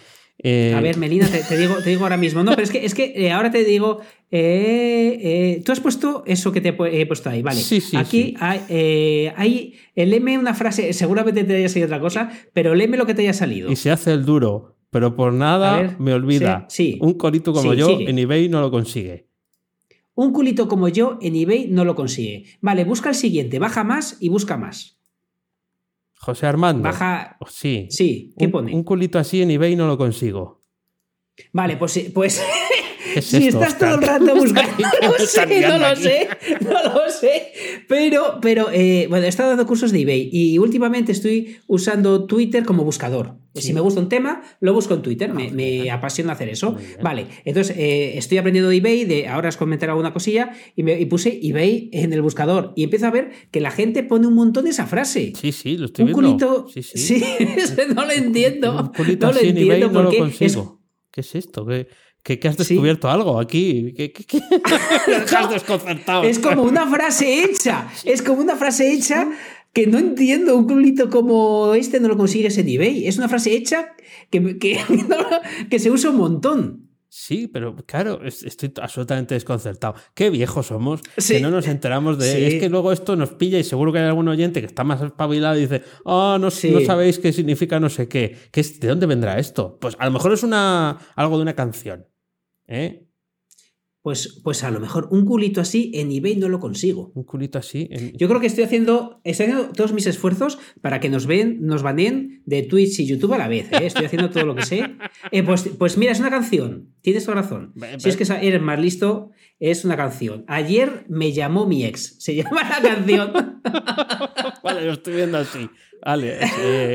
Eh, 0.44 0.74
a 0.76 0.82
ver, 0.82 0.98
Melina, 0.98 1.28
te, 1.28 1.56
digo, 1.56 1.76
te 1.84 1.92
digo 1.92 2.04
ahora 2.04 2.18
mismo. 2.18 2.44
No, 2.44 2.52
pero 2.52 2.64
es 2.64 2.72
que, 2.72 2.84
es 2.84 2.96
que 2.96 3.14
eh, 3.16 3.32
ahora 3.32 3.52
te 3.52 3.64
digo. 3.64 4.00
Eh, 4.32 5.62
tú 5.66 5.72
has 5.72 5.80
puesto 5.80 6.24
eso 6.26 6.52
que 6.52 6.62
te 6.62 6.70
he 6.70 7.06
puesto 7.06 7.30
ahí, 7.30 7.42
vale. 7.42 7.60
Sí, 7.60 7.82
sí, 7.82 7.98
Aquí 7.98 8.34
Hay, 8.40 9.32
hay, 9.36 9.76
el 9.96 10.14
M 10.14 10.38
una 10.38 10.54
frase, 10.54 10.94
seguramente 10.94 11.44
te 11.44 11.56
haya 11.56 11.70
salido 11.70 11.88
otra 11.88 12.00
cosa, 12.00 12.32
pero 12.54 12.74
M 12.74 12.98
lo 12.98 13.06
que 13.06 13.14
te 13.14 13.22
haya 13.24 13.34
salido. 13.34 13.70
Y 13.72 13.76
se 13.76 13.92
hace 13.92 14.14
el 14.14 14.26
duro, 14.26 14.78
pero 14.90 15.16
por 15.16 15.34
nada 15.34 15.96
me 16.00 16.14
olvida. 16.14 16.66
Sí, 16.70 16.98
Un 17.02 17.16
colito 17.16 17.54
como 17.54 17.74
yo 17.74 18.00
en 18.00 18.18
eBay 18.18 18.50
no 18.50 18.62
lo 18.62 18.72
consigue. 18.72 19.28
Un 20.14 20.34
culito 20.34 20.68
como 20.68 20.88
yo 20.88 21.18
en 21.22 21.36
eBay 21.36 21.68
no 21.68 21.86
lo 21.86 21.96
consigue. 21.96 22.46
Vale, 22.62 22.84
busca 22.84 23.10
el 23.10 23.16
siguiente, 23.16 23.60
baja 23.60 23.84
más 23.84 24.18
y 24.20 24.30
busca 24.30 24.58
más. 24.58 25.01
José 26.22 26.46
Armando. 26.46 26.84
Baja. 26.84 27.36
Oh, 27.40 27.48
sí. 27.48 27.88
Sí, 27.90 28.36
¿qué 28.38 28.48
pone? 28.48 28.74
Un 28.76 28.84
culito 28.84 29.18
así 29.18 29.42
en 29.42 29.50
eBay 29.50 29.76
no 29.76 29.88
lo 29.88 29.98
consigo. 29.98 30.62
Vale, 31.52 31.78
pues, 31.78 32.12
pues 32.14 32.44
si 33.22 33.48
estás 33.48 33.78
todo 33.78 33.96
el 33.96 34.02
rato 34.02 34.36
buscando, 34.36 34.88
no 35.02 35.12
lo 35.12 35.26
sé, 35.26 35.62
no 35.68 35.78
lo 35.78 35.96
sé, 35.96 36.30
no 36.62 36.84
lo 36.84 37.10
sé. 37.10 37.54
Pero, 37.88 38.40
pero 38.42 38.70
eh, 38.72 39.08
bueno, 39.10 39.26
he 39.26 39.30
estado 39.30 39.50
dando 39.50 39.66
cursos 39.66 39.92
de 39.92 40.02
eBay 40.02 40.30
y 40.32 40.58
últimamente 40.58 41.12
estoy 41.12 41.58
usando 41.68 42.26
Twitter 42.26 42.64
como 42.64 42.84
buscador. 42.84 43.38
Si 43.54 43.74
me 43.74 43.82
gusta 43.82 44.00
un 44.00 44.08
tema, 44.08 44.42
lo 44.62 44.74
busco 44.74 44.94
en 44.94 45.02
Twitter, 45.02 45.34
me, 45.34 45.52
me 45.52 45.92
apasiona 45.92 46.32
hacer 46.32 46.48
eso. 46.48 46.78
Vale, 47.02 47.28
entonces 47.44 47.76
eh, 47.78 48.18
estoy 48.18 48.38
aprendiendo 48.38 48.70
de 48.70 48.78
eBay, 48.78 49.04
de 49.04 49.28
ahora 49.28 49.50
os 49.50 49.58
comentaré 49.58 49.90
alguna 49.92 50.14
cosilla, 50.14 50.54
y, 50.76 50.84
me, 50.84 51.06
puse 51.08 51.38
eBay 51.44 51.90
en 51.92 52.14
el 52.14 52.22
buscador 52.22 52.72
y 52.78 52.84
empiezo 52.84 53.08
a 53.08 53.12
ver 53.12 53.32
que 53.52 53.60
la 53.60 53.72
gente 53.72 54.04
pone 54.04 54.28
un 54.28 54.36
montón 54.36 54.64
de 54.64 54.70
esa 54.70 54.88
frase. 54.88 55.34
Sí, 55.36 55.52
sí, 55.52 55.78
lo 55.78 55.88
estoy 55.88 56.06
un 56.06 56.12
Culito, 56.14 56.68
sí, 56.70 56.82
sí. 56.82 57.22
no 57.96 58.06
lo 58.06 58.12
entiendo. 58.12 58.80
Un 58.80 58.88
culito 58.94 59.28
no 59.28 59.34
lo 59.34 59.40
entiendo 59.42 59.92
no 59.92 60.04
lo 60.04 60.18
consigo. 60.18 60.82
¿Qué 61.12 61.22
es 61.22 61.36
esto? 61.36 61.66
¿Qué, 61.66 61.88
que, 62.24 62.40
has 62.48 62.58
descubierto 62.58 63.10
algo 63.10 63.40
aquí. 63.40 63.94
¿Qué, 63.96 64.14
has 65.36 65.50
desconcertado. 65.50 66.24
Es 66.24 66.40
como 66.40 66.64
una 66.64 66.88
frase 66.88 67.44
hecha. 67.44 67.88
Es 68.04 68.22
como 68.22 68.42
una 68.42 68.56
frase 68.56 68.92
hecha 68.92 69.28
que 69.74 69.88
no 69.88 69.98
entiendo. 69.98 70.56
Un 70.56 70.68
culito 70.68 71.10
como 71.10 71.74
este 71.74 72.00
no 72.00 72.08
lo 72.08 72.18
consigues 72.18 72.58
en 72.58 72.70
eBay. 72.70 73.08
Es 73.08 73.18
una 73.18 73.30
frase 73.30 73.54
hecha 73.54 73.96
que, 74.30 74.58
que, 75.70 75.80
se 75.80 75.92
usa 75.92 76.12
un 76.12 76.18
montón. 76.18 76.88
Sí, 77.14 77.50
pero 77.52 77.76
claro, 77.76 78.22
estoy 78.24 78.72
absolutamente 78.82 79.34
desconcertado. 79.34 79.96
Qué 80.14 80.30
viejos 80.30 80.68
somos 80.68 81.02
que 81.28 81.42
no 81.42 81.52
nos 81.52 81.68
enteramos 81.68 82.18
de. 82.18 82.48
Es 82.48 82.62
que 82.62 82.70
luego 82.70 82.94
esto 82.94 83.18
nos 83.18 83.32
pilla 83.32 83.60
y 83.60 83.66
seguro 83.66 83.92
que 83.92 84.00
hay 84.00 84.06
algún 84.06 84.30
oyente 84.30 84.62
que 84.62 84.68
está 84.68 84.86
más 84.86 85.02
espabilado 85.02 85.58
y 85.58 85.62
dice, 85.62 85.84
oh, 86.06 86.38
no, 86.40 86.48
no 86.48 86.82
sabéis 86.86 87.20
qué 87.20 87.34
significa 87.34 87.82
no 87.82 87.90
sé 87.90 88.08
qué. 88.08 88.38
¿Qué 88.52 88.64
¿De 88.64 88.88
dónde 88.88 89.08
vendrá 89.08 89.40
esto? 89.40 89.78
Pues 89.82 89.98
a 90.00 90.06
lo 90.06 90.12
mejor 90.12 90.32
es 90.32 90.44
una, 90.44 91.00
algo 91.16 91.36
de 91.36 91.42
una 91.42 91.54
canción. 91.54 92.06
¿Eh? 92.72 93.06
Pues, 94.02 94.42
pues 94.44 94.64
a 94.64 94.72
lo 94.72 94.80
mejor 94.80 95.10
un 95.12 95.26
culito 95.26 95.62
así 95.62 95.92
en 95.94 96.12
eBay 96.12 96.36
no 96.36 96.50
lo 96.50 96.60
consigo. 96.60 97.12
Un 97.14 97.24
culito 97.24 97.60
así. 97.60 97.88
Yo 98.16 98.28
creo 98.28 98.40
que 98.40 98.48
estoy 98.48 98.64
haciendo, 98.64 99.22
estoy 99.24 99.46
haciendo 99.46 99.72
todos 99.74 99.94
mis 99.94 100.08
esfuerzos 100.08 100.58
para 100.82 101.00
que 101.00 101.10
nos 101.10 101.28
ven, 101.28 101.60
nos 101.62 101.84
baneen 101.84 102.42
de 102.48 102.64
Twitch 102.64 103.00
y 103.00 103.06
YouTube 103.06 103.34
a 103.34 103.38
la 103.38 103.48
vez. 103.48 103.72
¿eh? 103.72 103.86
Estoy 103.86 104.06
haciendo 104.06 104.32
todo 104.32 104.46
lo 104.46 104.56
que 104.56 104.64
sé. 104.64 104.82
Eh, 105.32 105.44
pues, 105.44 105.70
pues, 105.78 105.98
mira, 105.98 106.12
es 106.12 106.20
una 106.20 106.30
canción. 106.30 106.94
Tienes 107.02 107.26
toda 107.26 107.42
razón. 107.42 107.74
Si 107.98 108.10
es 108.10 108.18
que 108.18 108.24
eres 108.24 108.62
más 108.62 108.80
listo, 108.80 109.32
es 109.60 109.86
una 109.86 109.96
canción. 109.96 110.46
Ayer 110.48 111.06
me 111.08 111.32
llamó 111.32 111.66
mi 111.68 111.86
ex. 111.86 112.16
Se 112.20 112.36
llama 112.36 112.64
la 112.64 112.82
canción. 112.82 113.32
vale, 114.64 114.86
lo 114.86 114.94
estoy 114.94 115.16
viendo 115.16 115.38
así. 115.38 115.70
Vale. 116.04 116.40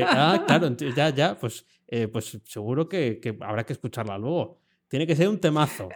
ah, 0.05 0.43
claro, 0.45 0.75
ya, 0.95 1.09
ya. 1.09 1.37
Pues, 1.39 1.65
pues 2.11 2.39
seguro 2.43 2.89
que, 2.89 3.19
que 3.21 3.37
habrá 3.39 3.65
que 3.65 3.73
escucharla 3.73 4.17
luego. 4.17 4.66
Tiene 4.87 5.05
que 5.05 5.15
ser 5.15 5.29
un 5.29 5.39
temazo. 5.39 5.89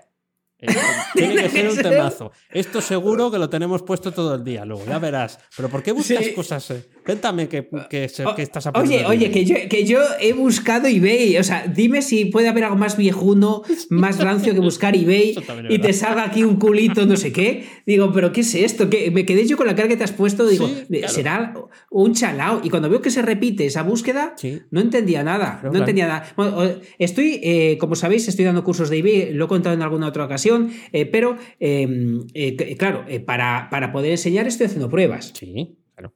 tiene 1.13 1.41
que 1.41 1.49
ser 1.49 1.69
un 1.69 1.77
temazo. 1.77 2.31
Esto 2.51 2.81
seguro 2.81 3.31
que 3.31 3.39
lo 3.39 3.49
tenemos 3.49 3.81
puesto 3.81 4.11
todo 4.11 4.35
el 4.35 4.43
día 4.43 4.63
luego, 4.63 4.85
ya 4.85 4.99
verás. 4.99 5.39
Pero 5.55 5.69
¿por 5.69 5.81
qué 5.81 5.91
buscas 5.91 6.27
cosas? 6.35 6.69
Eh? 6.71 6.89
Cuéntame 7.05 7.47
que, 7.47 7.67
que, 7.89 8.03
estás 8.05 8.67
aprendiendo. 8.67 9.09
Oye, 9.09 9.25
oye, 9.25 9.31
que 9.31 9.45
yo, 9.45 9.55
que 9.69 9.85
yo 9.85 9.99
he 10.19 10.33
buscado 10.33 10.87
eBay. 10.87 11.37
O 11.37 11.43
sea, 11.43 11.65
dime 11.67 12.01
si 12.01 12.25
puede 12.25 12.49
haber 12.49 12.65
algo 12.65 12.77
más 12.77 12.97
viejuno, 12.97 13.63
más 13.89 14.19
rancio 14.19 14.53
que 14.53 14.59
buscar 14.59 14.95
eBay 14.95 15.35
y 15.69 15.79
te 15.79 15.93
salga 15.93 16.25
aquí 16.25 16.43
un 16.43 16.57
culito, 16.57 17.05
no 17.05 17.17
sé 17.17 17.31
qué. 17.31 17.65
Digo, 17.85 18.11
¿pero 18.11 18.31
qué 18.31 18.41
es 18.41 18.53
esto? 18.55 18.89
Que 18.89 19.11
me 19.11 19.25
quedé 19.25 19.45
yo 19.45 19.57
con 19.57 19.67
la 19.67 19.75
cara 19.75 19.87
que 19.87 19.97
te 19.97 20.03
has 20.03 20.11
puesto. 20.11 20.47
Digo, 20.47 20.69
será 21.07 21.53
un 21.89 22.13
chalao. 22.13 22.61
Y 22.63 22.69
cuando 22.69 22.89
veo 22.89 23.01
que 23.01 23.11
se 23.11 23.21
repite 23.21 23.65
esa 23.65 23.83
búsqueda, 23.83 24.35
no 24.69 24.81
entendía 24.81 25.23
nada. 25.23 25.61
no 25.63 25.77
entendía 25.77 26.07
nada. 26.07 26.81
estoy, 26.99 27.39
eh, 27.43 27.77
como 27.79 27.95
sabéis, 27.95 28.27
estoy 28.27 28.45
dando 28.45 28.63
cursos 28.63 28.89
de 28.89 28.99
eBay. 28.99 29.33
Lo 29.33 29.45
he 29.45 29.47
contado 29.47 29.75
en 29.75 29.81
alguna 29.81 30.07
otra 30.07 30.25
ocasión 30.25 30.71
eh, 30.91 31.05
pero 31.05 31.37
em, 31.59 32.25
eh, 32.33 32.75
claro, 32.77 33.05
eh, 33.07 33.19
para, 33.19 33.67
para, 33.69 33.91
poder 33.91 34.11
enseñar 34.11 34.47
estoy 34.47 34.67
haciendo 34.67 34.89
pruebas. 34.89 35.33
Sí, 35.35 35.77
claro. 35.95 36.13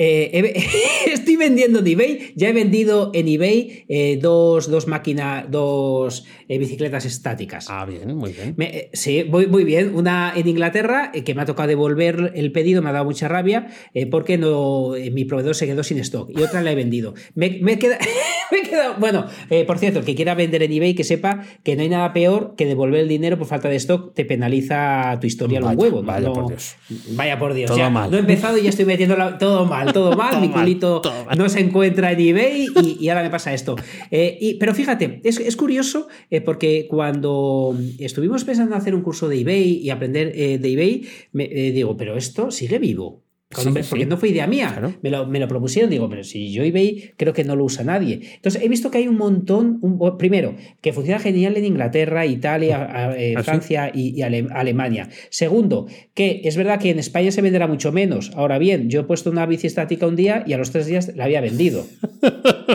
estoy 1.12 1.36
vendiendo 1.36 1.80
en 1.80 1.86
eBay, 1.86 2.32
ya 2.34 2.48
he 2.48 2.52
vendido 2.52 3.10
en 3.14 3.28
eBay 3.28 3.84
dos, 4.20 4.70
dos 4.70 4.86
máquinas, 4.86 5.50
dos 5.50 6.24
bicicletas 6.48 7.04
estáticas. 7.04 7.66
Ah, 7.68 7.84
bien, 7.84 8.16
muy 8.16 8.32
bien. 8.32 8.56
sí, 8.92 9.24
muy, 9.24 9.46
muy 9.46 9.64
bien. 9.64 9.94
Una 9.94 10.32
en 10.34 10.48
Inglaterra 10.48 11.12
que 11.12 11.34
me 11.34 11.42
ha 11.42 11.44
tocado 11.44 11.68
devolver 11.68 12.32
el 12.34 12.52
pedido, 12.52 12.82
me 12.82 12.90
ha 12.90 12.92
dado 12.92 13.04
mucha 13.04 13.28
rabia 13.28 13.68
porque 14.10 14.38
no, 14.38 14.92
mi 15.12 15.24
proveedor 15.24 15.54
se 15.54 15.66
quedó 15.66 15.84
sin 15.84 15.98
stock 15.98 16.30
y 16.30 16.42
otra 16.42 16.62
la 16.62 16.72
he 16.72 16.74
vendido. 16.74 17.14
Me, 17.34 17.58
me 17.60 17.78
queda... 17.78 17.98
Bueno, 18.98 19.26
eh, 19.48 19.64
por 19.64 19.78
cierto, 19.78 20.00
el 20.00 20.04
que 20.04 20.14
quiera 20.14 20.34
vender 20.34 20.62
en 20.62 20.72
eBay, 20.72 20.94
que 20.94 21.04
sepa 21.04 21.42
que 21.62 21.76
no 21.76 21.82
hay 21.82 21.88
nada 21.88 22.12
peor 22.12 22.54
que 22.56 22.66
devolver 22.66 23.00
el 23.00 23.08
dinero 23.08 23.38
por 23.38 23.46
falta 23.46 23.68
de 23.68 23.76
stock, 23.76 24.14
te 24.14 24.24
penaliza 24.24 25.18
tu 25.20 25.26
historia 25.26 25.60
un 25.60 25.78
huevo. 25.78 26.02
Vaya 26.02 26.32
por 26.32 26.48
Dios. 26.48 26.76
Vaya 27.10 27.38
por 27.38 27.54
Dios. 27.54 27.70
Todo 27.70 27.90
mal. 27.90 28.10
No 28.10 28.16
he 28.16 28.20
empezado 28.20 28.58
y 28.58 28.62
ya 28.62 28.70
estoy 28.70 28.84
metiendo 28.84 29.16
todo 29.38 29.66
mal, 29.66 29.92
todo 29.92 30.12
mal. 30.16 30.40
Mi 30.40 30.48
culito 30.48 31.02
no 31.36 31.48
se 31.48 31.60
encuentra 31.60 32.12
en 32.12 32.20
eBay 32.20 32.66
y, 33.00 33.08
ahora 33.08 33.22
me 33.22 33.30
pasa 33.30 33.52
esto. 33.52 33.76
Eh, 34.10 34.56
pero 34.58 34.74
fíjate, 34.74 35.20
es, 35.24 35.56
curioso 35.56 36.08
eh, 36.30 36.40
porque 36.40 36.86
cuando 36.88 37.76
estuvimos 37.98 38.44
pensando 38.44 38.74
en 38.74 38.80
hacer 38.80 38.94
un 38.94 39.02
curso 39.02 39.28
de 39.28 39.40
eBay 39.40 39.78
y 39.78 39.90
aprender 39.90 40.32
de 40.32 40.72
eBay, 40.72 41.06
me, 41.32 41.48
digo, 41.48 41.96
pero 41.96 42.16
esto 42.16 42.50
sigue 42.50 42.78
vivo 42.78 43.22
porque 43.52 44.06
no 44.06 44.16
fue 44.16 44.28
idea 44.28 44.46
mía, 44.46 44.96
me, 45.02 45.10
lo, 45.10 45.26
me, 45.26 45.40
lo, 45.40 45.48
propusieron, 45.48 45.90
digo, 45.90 46.08
pero 46.08 46.22
si 46.22 46.52
yo 46.52 46.62
eBay 46.62 47.14
creo 47.16 47.32
que 47.32 47.42
no 47.42 47.56
lo 47.56 47.64
usa 47.64 47.82
nadie. 47.82 48.20
Entonces 48.36 48.62
he 48.62 48.68
visto 48.68 48.92
que 48.92 48.98
hay 48.98 49.08
un 49.08 49.16
montón, 49.16 49.80
primero, 50.18 50.54
que 50.80 50.92
funciona 50.92 51.18
genial 51.18 51.56
en 51.56 51.64
Inglaterra, 51.64 52.24
Italia, 52.26 53.12
eh, 53.16 53.34
¿Ah, 53.36 53.42
Francia 53.42 53.90
y, 53.92 54.22
Alemania. 54.22 55.08
Segundo, 55.30 55.88
que 56.14 56.42
es 56.44 56.56
verdad 56.56 56.78
que 56.78 56.90
en 56.90 57.00
España 57.00 57.32
se 57.32 57.42
venderá 57.42 57.66
mucho 57.66 57.90
menos. 57.90 58.30
Ahora 58.36 58.58
bien, 58.58 58.88
yo 58.88 59.00
he 59.00 59.04
puesto 59.04 59.30
una 59.30 59.46
bici 59.46 59.66
estática 59.66 60.06
un 60.06 60.14
día 60.14 60.44
y 60.46 60.52
a 60.52 60.58
los 60.58 60.70
tres 60.70 60.86
días 60.86 61.12
la 61.16 61.24
había 61.24 61.40
vendido. 61.40 61.84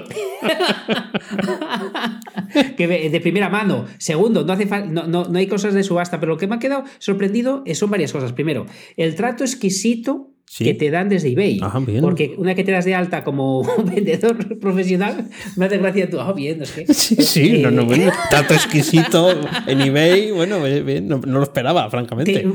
que 2.78 2.88
de 2.88 3.22
primera 3.22 3.50
mano. 3.50 3.86
Segundo, 3.98 4.44
no, 4.44 4.54
hace 4.54 4.66
no, 4.66 5.08
no, 5.08 5.26
no 5.26 5.40
hay 5.40 5.48
cosas 5.48 5.74
de 5.74 5.84
subasta, 5.84 6.20
pero 6.20 6.34
lo 6.34 6.38
que 6.38 6.48
me 6.48 6.56
ha 6.56 6.60
quedado 6.60 6.84
sorprendido 7.00 7.64
son 7.74 7.90
varias 7.90 8.12
cosas. 8.12 8.34
Primero, 8.34 8.66
el 8.98 9.16
trato 9.16 9.44
exquisito 9.44 10.35
que 10.58 10.74
te 10.74 10.90
dan 10.90 11.10
desde 11.10 11.30
eBay. 11.30 11.60
Porque 12.02 12.36
una 12.38 12.56
que 12.56 12.64
te 12.64 12.72
das 12.72 12.86
de 12.86 12.96
alta 12.96 13.24
como 13.24 13.64
vendedor 13.84 14.60
profesional, 14.60 15.30
me 15.56 15.66
hace 15.66 15.78
gracia 15.78 16.10
tú, 16.10 16.20
ah, 16.20 16.34
bien, 16.34 16.62
es 16.62 16.72
que. 16.72 16.86
Sí, 16.94 17.16
sí, 17.18 17.62
no, 17.62 17.72
no, 17.72 17.86
bueno, 17.86 18.12
tanto 18.32 18.54
exquisito 18.54 19.30
en 19.68 19.82
eBay, 19.82 20.32
bueno, 20.32 20.60
no, 21.04 21.18
lo 21.18 21.44
esperaba, 21.44 21.90
francamente. 21.90 22.48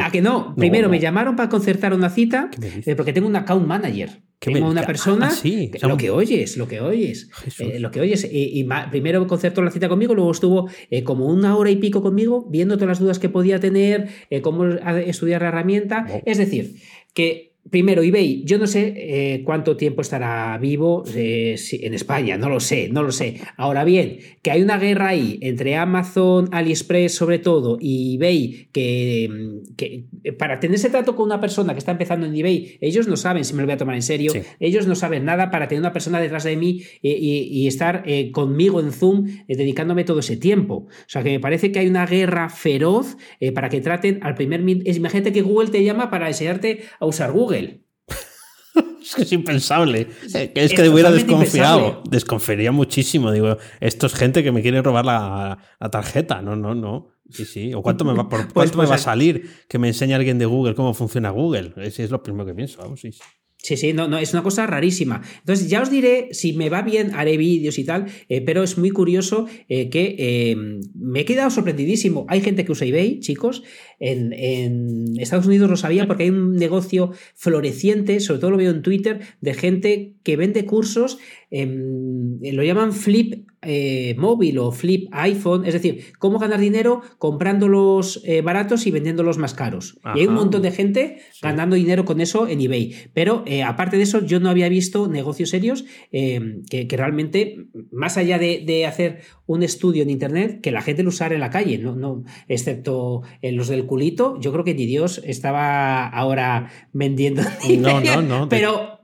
¿A 0.00 0.10
que 0.10 0.20
no? 0.20 0.54
Primero 0.54 0.88
me 0.88 1.00
llamaron 1.00 1.34
para 1.36 1.48
concertar 1.48 1.94
una 1.94 2.10
cita, 2.10 2.50
eh, 2.84 2.94
porque 2.94 3.12
tengo 3.12 3.26
un 3.26 3.36
account 3.36 3.66
manager. 3.66 4.22
Tengo 4.38 4.68
una 4.68 4.82
persona, 4.82 5.30
ah, 5.32 5.88
lo 5.88 5.96
que 5.96 6.10
oyes, 6.10 6.58
lo 6.58 6.68
que 6.68 6.80
oyes, 6.82 7.30
eh, 7.58 7.80
lo 7.80 7.90
que 7.90 8.00
oyes. 8.00 8.28
Y, 8.30 8.68
primero 8.90 9.26
concertó 9.26 9.62
la 9.62 9.70
cita 9.70 9.88
conmigo, 9.88 10.14
luego 10.14 10.30
estuvo 10.30 10.68
eh, 10.90 11.02
como 11.02 11.26
una 11.26 11.56
hora 11.56 11.70
y 11.70 11.76
pico 11.76 12.02
conmigo, 12.02 12.46
viendo 12.50 12.76
todas 12.76 12.88
las 12.88 12.98
dudas 13.00 13.18
que 13.18 13.30
podía 13.30 13.60
tener, 13.60 14.08
cómo 14.42 14.66
estudiar 14.66 15.40
la 15.40 15.48
herramienta. 15.48 16.06
Es 16.26 16.36
decir, 16.36 16.76
que 17.16 17.55
Primero, 17.70 18.02
eBay, 18.02 18.44
yo 18.44 18.58
no 18.58 18.66
sé 18.66 18.94
eh, 18.96 19.42
cuánto 19.44 19.76
tiempo 19.76 20.00
estará 20.00 20.56
vivo 20.58 21.02
eh, 21.14 21.56
en 21.72 21.94
España, 21.94 22.36
no 22.36 22.48
lo 22.48 22.60
sé, 22.60 22.88
no 22.90 23.02
lo 23.02 23.10
sé. 23.10 23.40
Ahora 23.56 23.82
bien, 23.84 24.18
que 24.42 24.50
hay 24.50 24.62
una 24.62 24.78
guerra 24.78 25.08
ahí 25.08 25.38
entre 25.40 25.74
Amazon, 25.74 26.48
AliExpress 26.52 27.14
sobre 27.14 27.38
todo, 27.38 27.78
y 27.80 28.16
eBay, 28.16 28.68
que, 28.72 29.60
que, 29.76 30.04
para 30.38 30.60
tener 30.60 30.76
ese 30.76 30.90
trato 30.90 31.16
con 31.16 31.26
una 31.26 31.40
persona 31.40 31.72
que 31.72 31.78
está 31.78 31.92
empezando 31.92 32.26
en 32.26 32.36
eBay, 32.36 32.78
ellos 32.80 33.08
no 33.08 33.16
saben 33.16 33.44
si 33.44 33.54
me 33.54 33.62
lo 33.62 33.66
voy 33.66 33.74
a 33.74 33.78
tomar 33.78 33.96
en 33.96 34.02
serio, 34.02 34.32
ellos 34.60 34.86
no 34.86 34.94
saben 34.94 35.24
nada 35.24 35.50
para 35.50 35.66
tener 35.66 35.80
una 35.80 35.92
persona 35.92 36.20
detrás 36.20 36.44
de 36.44 36.56
mí 36.56 36.82
eh, 37.02 37.16
y, 37.18 37.66
estar 37.66 38.04
conmigo 38.30 38.80
en 38.80 38.92
Zoom 38.92 39.26
dedicándome 39.48 40.04
todo 40.04 40.20
ese 40.20 40.36
tiempo. 40.36 40.86
O 40.88 41.08
sea, 41.08 41.24
que 41.24 41.30
me 41.30 41.40
parece 41.40 41.72
que 41.72 41.80
hay 41.80 41.88
una 41.88 42.06
guerra 42.06 42.48
feroz 42.48 43.16
para 43.54 43.68
que 43.68 43.80
traten 43.80 44.20
al 44.22 44.34
primer... 44.34 44.60
Imagínate 44.60 45.32
que 45.32 45.42
Google 45.42 45.70
te 45.70 45.82
llama 45.82 46.10
para 46.10 46.28
enseñarte 46.28 46.82
a 47.00 47.06
usar 47.06 47.32
Google 47.32 47.55
es 49.02 49.14
que 49.14 49.22
es 49.22 49.32
impensable. 49.32 50.08
Es, 50.54 50.72
que 50.72 50.88
hubiera 50.88 51.10
desconfiado. 51.10 52.02
Desconfiaría 52.08 52.72
muchísimo. 52.72 53.32
Digo, 53.32 53.58
esto 53.80 54.06
es 54.06 54.14
gente 54.14 54.42
que 54.42 54.52
me 54.52 54.62
quiere 54.62 54.82
robar 54.82 55.04
la, 55.04 55.58
tarjeta. 55.90 56.42
No, 56.42 56.56
no, 56.56 56.74
no. 56.74 57.08
Sí, 57.30 57.44
sí. 57.44 57.74
¿O 57.74 57.82
cuánto 57.82 58.04
me 58.04 58.12
va, 58.12 58.28
por, 58.28 58.46
pues, 58.52 58.70
me 58.72 58.78
va 58.78 58.84
a 58.84 58.88
pues, 58.88 59.00
salir 59.02 59.50
que 59.68 59.78
me 59.78 59.88
enseñe 59.88 60.14
alguien 60.14 60.38
de 60.38 60.46
Google 60.46 60.74
cómo 60.74 60.94
funciona 60.94 61.30
Google? 61.30 61.72
Ese 61.78 62.04
es 62.04 62.10
lo 62.10 62.22
primero 62.22 62.46
que 62.46 62.54
pienso. 62.54 62.82
Vamos, 62.82 63.00
sí. 63.00 63.12
Sí, 63.12 63.22
sí, 63.58 63.92
no, 63.92 64.06
no, 64.06 64.18
es 64.18 64.32
una 64.32 64.42
cosa 64.42 64.66
rarísima. 64.66 65.22
Entonces, 65.38 65.68
ya 65.68 65.82
os 65.82 65.90
diré, 65.90 66.28
si 66.32 66.52
me 66.52 66.68
va 66.68 66.82
bien, 66.82 67.12
haré 67.14 67.36
vídeos 67.36 67.78
y 67.78 67.84
tal, 67.84 68.06
eh, 68.28 68.40
pero 68.40 68.62
es 68.62 68.78
muy 68.78 68.90
curioso 68.90 69.46
eh, 69.68 69.88
que 69.88 70.14
eh, 70.18 70.56
me 70.94 71.20
he 71.20 71.24
quedado 71.24 71.50
sorprendidísimo. 71.50 72.26
Hay 72.28 72.42
gente 72.42 72.64
que 72.64 72.72
usa 72.72 72.86
eBay, 72.86 73.18
chicos. 73.20 73.64
En, 73.98 74.32
en, 74.32 75.18
Estados 75.18 75.46
Unidos 75.46 75.70
lo 75.70 75.76
sabía 75.76 76.06
porque 76.06 76.24
hay 76.24 76.30
un 76.30 76.54
negocio 76.54 77.12
floreciente, 77.34 78.20
sobre 78.20 78.40
todo 78.40 78.50
lo 78.50 78.58
veo 78.58 78.70
en 78.70 78.82
Twitter, 78.82 79.20
de 79.40 79.54
gente 79.54 80.12
que 80.22 80.36
vende 80.36 80.66
cursos, 80.66 81.18
lo 81.50 82.62
llaman 82.62 82.92
flip 82.92 83.46
eh, 83.66 84.14
móvil 84.16 84.58
o 84.58 84.70
flip 84.70 85.08
iPhone, 85.12 85.66
es 85.66 85.74
decir, 85.74 86.12
cómo 86.18 86.38
ganar 86.38 86.60
dinero 86.60 87.02
comprándolos 87.18 88.22
eh, 88.24 88.40
baratos 88.40 88.86
y 88.86 88.90
vendiéndolos 88.92 89.38
más 89.38 89.54
caros. 89.54 89.98
Y 90.14 90.20
hay 90.20 90.26
un 90.26 90.34
montón 90.34 90.62
de 90.62 90.70
gente 90.70 91.18
ganando 91.42 91.74
dinero 91.74 92.04
con 92.04 92.20
eso 92.20 92.46
en 92.46 92.60
eBay. 92.60 92.94
Pero 93.12 93.42
eh, 93.46 93.62
aparte 93.62 93.96
de 93.96 94.04
eso, 94.04 94.24
yo 94.24 94.38
no 94.38 94.50
había 94.50 94.68
visto 94.68 95.08
negocios 95.08 95.50
serios 95.50 95.84
que, 96.10 96.86
realmente, 96.90 97.66
más 97.90 98.16
allá 98.16 98.38
de, 98.38 98.86
hacer 98.86 99.22
un 99.46 99.62
estudio 99.62 100.02
en 100.02 100.10
Internet, 100.10 100.60
que 100.60 100.70
la 100.70 100.80
gente 100.80 101.02
lo 101.02 101.08
usara 101.08 101.34
en 101.34 101.40
la 101.40 101.50
calle, 101.50 101.78
no, 101.78 101.96
no, 101.96 102.24
excepto 102.46 103.22
los 103.42 103.68
del 103.68 103.86
culito, 103.86 104.38
yo 104.40 104.52
creo 104.52 104.64
que 104.64 104.74
ni 104.74 104.86
Dios 104.86 105.20
estaba 105.24 106.06
ahora 106.06 106.70
vendiendo. 106.92 107.42
No, 107.78 108.00
no, 108.00 108.22
no. 108.22 108.48
Pero 108.48 109.00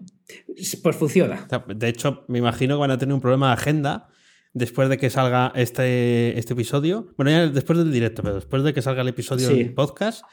pues 0.83 0.97
funciona. 0.97 1.47
De 1.75 1.89
hecho, 1.89 2.25
me 2.29 2.39
imagino 2.39 2.77
que 2.77 2.81
van 2.81 2.91
a 2.91 2.99
tener 2.99 3.15
un 3.15 3.21
problema 3.21 3.49
de 3.49 3.55
agenda 3.55 4.09
después 4.53 4.89
de 4.89 4.99
que 4.99 5.11
salga 5.11 5.53
este, 5.55 6.39
este 6.39 6.53
episodio. 6.53 7.13
Bueno, 7.17 7.31
ya 7.31 7.49
después 7.49 7.79
del 7.79 7.93
directo, 7.93 8.23
pero 8.23 8.37
después 8.37 8.63
de 8.63 8.75
que 8.75 8.83
salga 8.83 9.03
el 9.03 9.09
episodio 9.09 9.49
del 9.49 9.75
podcast, 9.75 10.25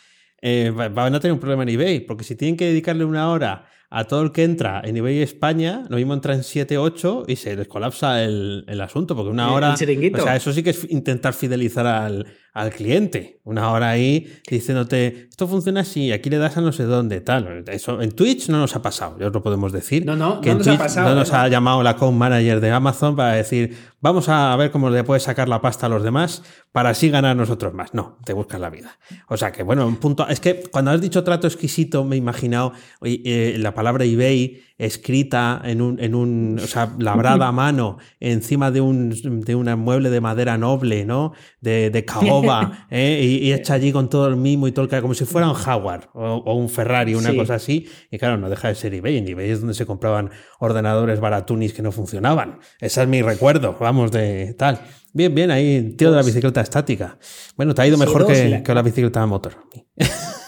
eh, 0.41 0.72
van 0.74 1.15
a 1.15 1.20
tener 1.20 1.34
un 1.34 1.39
problema 1.39 1.63
en 1.63 1.70
eBay, 1.70 2.01
porque 2.01 2.24
si 2.24 2.36
tienen 2.36 2.57
que 2.57 2.65
dedicarle 2.65 3.05
una 3.05 3.30
hora 3.30 3.70
a 3.92 4.04
todo 4.04 4.22
el 4.22 4.32
que 4.32 4.44
entra 4.44 4.82
en 4.84 4.98
eBay 4.98 5.22
España, 5.22 5.86
lo 5.90 5.98
mismo 5.98 6.14
entra 6.14 6.36
en 6.36 6.44
7, 6.44 6.78
8 6.78 7.24
y 7.28 7.36
se 7.38 7.56
les 7.56 7.68
colapsa 7.68 8.24
el, 8.24 8.64
el 8.68 8.82
asunto, 8.82 9.16
porque 9.16 9.32
una 9.32 9.52
hora... 9.52 9.74
O 9.74 9.78
sea, 9.78 10.36
eso 10.36 10.54
sí 10.54 10.62
que 10.62 10.70
es 10.70 10.86
intentar 10.92 11.34
fidelizar 11.34 11.88
al, 11.88 12.28
al 12.54 12.72
cliente. 12.72 13.40
Una 13.44 13.72
hora 13.72 13.90
ahí 13.90 14.28
diciéndote, 14.50 15.28
esto 15.30 15.48
funciona 15.48 15.82
así, 15.82 16.12
aquí 16.12 16.30
le 16.30 16.38
das 16.38 16.58
a 16.58 16.62
no 16.62 16.72
sé 16.72 16.84
dónde, 16.84 17.22
tal. 17.22 17.64
Eso 17.68 18.02
en 18.02 18.12
Twitch 18.12 18.50
no 18.50 18.60
nos 18.60 18.76
ha 18.76 18.82
pasado, 18.82 19.18
ya 19.20 19.28
os 19.28 19.34
lo 19.34 19.42
podemos 19.42 19.72
decir. 19.72 20.06
No, 20.06 20.16
no, 20.16 20.42
que 20.42 20.52
no 20.52 20.58
nos 20.60 20.68
ha 20.68 20.78
pasado. 20.78 21.10
No 21.10 21.16
nos 21.16 21.34
ha 21.34 21.48
llamado 21.48 21.82
la 21.82 21.92
account 21.92 22.18
manager 22.18 22.60
de 22.60 22.72
Amazon 22.72 23.16
para 23.16 23.34
decir, 23.34 23.76
vamos 24.02 24.30
a 24.30 24.56
ver 24.56 24.72
cómo 24.72 24.90
le 24.90 25.04
puedes 25.04 25.24
sacar 25.24 25.50
la 25.50 25.62
pasta 25.62 25.86
a 25.86 25.90
los 25.90 26.04
demás 26.04 26.44
para 26.72 26.90
así 26.90 27.10
ganar 27.10 27.36
nosotros 27.36 27.74
más. 27.74 27.94
No, 27.94 28.18
te 28.26 28.34
buscas 28.34 28.60
la 28.60 28.70
vida. 28.70 29.00
O 29.28 29.38
sea 29.38 29.52
que, 29.52 29.64
bueno, 29.64 29.88
un 29.88 29.98
punto. 29.98 30.28
Es 30.28 30.40
que 30.40 30.64
cuando 30.70 30.92
has 30.92 31.02
dicho 31.02 31.24
trato 31.24 31.48
exquisito, 31.48 32.04
me 32.04 32.16
he 32.16 32.20
imaginado 32.20 32.74
eh, 33.02 33.56
la 33.58 33.74
palabra 33.80 34.03
eBay 34.03 34.61
escrita 34.77 35.61
en 35.63 35.82
un, 35.82 36.01
en 36.01 36.13
un, 36.13 36.59
o 36.61 36.67
sea, 36.67 36.93
labrada 36.99 37.47
a 37.47 37.51
mano 37.53 37.97
encima 38.19 38.71
de 38.71 38.82
un, 38.82 39.09
de 39.45 39.55
un 39.55 39.73
mueble 39.80 40.09
de 40.09 40.19
madera 40.19 40.57
noble, 40.57 41.05
¿no? 41.05 41.32
De, 41.61 41.89
de 41.89 42.03
caoba, 42.03 42.88
¿eh? 42.91 43.39
y, 43.41 43.53
hecha 43.53 43.75
allí 43.75 43.93
con 43.93 44.09
todo 44.09 44.27
el 44.27 44.36
mimo 44.36 44.67
y 44.67 44.73
todo 44.73 44.84
el 44.84 45.01
como 45.01 45.13
si 45.13 45.23
fuera 45.23 45.47
un 45.47 45.53
Jaguar 45.53 46.09
o, 46.13 46.55
un 46.55 46.67
Ferrari, 46.67 47.15
una 47.15 47.34
cosa 47.34 47.55
así. 47.55 47.88
Y 48.11 48.17
claro, 48.17 48.36
no 48.36 48.49
deja 48.49 48.67
de 48.67 48.75
ser 48.75 48.93
eBay. 48.93 49.17
En 49.17 49.30
eBay 49.30 49.49
es 49.49 49.61
donde 49.61 49.75
se 49.75 49.86
compraban 49.86 50.30
ordenadores 50.59 51.21
baratunis 51.21 51.71
que 51.71 51.82
no 51.82 51.93
funcionaban. 51.93 52.59
Ese 52.82 53.01
es 53.01 53.07
mi 53.07 53.21
recuerdo, 53.21 53.77
vamos, 53.80 54.11
de 54.11 54.55
tal. 54.55 54.82
Bien, 55.13 55.34
bien, 55.34 55.51
ahí, 55.51 55.95
tío 55.97 56.09
de 56.09 56.17
la 56.17 56.21
pues 56.21 56.34
bicicleta 56.34 56.59
estática. 56.59 57.17
Bueno, 57.55 57.73
te 57.73 57.82
ha 57.82 57.88
ido 57.88 57.97
mejor 57.97 58.27
que, 58.27 58.61
que 58.61 58.73
la 58.73 58.82
bicicleta 58.82 59.21
de 59.21 59.25
motor. 59.25 59.53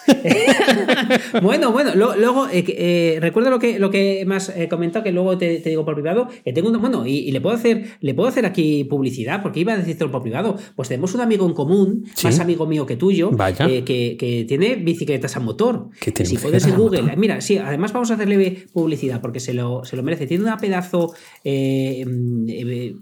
bueno, 1.41 1.71
bueno, 1.71 1.91
luego, 1.95 2.47
eh, 2.47 2.63
eh, 2.67 3.17
recuerda 3.21 3.49
lo 3.49 3.59
que, 3.59 3.79
lo 3.79 3.89
que 3.89 4.23
me 4.25 4.35
has 4.35 4.49
eh, 4.49 4.67
comentado, 4.67 5.03
que 5.03 5.11
luego 5.11 5.37
te, 5.37 5.59
digo 5.59 5.85
por 5.85 5.93
privado, 5.95 6.27
que 6.43 6.53
tengo 6.53 6.69
un, 6.69 6.79
bueno, 6.81 7.05
y, 7.05 7.31
le 7.31 7.41
puedo 7.41 7.55
hacer, 7.55 7.97
le 7.99 8.13
puedo 8.13 8.29
hacer 8.29 8.45
aquí 8.45 8.83
publicidad, 8.83 9.41
porque 9.41 9.59
iba 9.59 9.73
a 9.73 9.77
decirte 9.77 10.07
por 10.07 10.21
privado. 10.21 10.57
Pues 10.75 10.89
tenemos 10.89 11.13
un 11.15 11.21
amigo 11.21 11.45
en 11.45 11.53
común, 11.53 12.05
más 12.23 12.39
amigo 12.39 12.65
mío 12.65 12.85
que 12.85 12.95
tuyo, 12.95 13.31
que, 13.31 14.45
tiene 14.47 14.75
bicicletas 14.75 15.35
a 15.35 15.39
motor. 15.39 15.89
Si 16.23 16.37
puedes 16.37 16.65
en 16.65 16.75
Google, 16.75 17.15
mira, 17.17 17.41
sí, 17.41 17.57
además 17.57 17.93
vamos 17.93 18.11
a 18.11 18.15
hacerle 18.15 18.67
publicidad, 18.73 19.21
porque 19.21 19.39
se 19.39 19.53
lo, 19.53 19.83
se 19.85 19.95
lo 19.95 20.03
merece. 20.03 20.27
Tiene 20.27 20.43
una 20.43 20.57
pedazo 20.57 21.13
mm, 21.43 22.45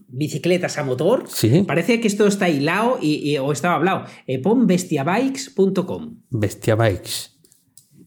bicicletas 0.08 0.78
a 0.78 0.84
motor. 0.84 1.26
Parece 1.66 2.00
que 2.00 2.08
esto 2.08 2.28
está 2.28 2.50
hilado 2.50 3.00
y, 3.02 3.38
o 3.38 3.52
estaba 3.52 3.76
hablado. 3.76 4.06
pon 4.44 4.68
bestiabikes.com. 4.68 6.20
Bestiabikes. 6.30 7.39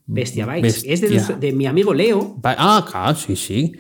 Bestia 0.07 0.47
Bikes. 0.47 0.83
Es 0.87 1.01
de, 1.41 1.53
mi 1.53 1.67
amigo 1.67 1.95
Leo. 1.95 2.39
Ah, 2.43 2.85
claro, 2.89 3.17
sí, 3.17 3.37
sí. 3.37 3.73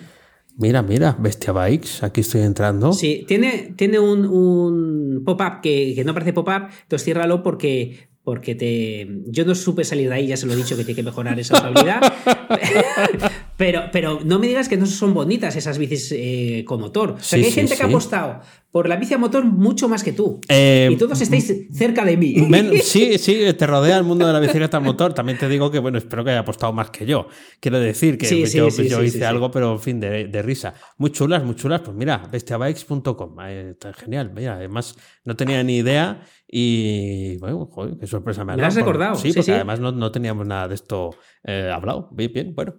Mira, 0.57 0.83
mira, 0.83 1.16
Bestia 1.18 1.53
Bikes, 1.53 2.05
aquí 2.05 2.20
estoy 2.20 2.43
entrando. 2.43 2.93
Sí, 2.93 3.25
tiene, 3.27 3.75
tiene 3.77 3.99
un, 3.99 5.23
pop-up 5.25 5.61
que, 5.62 6.01
no 6.05 6.12
parece 6.12 6.33
pop-up, 6.33 6.68
entonces 6.83 7.05
ciérralo 7.05 7.43
porque, 7.43 8.09
porque 8.23 8.55
te. 8.55 9.09
Yo 9.27 9.45
no 9.45 9.55
supe 9.55 9.85
salir 9.85 10.09
de 10.09 10.14
ahí, 10.14 10.27
ya 10.27 10.37
se 10.37 10.47
lo 10.47 10.53
he 10.53 10.57
dicho 10.57 10.77
que 10.77 10.85
tiene 10.85 10.97
que 10.97 11.03
mejorar 11.03 11.41
esa 11.41 11.55
usabilidad. 11.55 12.01
pero, 13.57 13.85
pero 13.93 14.20
no 14.25 14.39
me 14.39 14.47
digas 14.47 14.68
que 14.68 14.77
no 14.77 14.87
son 14.87 15.14
bonitas 15.14 15.57
esas 15.57 15.79
bicis 15.79 16.12
eh, 16.12 16.64
con 16.66 16.81
motor. 16.81 17.12
O 17.12 17.20
sea, 17.20 17.39
que 17.39 17.47
hay 17.47 17.53
gente 17.53 17.77
que 17.77 17.83
ha 17.83 17.87
apostado 17.87 18.41
por 18.73 18.89
la 18.89 18.97
bici 18.97 19.12
a 19.12 19.18
motor 19.18 19.45
mucho 19.45 19.87
más 19.87 20.03
que 20.03 20.14
tú. 20.14 20.41
Eh, 20.49 20.89
y 20.91 20.97
todos 20.97 21.20
estáis 21.20 21.68
cerca 21.70 22.07
de 22.07 22.16
mí. 22.16 22.35
sí, 22.83 23.18
sí, 23.18 23.53
te 23.53 23.66
rodea 23.66 23.99
el 23.99 24.05
mundo 24.05 24.27
de 24.27 24.33
la 24.33 24.41
bicicleta 24.41 24.79
a 24.79 24.81
motor. 24.81 25.12
También 25.12 25.37
te 25.39 25.47
digo 25.47 25.70
que, 25.70 25.79
bueno, 25.79 25.99
espero 25.99 26.25
que 26.25 26.31
haya 26.31 26.41
apostado 26.41 26.73
más 26.73 26.89
que 26.89 27.05
yo. 27.05 27.29
Quiero 27.61 27.79
decir 27.79 28.16
que 28.16 28.27
yo, 28.47 28.68
yo 28.68 29.03
hice 29.03 29.27
algo, 29.27 29.51
pero 29.51 29.73
en 29.73 29.79
fin, 29.79 30.01
de, 30.01 30.43
risa. 30.43 30.73
Muy 30.97 31.12
chulas, 31.12 31.45
muy 31.45 31.55
chulas. 31.55 31.83
Pues 31.83 31.95
mira, 31.95 32.23
bestiabikes.com. 32.33 33.37
Eh, 33.43 33.75
genial. 33.99 34.33
Mira, 34.35 34.55
además 34.55 34.97
no 35.27 35.37
tenía 35.37 35.62
ni 35.62 35.77
idea 35.77 36.23
y, 36.49 37.37
bueno, 37.37 37.68
joder, 37.70 37.99
qué 37.99 38.07
sorpresa 38.07 38.43
me 38.43 38.53
ha 38.53 38.57
dado. 38.57 38.62
¿Me 38.62 38.68
has 38.68 38.75
recordado? 38.75 39.16
Sí, 39.16 39.35
porque 39.35 39.53
además 39.53 39.81
no, 39.81 39.93
no, 39.93 40.11
teníamos 40.11 40.47
nada 40.47 40.68
de 40.68 40.77
esto 40.77 41.11
eh, 41.45 41.70
hablado. 41.70 42.09
Bien, 42.11 42.33
bien, 42.33 42.55
bueno. 42.55 42.77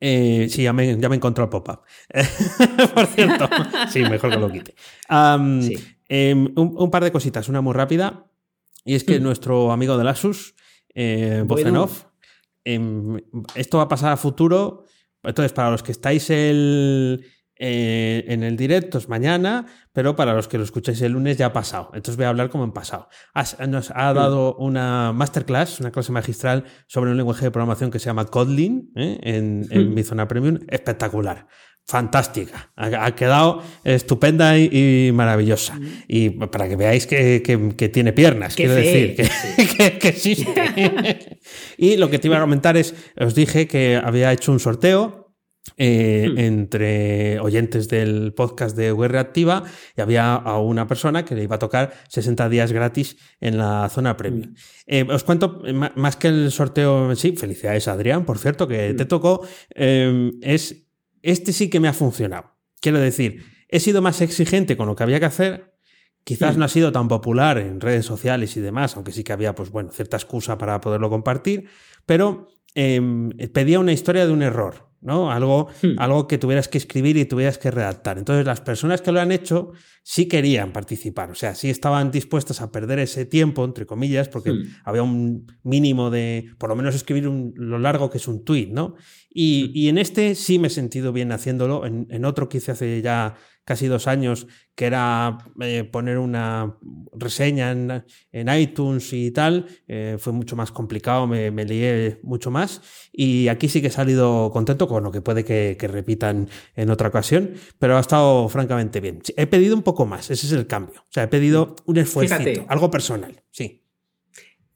Eh, 0.00 0.48
sí, 0.50 0.64
ya 0.64 0.72
me, 0.72 0.98
ya 0.98 1.08
me 1.08 1.16
encontró 1.16 1.44
el 1.44 1.50
pop-up. 1.50 1.82
Por 2.94 3.06
cierto. 3.06 3.48
sí, 3.90 4.02
mejor 4.02 4.30
que 4.30 4.36
lo 4.36 4.50
quite. 4.50 4.74
Em, 6.08 6.52
un, 6.56 6.90
par 6.90 7.04
de 7.04 7.12
cositas, 7.12 7.48
una 7.48 7.60
muy 7.60 7.72
rápida. 7.72 8.26
Y 8.84 8.94
es 8.94 9.04
que 9.04 9.20
mm. 9.20 9.22
nuestro 9.22 9.72
amigo 9.72 9.96
de 9.96 10.08
Asus, 10.08 10.54
eh, 10.94 11.44
em, 12.64 13.20
esto 13.54 13.78
va 13.78 13.84
a 13.84 13.88
pasar 13.88 14.12
a 14.12 14.16
futuro. 14.16 14.84
Entonces, 15.22 15.52
para 15.52 15.70
los 15.70 15.82
que 15.82 15.92
estáis 15.92 16.28
el, 16.30 17.24
eh, 17.64 18.24
en 18.26 18.42
el 18.42 18.56
directo 18.56 18.98
es 18.98 19.08
mañana, 19.08 19.66
pero 19.92 20.16
para 20.16 20.34
los 20.34 20.48
que 20.48 20.58
lo 20.58 20.64
escucháis 20.64 21.00
el 21.02 21.12
lunes 21.12 21.38
ya 21.38 21.46
ha 21.46 21.52
pasado. 21.52 21.90
Entonces 21.94 22.16
voy 22.16 22.24
a 22.24 22.30
hablar 22.30 22.50
como 22.50 22.64
en 22.64 22.72
pasado. 22.72 23.08
nos 23.68 23.92
ha 23.94 24.12
dado 24.12 24.56
una 24.56 25.12
masterclass, 25.12 25.78
una 25.78 25.92
clase 25.92 26.10
magistral 26.10 26.64
sobre 26.88 27.12
un 27.12 27.16
lenguaje 27.16 27.44
de 27.44 27.52
programación 27.52 27.92
que 27.92 28.00
se 28.00 28.06
llama 28.06 28.24
Kotlin 28.24 28.90
¿eh? 28.96 29.16
en, 29.22 29.94
mi 29.94 30.02
zona 30.02 30.26
premium. 30.26 30.58
Espectacular. 30.66 31.46
Fantástica. 31.86 32.72
Ha, 32.74 33.14
quedado 33.14 33.62
estupenda 33.84 34.58
y, 34.58 35.12
maravillosa. 35.14 35.78
Y 36.08 36.30
para 36.30 36.68
que 36.68 36.74
veáis 36.74 37.06
que, 37.06 37.90
tiene 37.92 38.12
piernas, 38.12 38.56
quiero 38.56 38.74
decir, 38.74 39.14
que, 39.76 39.98
que 39.98 40.08
existe. 40.08 41.38
y 41.78 41.96
lo 41.96 42.10
que 42.10 42.18
te 42.18 42.26
iba 42.26 42.38
a 42.38 42.40
comentar 42.40 42.76
es, 42.76 42.92
os 43.16 43.36
dije 43.36 43.68
que 43.68 44.00
había 44.02 44.32
hecho 44.32 44.50
un 44.50 44.58
sorteo 44.58 45.21
eh, 45.76 46.28
hmm. 46.28 46.38
entre 46.38 47.40
oyentes 47.40 47.88
del 47.88 48.34
podcast 48.34 48.76
de 48.76 48.92
UR 48.92 49.16
Activa 49.16 49.62
y 49.96 50.00
había 50.00 50.34
a 50.34 50.58
una 50.58 50.88
persona 50.88 51.24
que 51.24 51.36
le 51.36 51.44
iba 51.44 51.56
a 51.56 51.58
tocar 51.60 51.92
60 52.08 52.48
días 52.48 52.72
gratis 52.72 53.16
en 53.40 53.58
la 53.58 53.88
zona 53.88 54.16
premium. 54.16 54.50
Hmm. 54.50 54.56
Eh, 54.86 55.06
os 55.08 55.22
cuento, 55.22 55.62
más 55.94 56.16
que 56.16 56.28
el 56.28 56.50
sorteo 56.50 57.14
sí, 57.14 57.36
felicidades 57.36 57.86
Adrián, 57.86 58.24
por 58.24 58.38
cierto, 58.38 58.66
que 58.66 58.92
te 58.94 59.04
hmm. 59.04 59.08
tocó, 59.08 59.46
em, 59.70 60.32
es, 60.42 60.84
este 61.22 61.52
sí 61.52 61.70
que 61.70 61.78
me 61.78 61.88
ha 61.88 61.92
funcionado. 61.92 62.56
Quiero 62.80 62.98
decir, 62.98 63.44
he 63.68 63.78
sido 63.78 64.02
más 64.02 64.20
exigente 64.20 64.76
con 64.76 64.88
lo 64.88 64.96
que 64.96 65.04
había 65.04 65.20
que 65.20 65.26
hacer, 65.26 65.72
Quizás 66.24 66.56
no 66.56 66.64
ha 66.64 66.68
sido 66.68 66.92
tan 66.92 67.08
popular 67.08 67.58
en 67.58 67.80
redes 67.80 68.06
sociales 68.06 68.56
y 68.56 68.60
demás, 68.60 68.94
aunque 68.94 69.10
sí 69.10 69.24
que 69.24 69.32
había, 69.32 69.56
pues 69.56 69.70
bueno, 69.70 69.90
cierta 69.90 70.16
excusa 70.16 70.56
para 70.56 70.80
poderlo 70.80 71.10
compartir, 71.10 71.68
pero 72.06 72.46
em, 72.76 73.30
pedía 73.52 73.80
una 73.80 73.90
historia 73.90 74.24
de 74.24 74.32
un 74.32 74.42
error. 74.42 74.91
¿No? 75.02 75.30
Algo, 75.30 75.68
hmm. 75.82 75.98
algo 75.98 76.26
que 76.26 76.38
tuvieras 76.38 76.68
que 76.68 76.78
escribir 76.78 77.16
y 77.16 77.24
tuvieras 77.24 77.58
que 77.58 77.70
redactar. 77.70 78.18
Entonces, 78.18 78.46
las 78.46 78.60
personas 78.60 79.02
que 79.02 79.12
lo 79.12 79.20
han 79.20 79.32
hecho 79.32 79.72
sí 80.04 80.26
querían 80.26 80.72
participar, 80.72 81.30
o 81.30 81.34
sea, 81.34 81.54
sí 81.54 81.68
estaban 81.68 82.10
dispuestas 82.10 82.60
a 82.60 82.72
perder 82.72 83.00
ese 83.00 83.26
tiempo, 83.26 83.64
entre 83.64 83.84
comillas, 83.84 84.28
porque 84.28 84.52
hmm. 84.52 84.62
había 84.84 85.02
un 85.02 85.46
mínimo 85.64 86.10
de, 86.10 86.50
por 86.58 86.70
lo 86.70 86.76
menos, 86.76 86.94
escribir 86.94 87.24
lo 87.24 87.78
largo 87.78 88.08
que 88.10 88.18
es 88.18 88.28
un 88.28 88.44
tweet, 88.44 88.68
¿no? 88.68 88.94
Y, 89.28 89.64
hmm. 89.64 89.70
y, 89.74 89.88
en 89.88 89.98
este 89.98 90.34
sí 90.34 90.58
me 90.58 90.68
he 90.68 90.70
sentido 90.70 91.12
bien 91.12 91.32
haciéndolo. 91.32 91.84
En, 91.84 92.06
en 92.10 92.24
otro 92.24 92.48
que 92.48 92.58
hice 92.58 92.72
hace 92.72 93.02
ya 93.02 93.34
casi 93.64 93.86
dos 93.86 94.06
años, 94.06 94.46
que 94.74 94.86
era 94.86 95.38
eh, 95.60 95.84
poner 95.84 96.18
una 96.18 96.76
reseña 97.12 97.70
en, 97.70 98.48
iTunes 98.48 99.12
y 99.12 99.30
tal, 99.30 99.66
eh, 99.86 100.16
fue 100.18 100.32
mucho 100.32 100.56
más 100.56 100.72
complicado, 100.72 101.26
me, 101.26 101.50
lié 101.64 102.20
mucho 102.22 102.50
más. 102.50 102.80
Y 103.12 103.48
aquí 103.48 103.68
sí 103.68 103.80
que 103.80 103.88
he 103.88 103.90
salido 103.90 104.50
contento 104.52 104.88
con 104.88 105.04
lo 105.04 105.12
que 105.12 105.20
puede 105.20 105.44
que, 105.44 105.76
repitan 105.88 106.48
en 106.74 106.90
otra 106.90 107.08
ocasión, 107.08 107.52
pero 107.78 107.96
ha 107.96 108.00
estado 108.00 108.48
francamente 108.48 109.00
bien. 109.00 109.20
He 109.36 109.46
pedido 109.46 109.76
un 109.76 109.82
poco 109.82 110.06
más, 110.06 110.30
ese 110.30 110.46
es 110.46 110.52
el 110.52 110.66
cambio. 110.66 111.00
O 111.02 111.12
sea, 111.12 111.24
he 111.24 111.28
pedido 111.28 111.76
un 111.84 111.98
esfuerzo, 111.98 112.36
algo 112.68 112.90
personal, 112.90 113.42
sí 113.50 113.81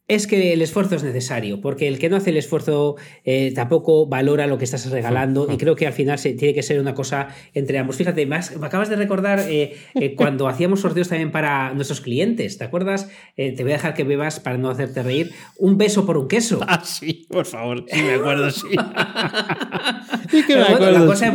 es 0.09 0.28
que 0.28 0.52
el 0.52 0.62
esfuerzo 0.62 0.94
es 0.94 1.02
necesario, 1.02 1.61
porque 1.61 1.88
el 1.88 1.98
que 1.98 2.09
no 2.09 2.16
hace 2.16 2.30
el 2.30 2.36
esfuerzo 2.36 2.94
eh, 3.24 3.52
tampoco 3.54 4.07
valora 4.07 4.46
lo 4.46 4.57
que 4.57 4.64
estás 4.64 4.88
regalando 4.90 5.48
y 5.52 5.57
creo 5.57 5.74
que 5.74 5.86
al 5.86 5.92
final 5.92 6.18
se, 6.18 6.34
tiene 6.34 6.54
que 6.54 6.62
ser 6.62 6.78
una 6.80 6.94
cosa 6.94 7.28
entre 7.54 7.78
ambos. 7.78 7.96
Fíjate, 7.96 8.24
me, 8.24 8.36
acabas 8.36 8.88
de 8.88 8.94
recordar 8.96 9.40
eh, 9.48 9.76
eh, 9.94 10.14
cuando 10.16 10.46
hacíamos 10.46 10.80
sorteos 10.80 11.09
también 11.09 11.32
para 11.32 11.74
nuestros 11.74 12.00
clientes, 12.00 12.57
¿te 12.57 12.64
acuerdas? 12.64 13.11
te 13.36 13.57
voy 13.62 13.72
a 13.72 13.76
dejar 13.76 13.94
que 13.94 14.04
bebas 14.04 14.38
para 14.40 14.59
no 14.59 14.70
hacerte 14.70 15.02
reír. 15.02 15.32
Un 15.59 15.76
beso 15.76 16.07
por 16.07 16.16
un 16.16 16.28
queso. 16.28 16.61
Ah, 16.66 16.82
sí, 16.84 17.26
por 17.28 17.46
favor, 17.46 17.84
sí 17.88 18.02
me 18.02 18.14
acuerdo, 18.14 18.50
sí. 18.50 18.68
me 20.48 20.62
acuerdo, 20.62 20.90
la 20.90 21.07
cosa 21.07 21.26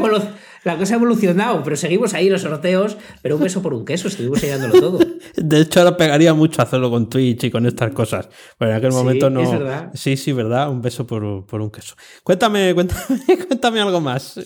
la 0.63 0.77
cosa 0.77 0.93
ha 0.93 0.97
evolucionado, 0.97 1.63
pero 1.63 1.75
seguimos 1.75 2.13
ahí 2.13 2.29
los 2.29 2.41
sorteos, 2.41 2.97
pero 3.21 3.35
un 3.35 3.43
beso 3.43 3.61
por 3.61 3.73
un 3.73 3.83
queso, 3.83 4.07
estuvimos 4.07 4.39
sellándolo 4.39 4.79
todo. 4.79 4.99
De 5.35 5.61
hecho, 5.61 5.79
ahora 5.79 5.97
pegaría 5.97 6.33
mucho 6.33 6.61
hacerlo 6.61 6.91
con 6.91 7.09
Twitch 7.09 7.45
y 7.45 7.51
con 7.51 7.65
estas 7.65 7.91
cosas. 7.93 8.29
Pero 8.57 8.71
en 8.71 8.77
aquel 8.77 8.91
momento 8.91 9.29
no. 9.29 9.41
Es 9.41 9.51
verdad. 9.51 9.91
Sí, 9.93 10.17
sí, 10.17 10.33
verdad, 10.33 10.69
un 10.69 10.81
beso 10.81 11.07
por, 11.07 11.23
un 11.23 11.71
queso. 11.71 11.95
Cuéntame, 12.23 12.73
cuéntame, 12.75 13.19
cuéntame 13.47 13.81
algo 13.81 14.01
más. 14.01 14.39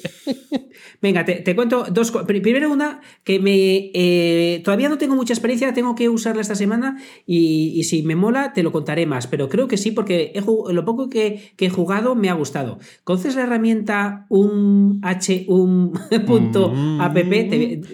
Venga, 1.02 1.26
te, 1.26 1.56
cuento 1.56 1.86
dos 1.92 2.12
cosas. 2.12 2.28
Primero 2.28 2.72
una 2.72 3.02
que 3.24 3.40
me 3.40 3.92
eh, 3.94 4.62
todavía 4.64 4.90
no 4.90 4.98
tengo 4.98 5.16
mucha 5.16 5.34
experiencia, 5.34 5.74
tengo 5.74 5.96
que 5.96 6.10
usarla 6.10 6.42
esta 6.42 6.56
semana 6.56 6.98
y, 7.26 7.84
si 7.84 8.04
me 8.04 8.16
mola 8.16 8.54
te 8.54 8.64
lo 8.64 8.72
contaré 8.72 9.06
más, 9.06 9.28
pero 9.28 9.50
creo 9.50 9.68
que 9.68 9.78
sí 9.78 9.92
porque 9.92 10.34
lo 10.72 10.86
poco 10.86 11.10
que, 11.10 11.54
he 11.58 11.70
jugado 11.70 12.16
me 12.16 12.30
ha 12.30 12.34
gustado. 12.34 12.80
¿Conoces 13.04 13.36
la 13.36 13.44
herramienta 13.44 14.26
un 14.30 15.00
H 15.04 15.46
un 15.48 15.94
punto 16.26 16.74
app. 17.00 17.18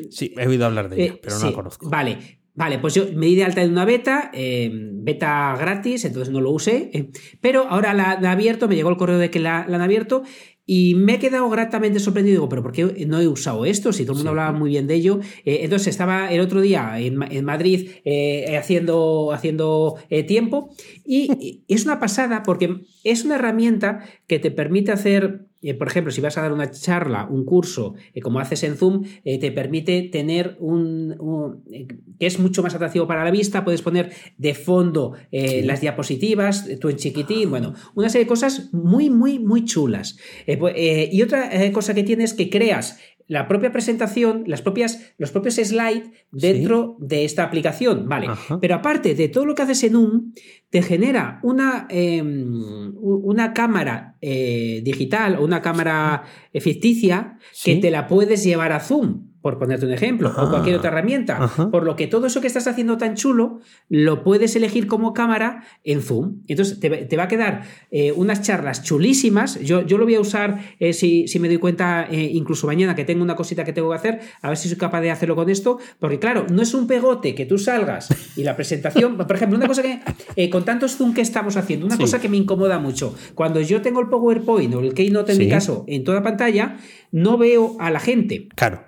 sí, 0.10 0.34
he 0.38 0.48
oído 0.48 0.66
hablar 0.66 0.90
de 0.90 1.04
ella, 1.04 1.14
eh, 1.14 1.20
pero 1.22 1.40
no 1.40 1.46
la 1.46 1.54
conozco. 1.54 1.90
Vale. 1.90 2.42
Vale, 2.54 2.80
pues 2.80 2.94
yo 2.94 3.06
me 3.16 3.28
di 3.28 3.36
de 3.36 3.46
alta 3.46 3.64
en 3.64 3.72
una 3.72 3.86
beta, 3.86 4.30
eh, 4.34 4.70
beta 4.74 5.56
gratis, 5.58 6.04
entonces 6.04 6.34
no 6.34 6.42
lo 6.42 6.52
usé, 6.52 6.90
eh, 6.94 7.10
pero 7.40 7.66
ahora 7.70 7.94
la, 7.94 8.20
he 8.22 8.28
abierto, 8.28 8.68
me 8.68 8.76
llegó 8.76 8.90
el 8.90 8.98
correo 8.98 9.18
de 9.20 9.32
que 9.32 9.40
la, 9.40 9.62
han 9.62 9.82
abierto 9.82 10.24
y 10.66 10.96
me 10.96 11.14
he 11.14 11.20
quedado 11.20 11.50
gratamente 11.50 12.00
sorprendido. 12.00 12.36
Digo, 12.36 12.50
pero 12.50 12.62
¿por 12.62 12.74
qué 12.74 13.06
no 13.08 13.22
he 13.22 13.28
usado 13.28 13.64
esto? 13.64 13.94
Si 13.94 14.04
todo 14.04 14.14
el 14.14 14.18
mundo 14.18 14.32
hablaba 14.32 14.52
muy 14.52 14.72
bien 14.72 14.86
de 14.86 14.96
ello. 14.96 15.22
entonces 15.46 15.88
estaba 15.88 16.30
el 16.32 16.42
otro 16.42 16.60
día 16.60 17.00
en, 17.00 17.46
Madrid 17.46 17.90
haciendo, 18.58 19.32
haciendo 19.32 19.96
tiempo 20.28 20.76
y 21.06 21.64
es 21.68 21.86
una 21.86 22.00
pasada 22.00 22.44
porque 22.44 22.82
es 23.04 23.24
una 23.24 23.36
herramienta 23.36 24.06
que 24.28 24.40
te 24.40 24.52
permite 24.52 24.92
hacer 24.92 25.48
eh, 25.62 25.74
por 25.76 25.88
ejemplo, 25.88 26.12
si 26.12 26.22
vas 26.22 26.38
a 26.38 26.42
dar 26.42 26.54
una 26.54 26.72
charla, 26.72 27.28
un 27.30 27.46
curso, 27.46 27.94
eh, 28.14 28.22
como 28.22 28.40
haces 28.40 28.64
en 28.64 28.76
Zoom, 28.76 29.04
eh, 29.24 29.40
te 29.40 29.52
permite 29.52 30.02
tener 30.12 30.58
un, 30.60 31.16
que 32.20 32.26
es 32.26 32.40
mucho 32.40 32.64
más 32.64 32.74
atractivo 32.74 33.08
para 33.08 33.24
la 33.24 33.32
vista, 33.32 33.64
puedes 33.64 33.82
poner 33.82 34.12
de 34.38 34.54
fondo 34.54 35.14
las 35.32 35.82
diapositivas, 35.82 36.68
tú 36.80 36.90
en 36.90 36.98
chiquitín, 36.98 37.50
bueno, 37.50 37.74
una 37.96 38.10
serie 38.10 38.26
de 38.26 38.30
cosas 38.30 38.70
muy, 38.74 39.10
muy, 39.10 39.40
muy 39.40 39.66
chulas. 39.66 40.18
Pues, 40.60 40.76
y 41.12 41.22
otra 41.22 41.72
cosa 41.72 41.94
que 41.94 42.04
tienes 42.04 42.32
es 42.32 42.38
que 42.38 42.50
creas 42.50 43.00
la 43.32 43.48
propia 43.48 43.72
presentación, 43.72 44.44
las 44.46 44.62
propias, 44.62 45.14
los 45.18 45.32
propios 45.32 45.56
slides 45.56 46.10
dentro 46.32 46.98
de 47.00 47.24
esta 47.24 47.44
aplicación. 47.44 48.10
Vale. 48.10 48.28
Pero 48.60 48.76
aparte 48.76 49.16
de 49.16 49.30
todo 49.30 49.46
lo 49.46 49.56
que 49.56 49.62
haces 49.62 49.86
en 49.86 49.96
un, 49.96 50.34
te 50.72 50.82
genera 50.82 51.40
una, 51.44 51.86
em, 51.90 52.94
una 53.00 53.54
cámara 53.54 54.18
eh, 54.22 54.82
digital 54.84 55.36
o 55.36 55.46
una 55.46 55.62
cámara 55.62 56.24
ficticia 56.60 57.38
que 57.64 57.76
te 57.76 57.92
la 57.92 58.08
puedes 58.08 58.44
llevar 58.44 58.72
a 58.72 58.80
Zoom 58.80 59.32
por 59.42 59.58
ponerte 59.58 59.86
un 59.86 59.92
ejemplo, 59.92 60.32
o 60.38 60.50
cualquier 60.50 60.76
otra 60.76 60.92
herramienta. 60.92 61.50
Por 61.72 61.84
lo 61.84 61.96
que 61.96 62.06
todo 62.06 62.28
eso 62.28 62.42
que 62.42 62.48
estás 62.48 62.68
haciendo 62.68 62.98
tan 62.98 63.16
chulo, 63.16 63.60
lo 63.90 64.24
puedes 64.24 64.56
elegir 64.56 64.86
como 64.86 65.14
cámara 65.14 65.64
en 65.84 66.02
Zoom. 66.02 66.44
Entonces 66.48 66.80
te, 66.80 67.18
va 67.18 67.24
a 67.24 67.28
quedar 67.28 67.64
eh, 67.90 68.12
unas 68.12 68.44
charlas 68.44 68.84
chulísimas. 68.84 69.60
Yo, 69.62 69.82
yo, 69.82 69.98
lo 69.98 70.06
voy 70.06 70.16
a 70.16 70.22
usar 70.22 70.60
eh, 70.80 70.94
si, 70.94 71.26
me 71.40 71.48
doy 71.48 71.58
cuenta, 71.58 72.08
eh, 72.10 72.30
incluso 72.34 72.68
mañana 72.68 72.96
que 72.96 73.04
tengo 73.04 73.24
una 73.24 73.36
cosita 73.36 73.64
que 73.64 73.74
tengo 73.74 73.90
que 73.90 73.96
hacer, 73.96 74.20
a 74.44 74.50
ver 74.50 74.58
si 74.58 74.70
soy 74.70 74.78
capaz 74.78 75.02
de 75.02 75.10
hacerlo 75.10 75.36
con 75.36 75.50
esto. 75.50 75.80
Porque 76.00 76.20
claro, 76.20 76.46
no 76.52 76.62
es 76.62 76.76
un 76.76 76.86
pegote 76.86 77.34
que 77.34 77.48
tú 77.48 77.58
salgas 77.58 78.10
y 78.38 78.44
la 78.44 78.56
presentación, 78.56 79.18
por 79.18 79.36
ejemplo, 79.36 79.58
una 79.58 79.68
cosa 79.68 79.82
que 79.82 80.50
con 80.52 80.61
tantos 80.64 80.98
Zoom 80.98 81.14
que 81.14 81.22
estamos 81.22 81.58
haciendo, 81.58 81.86
una 81.86 81.98
cosa 81.98 82.20
que 82.20 82.30
me 82.30 82.38
incomoda 82.38 82.80
mucho, 82.80 83.16
cuando 83.36 83.62
yo 83.62 83.82
tengo 83.82 84.02
el 84.02 84.08
PowerPoint 84.10 84.74
o 84.76 84.80
el 84.80 84.94
Keynote 84.94 85.34
en 85.34 85.38
mi 85.38 85.50
caso 85.50 85.86
en 85.88 86.04
toda 86.04 86.24
pantalla, 86.24 86.78
no 87.12 87.38
veo 87.38 87.76
a 87.80 87.92
la 87.92 88.00
gente. 88.00 88.50
Claro. 88.56 88.84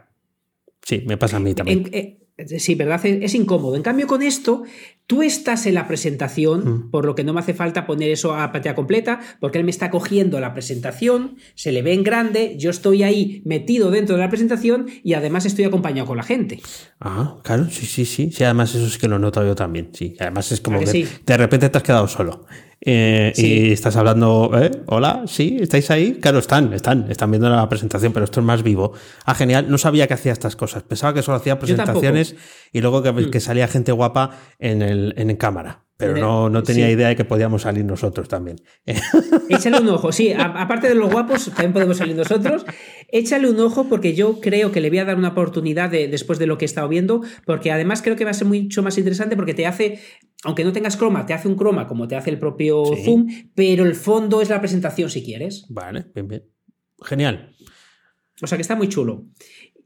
Sí, 0.82 1.04
me 1.08 1.18
pasa 1.18 1.38
a 1.38 1.40
mí 1.40 1.54
también. 1.54 1.90
Eh, 1.92 2.20
sí, 2.60 2.76
¿verdad? 2.76 3.04
Es, 3.06 3.36
incómodo. 3.36 3.76
En 3.76 3.84
cambio, 3.84 4.08
con 4.08 4.22
esto 4.22 4.64
Tú 5.06 5.22
estás 5.22 5.66
en 5.66 5.74
la 5.74 5.88
presentación, 5.88 6.66
mm. 6.66 6.92
por 6.92 7.06
lo 7.06 7.14
que 7.14 7.24
no 7.24 7.34
me 7.34 7.42
hace 7.42 7.54
falta 7.54 7.86
poner 7.86 8.10
eso 8.10 8.36
a 8.36 8.52
pantalla 8.52 8.74
completa, 8.74 9.20
porque 9.40 9.58
él 9.58 9.66
me 9.66 9.72
está 9.72 9.90
cogiendo 9.90 10.40
la 10.40 10.54
presentación, 10.54 11.38
se 11.56 11.72
le 11.72 11.82
ve 11.82 11.94
en 11.94 12.04
grande, 12.04 12.56
yo 12.58 12.70
estoy 12.70 13.04
ahí 13.04 13.42
metido 13.46 13.92
dentro 13.92 14.16
de 14.16 14.22
la 14.22 14.30
presentación 14.30 14.88
y 15.04 15.14
además 15.14 15.46
estoy 15.46 15.66
acompañado 15.66 16.08
con 16.08 16.18
la 16.18 16.24
gente. 16.24 16.62
Ah, 17.02 17.38
claro, 17.44 17.70
sí, 17.70 17.86
sí, 17.86 18.06
sí. 18.06 18.32
Sí, 18.32 18.44
además 18.44 18.74
eso 18.76 18.86
es 18.86 18.98
que 18.98 19.08
lo 19.08 19.20
noto 19.20 19.46
yo 19.46 19.56
también. 19.56 19.90
Sí, 19.94 20.16
además 20.20 20.52
es 20.52 20.62
como 20.62 20.80
que, 20.80 21.08
de 21.26 21.38
repente 21.38 21.70
te 21.70 21.78
has 21.78 21.84
quedado 21.84 22.08
solo. 22.08 22.46
Eh, 22.86 23.32
y 23.38 23.72
estás 23.72 23.96
hablando, 23.96 24.52
¿eh? 24.60 24.70
Hola, 24.88 25.24
sí, 25.26 25.58
¿estáis 25.62 25.90
ahí? 25.90 26.16
Claro, 26.16 26.40
están, 26.40 26.74
están, 26.74 27.10
están 27.10 27.32
viendo 27.32 27.50
la 27.50 27.70
presentación, 27.70 28.12
pero 28.12 28.26
esto 28.26 28.42
es 28.42 28.46
más 28.46 28.62
vivo. 28.62 28.92
Ah, 29.26 29.36
genial, 29.36 29.68
no 29.70 29.78
sabía 29.78 30.06
que 30.08 30.16
hacía 30.16 30.34
estas 30.34 30.58
cosas. 30.58 30.84
Pensaba 30.84 31.14
que 31.14 31.22
solo 31.22 31.38
hacía 31.38 31.60
presentaciones 31.60 32.36
y 32.74 32.82
luego 32.82 33.02
mm. 33.02 33.30
que, 33.30 33.40
salía 33.40 33.70
gente 33.70 33.94
guapa 33.94 34.32
en, 34.60 34.82
el, 34.82 35.14
en 35.16 35.34
cámara. 35.38 35.83
Pero 35.96 36.18
no, 36.18 36.50
no 36.50 36.64
tenía 36.64 36.90
idea 36.90 37.08
de 37.08 37.16
que 37.16 37.24
podíamos 37.24 37.62
salir 37.62 37.86
nosotros 37.86 38.28
también. 38.28 38.58
Échale 39.50 39.80
un 39.80 39.90
ojo, 39.90 40.12
sí, 40.12 40.34
aparte 40.34 40.90
de 40.90 40.96
los 40.96 41.12
guapos, 41.12 41.46
también 41.52 41.74
podemos 41.74 41.98
salir 41.98 42.16
nosotros. 42.16 42.66
Échale 43.10 43.50
un 43.50 43.60
ojo 43.60 43.88
porque 43.88 44.16
yo 44.16 44.40
creo 44.42 44.72
que 44.72 44.82
le 44.82 44.90
voy 44.90 45.00
a 45.00 45.06
dar 45.06 45.18
una 45.18 45.30
oportunidad 45.30 45.92
después 45.92 46.40
de 46.40 46.48
lo 46.48 46.58
que 46.58 46.66
he 46.66 46.68
estado 46.68 46.90
viendo, 46.90 47.22
porque 47.46 47.72
además 47.72 48.02
creo 48.02 48.16
que 48.16 48.26
va 48.26 48.32
a 48.32 48.34
ser 48.34 48.48
mucho 48.48 48.82
más 48.82 48.98
interesante 48.98 49.36
porque 49.36 49.54
te 49.54 49.68
hace 49.68 50.00
aunque 50.44 50.64
no 50.64 50.74
tengas 50.74 50.98
croma, 50.98 51.26
te 51.26 51.34
hace 51.34 51.48
un 51.48 51.56
croma 51.56 51.88
como 51.88 52.08
te 52.08 52.16
hace 52.16 52.30
el 52.30 52.38
propio 52.38 52.84
Zoom, 53.06 53.28
pero 53.56 53.86
el 53.86 53.96
fondo 53.96 54.42
es 54.42 54.50
la 54.50 54.60
presentación 54.60 55.10
si 55.10 55.24
quieres. 55.24 55.66
Vale, 55.70 56.06
bien, 56.14 56.28
bien. 56.28 56.44
Genial. 57.02 57.56
O 58.42 58.48
sea 58.48 58.58
que 58.58 58.62
está 58.62 58.76
muy 58.76 58.90
chulo. 58.90 59.28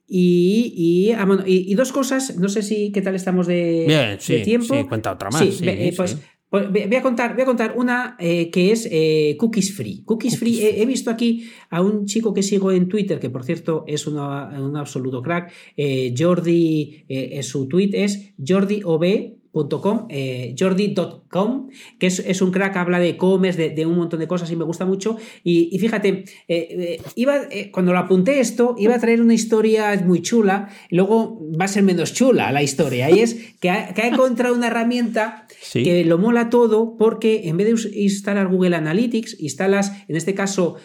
Y, 0.10 0.74
y, 0.76 1.12
ah, 1.12 1.28
dos 1.76 1.92
cosas, 1.92 2.38
no 2.38 2.48
sé 2.48 2.62
si 2.62 2.92
qué 2.94 3.02
tal 3.02 3.16
estamos 3.16 3.46
de, 3.46 3.84
bien, 3.88 4.18
sí, 4.20 4.42
tiempo. 4.42 4.74
Sí, 4.74 4.86
cuenta 4.86 5.12
otra 5.12 5.30
más. 5.30 5.42
Sí, 5.42 5.68
eh, 5.68 5.94
pues, 5.98 6.18
pues 6.50 6.72
voy 6.72 6.96
a 6.96 7.02
contar, 7.02 7.34
voy 7.34 7.42
a 7.42 7.46
contar 7.46 7.74
una 7.76 8.16
eh, 8.18 8.50
que 8.50 8.72
es 8.72 8.88
eh, 8.90 9.36
Cookies 9.38 9.76
Free. 9.76 10.04
Cookies, 10.06 10.40
Free, 10.40 10.62
he, 10.64 10.86
visto 10.86 11.12
aquí 11.12 11.50
a 11.70 11.82
un 11.82 12.06
chico 12.06 12.34
que 12.34 12.42
sigo 12.42 12.72
en 12.72 12.88
Twitter, 12.88 13.20
que 13.20 13.30
por 13.30 13.44
cierto 13.44 13.84
es 13.86 14.08
un 14.08 14.18
absoluto 14.78 15.22
crack. 15.22 15.52
Jordi, 16.18 17.06
su 17.42 17.68
tweet 17.68 17.90
es 17.92 18.34
Jordi 18.46 18.82
eh, 20.10 20.56
jordi.com, 20.58 21.70
que 22.00 22.08
es, 22.08 22.42
un 22.42 22.52
crack, 22.52 22.76
habla 22.78 23.00
de 23.00 23.10
e-commerce, 23.10 23.70
de, 23.70 23.86
un 23.86 23.98
montón 23.98 24.20
de 24.20 24.28
cosas 24.28 24.52
y 24.52 24.56
me 24.56 24.64
gusta 24.64 24.86
mucho. 24.86 25.18
Y, 25.44 25.78
fíjate, 25.80 26.26
eh, 26.48 26.68
eh, 26.70 27.02
iba, 27.16 27.40
cuando 27.72 27.94
lo 27.94 28.00
apunté 28.00 28.40
esto, 28.40 28.76
iba 28.78 28.96
a 28.96 29.00
traer 29.00 29.22
una 29.22 29.34
historia 29.34 30.00
muy 30.06 30.22
chula, 30.22 30.70
luego 30.92 31.42
va 31.60 31.66
a 31.66 31.68
ser 31.68 31.84
menos 31.84 32.14
chula 32.14 32.52
la 32.52 32.64
historia, 32.64 33.10
y 33.10 33.20
es 33.20 33.36
que 33.60 33.70
ha, 33.70 33.94
encontrado 34.08 34.56
una 34.56 34.68
herramienta 34.68 35.48
que 35.74 36.06
lo 36.06 36.18
mola 36.18 36.50
todo 36.50 36.98
porque 36.98 37.48
en 37.50 37.58
vez 37.58 37.68
de 37.68 38.02
instalar 38.02 38.48
Google 38.48 38.76
Analytics, 38.76 39.40
instalas, 39.40 39.92
en 40.08 40.16
este 40.16 40.34
caso, 40.34 40.76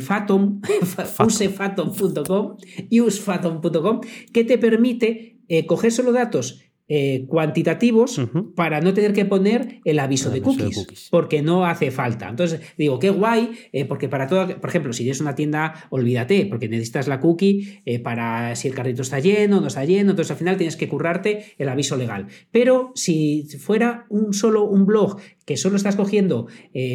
Fathom, 0.00 0.60
usefathom.com, 1.26 2.56
usefathom.com, 2.90 4.00
que 4.32 4.44
te 4.44 4.58
permite 4.58 5.38
coger 5.66 5.92
solo 5.92 6.12
datos 6.12 6.63
eh, 6.86 7.24
cuantitativos 7.28 8.20
para 8.54 8.82
no 8.82 8.92
tener 8.92 9.14
que 9.14 9.24
poner 9.24 9.80
el 9.86 9.98
aviso, 9.98 10.30
de, 10.30 10.42
cookies, 10.42 11.08
porque 11.10 11.40
no 11.40 11.64
hace 11.64 11.90
falta. 11.90 12.28
Entonces 12.28 12.60
digo, 12.76 12.98
qué 12.98 13.08
guay, 13.08 13.52
eh, 13.72 13.86
porque 13.86 14.08
para 14.08 14.26
todo, 14.26 14.60
por 14.60 14.68
ejemplo, 14.68 14.92
si 14.92 15.02
tienes 15.02 15.20
una 15.20 15.34
tienda, 15.34 15.86
olvídate, 15.88 16.44
porque 16.44 16.68
necesitas 16.68 17.08
la 17.08 17.20
cookie 17.20 17.80
eh, 17.86 18.00
para 18.00 18.54
si 18.54 18.68
el 18.68 18.74
carrito 18.74 19.00
está 19.00 19.18
lleno, 19.18 19.62
no 19.62 19.68
está 19.68 19.84
lleno, 19.84 20.10
entonces 20.10 20.30
al 20.32 20.36
final 20.36 20.58
tienes 20.58 20.76
que 20.76 20.88
currarte 20.88 21.54
el 21.56 21.70
aviso 21.70 21.96
legal. 21.96 22.26
Pero 22.50 22.92
si 22.94 23.48
fuera 23.58 24.04
un 24.10 24.34
solo 24.34 24.64
un 24.64 24.84
blog 24.84 25.18
que 25.44 25.56
solo 25.56 25.76
estás 25.76 25.96
cogiendo 25.96 26.46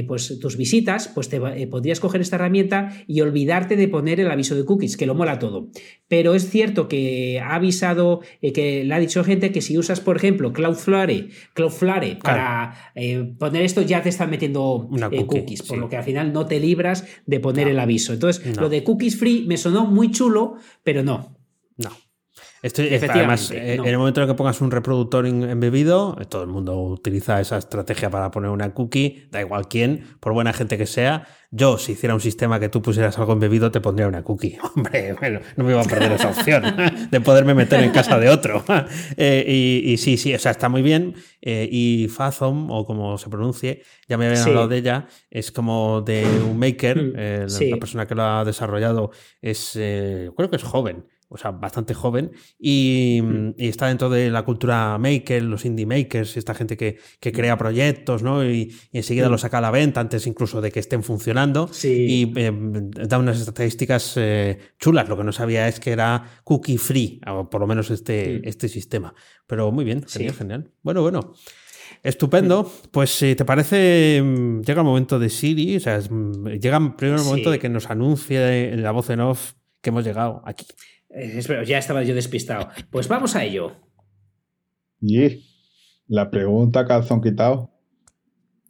pues, 0.07 0.39
tus 0.39 0.57
visitas, 0.57 1.07
pues 1.07 1.29
te 1.29 1.39
podrías 1.67 1.99
coger 1.99 2.21
esta 2.21 2.35
herramienta 2.35 2.93
y 3.07 3.21
olvidarte 3.21 3.75
de 3.75 3.87
poner 3.87 4.19
el 4.19 4.31
aviso 4.31 4.55
de 4.55 4.65
cookies, 4.65 4.97
que 4.97 5.05
lo 5.05 5.15
mola 5.15 5.39
todo. 5.39 5.69
Pero 6.07 6.33
es 6.33 6.49
cierto 6.49 6.87
que 6.87 7.39
ha 7.39 7.55
avisado, 7.55 8.21
que 8.41 8.83
le 8.83 8.93
ha 8.93 8.99
dicho 8.99 9.23
gente 9.23 9.51
que 9.51 9.61
si 9.61 9.77
usas, 9.77 9.99
por 9.99 10.17
ejemplo, 10.17 10.53
Cloudflare, 10.53 11.29
Cloudflare 11.53 12.17
para 12.17 12.91
eh, 12.95 13.33
poner 13.37 13.63
esto, 13.63 13.81
ya 13.81 14.01
te 14.01 14.09
están 14.09 14.29
metiendo 14.29 14.89
eh, 15.11 15.25
cookies, 15.25 15.63
por 15.63 15.77
lo 15.77 15.89
que 15.89 15.97
al 15.97 16.03
final 16.03 16.33
no 16.33 16.45
te 16.45 16.59
libras 16.59 17.05
de 17.25 17.39
poner 17.39 17.67
el 17.67 17.79
aviso. 17.79 18.13
Entonces, 18.13 18.57
lo 18.57 18.69
de 18.69 18.83
cookies 18.83 19.17
free 19.17 19.45
me 19.47 19.57
sonó 19.57 19.85
muy 19.85 20.11
chulo, 20.11 20.55
pero. 20.83 21.03
No. 21.03 21.38
Estoy, 22.61 22.93
además, 22.93 23.51
eh, 23.51 23.75
en 23.75 23.85
el 23.85 23.97
momento 23.97 24.21
en 24.21 24.27
que 24.27 24.33
pongas 24.33 24.59
un 24.59 24.69
reproductor 24.69 25.25
embebido, 25.25 26.17
todo 26.27 26.43
el 26.43 26.49
mundo 26.49 26.77
utiliza 26.77 27.39
esa 27.39 27.57
estrategia 27.57 28.09
para 28.09 28.31
poner 28.31 28.51
una 28.51 28.73
cookie, 28.73 29.27
da 29.31 29.39
igual 29.39 29.67
quién, 29.69 30.03
por 30.19 30.33
buena 30.33 30.51
gente 30.51 30.77
que 30.77 30.85
sea. 30.85 31.25
Yo, 31.51 31.77
si 31.77 31.93
hiciera 31.93 32.13
un 32.13 32.19
sistema 32.19 32.59
que 32.59 32.67
tú 32.67 32.81
pusieras 32.81 33.17
algo 33.17 33.33
embebido, 33.33 33.71
te 33.71 33.79
pondría 33.79 34.07
una 34.07 34.23
cookie. 34.23 34.57
Hombre, 34.75 35.13
bueno, 35.13 35.39
no 35.55 35.63
me 35.63 35.71
iba 35.71 35.81
a 35.81 35.85
perder 35.85 36.11
esa 36.11 36.29
opción 36.29 36.63
de 37.11 37.21
poderme 37.21 37.53
meter 37.53 37.81
en 37.81 37.91
casa 37.91 38.19
de 38.19 38.29
otro. 38.29 38.63
Eh, 39.17 39.81
y, 39.85 39.97
sí, 39.97 40.17
sí, 40.17 40.33
o 40.33 40.39
sea, 40.39 40.51
está 40.51 40.69
muy 40.69 40.81
bien. 40.81 41.15
Eh, 41.41 41.67
y 41.69 42.07
Fathom, 42.07 42.71
o 42.71 42.85
como 42.85 43.17
se 43.17 43.29
pronuncie, 43.29 43.83
ya 44.07 44.17
me 44.17 44.27
habían 44.27 44.43
hablado 44.43 44.67
de 44.67 44.77
ella, 44.77 45.07
es 45.29 45.51
como 45.51 46.01
de 46.01 46.25
un 46.25 46.57
maker, 46.57 47.01
mm, 47.01 47.69
la 47.69 47.77
persona 47.77 48.05
que 48.05 48.15
lo 48.15 48.23
ha 48.23 48.45
desarrollado 48.45 49.11
es, 49.41 49.71
creo 49.73 50.49
que 50.49 50.55
es 50.55 50.63
joven 50.63 51.05
o 51.29 51.37
sea, 51.37 51.51
bastante 51.51 51.93
joven, 51.93 52.31
y, 52.57 53.21
mm. 53.23 53.53
y, 53.57 53.67
está 53.67 53.87
dentro 53.87 54.09
de 54.09 54.31
la 54.31 54.43
cultura 54.43 54.97
maker, 54.97 55.43
los 55.43 55.63
indie 55.63 55.85
makers, 55.85 56.37
esta 56.37 56.55
gente 56.55 56.75
que, 56.75 56.97
que 57.19 57.31
crea 57.31 57.57
proyectos, 57.57 58.23
¿no? 58.23 58.43
Y, 58.43 58.75
enseguida 58.91 59.29
los 59.29 59.41
saca 59.41 59.59
a 59.59 59.61
la 59.61 59.71
venta 59.71 60.01
antes 60.01 60.25
incluso 60.27 60.59
de 60.59 60.71
que 60.71 60.79
estén 60.79 61.03
funcionando. 61.03 61.69
Y 61.83 62.33
eh, 62.35 62.51
da 62.53 63.19
unas 63.19 63.39
estadísticas 63.39 64.13
eh, 64.17 64.57
chulas. 64.79 65.07
Lo 65.07 65.17
que 65.17 65.23
no 65.23 65.31
sabía 65.31 65.67
es 65.67 65.79
que 65.79 65.91
era 65.91 66.41
cookie 66.43 66.77
free, 66.77 67.21
o 67.27 67.49
por 67.49 67.61
lo 67.61 67.67
menos 67.67 67.91
este, 67.91 68.47
este 68.47 68.67
sistema. 68.67 69.13
Pero 69.47 69.71
muy 69.71 69.85
bien, 69.85 70.03
genial, 70.07 70.33
genial. 70.33 70.71
Bueno, 70.81 71.01
bueno. 71.01 71.33
Estupendo. 72.03 72.71
Pues 72.91 73.11
si 73.11 73.35
te 73.35 73.45
parece, 73.45 74.21
mm, 74.23 74.61
llega 74.61 74.81
el 74.81 74.87
momento 74.87 75.19
de 75.19 75.29
Siri, 75.29 75.77
o 75.77 75.79
sea, 75.79 75.99
mm, 75.99 76.47
llega 76.59 76.95
primero 76.95 77.19
el 77.21 77.25
momento 77.25 77.51
de 77.51 77.59
que 77.59 77.69
nos 77.69 77.89
anuncie 77.89 78.75
la 78.77 78.91
voz 78.91 79.09
en 79.09 79.19
off 79.19 79.53
que 79.81 79.89
hemos 79.89 80.03
llegado 80.05 80.41
aquí. 80.45 80.65
Eh, 81.09 81.41
ya 81.65 81.77
estaba 81.77 82.03
yo 82.03 82.13
despistado. 82.15 82.69
Pues 82.89 83.07
vamos 83.07 83.35
a 83.35 83.43
ello. 83.43 83.75
Y 85.01 85.45
la 86.07 86.29
pregunta 86.29 86.85
calzón 86.85 87.21
quitado. 87.21 87.71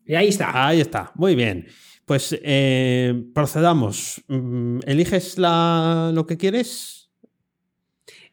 Y 0.05 0.15
ahí 0.15 0.27
está. 0.29 0.67
Ahí 0.67 0.81
está. 0.81 1.11
Muy 1.15 1.35
bien. 1.35 1.67
Pues 2.05 2.37
eh, 2.41 3.23
procedamos. 3.33 4.23
Mm, 4.27 4.79
¿Eliges 4.85 5.37
la, 5.37 6.11
lo 6.13 6.25
que 6.25 6.37
quieres? 6.37 7.11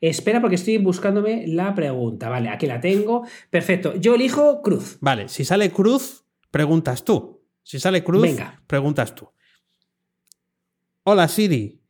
Espera, 0.01 0.41
porque 0.41 0.57
estoy 0.57 0.79
buscándome 0.79 1.47
la 1.47 1.75
pregunta. 1.75 2.29
Vale, 2.29 2.49
aquí 2.49 2.67
la 2.67 2.81
tengo. 2.81 3.27
Perfecto. 3.51 3.95
Yo 3.97 4.15
elijo 4.15 4.63
cruz. 4.63 4.99
Vale, 5.01 5.29
si 5.29 5.45
sale 5.45 5.71
cruz, 5.71 6.25
preguntas 6.51 7.05
tú. 7.05 7.43
Si 7.63 7.81
sale 7.81 8.05
cruz, 8.05 8.29
preguntas 8.67 9.15
tú. 9.15 9.29
Hola 11.03 11.29
Siri, 11.29 11.81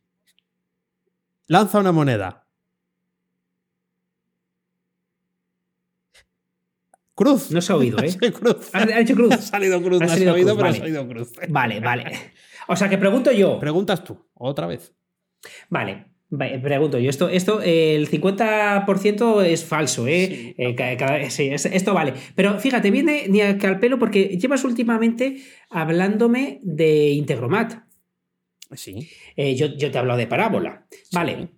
Lanza 1.47 1.79
una 1.79 1.91
moneda. 1.91 2.45
Cruz. 7.15 7.51
No 7.51 7.61
se 7.61 7.73
ha 7.73 7.75
oído, 7.75 7.97
¿eh? 8.03 8.31
cruz. 8.31 8.69
Ha, 8.73 8.99
hecho 8.99 9.15
cruz. 9.15 9.33
Ha 9.33 9.37
salido 9.41 9.81
cruz. 9.81 10.01
Ha 10.01 10.05
no 10.05 10.33
oído, 10.33 10.55
pero 10.55 10.69
ha 10.69 10.73
salido 10.73 11.07
cruz. 11.07 11.31
Vale, 11.49 11.79
vale. 11.79 12.05
O 12.67 12.75
sea 12.75 12.89
que 12.89 12.97
pregunto 12.97 13.31
yo. 13.31 13.59
Preguntas 13.59 14.03
tú, 14.03 14.29
otra 14.35 14.67
vez. 14.67 14.93
Vale. 15.69 16.05
Pregunto 16.29 16.99
yo, 16.99 17.09
esto, 17.09 17.29
esto 17.29 17.61
el 17.61 18.09
50% 18.09 19.45
es 19.45 19.63
falso, 19.63 20.07
¿eh? 20.07 20.53
Sí, 21.29 21.43
eh, 21.43 21.55
esto 21.55 21.93
vale. 21.93 22.13
Pero 22.35 22.59
fíjate, 22.59 22.91
viene 22.91 23.27
ni 23.29 23.39
al 23.39 23.79
pelo 23.79 23.97
porque 23.97 24.37
llevas 24.37 24.65
últimamente 24.65 25.37
hablándome 25.69 26.59
de 26.63 27.11
Integromat. 27.11 27.86
Sí. 28.73 29.09
Eh, 29.35 29.55
yo, 29.55 29.75
te 29.75 29.87
he 29.87 29.97
hablado 29.97 30.19
de 30.19 30.27
parábola. 30.27 30.87
Vale. 31.11 31.49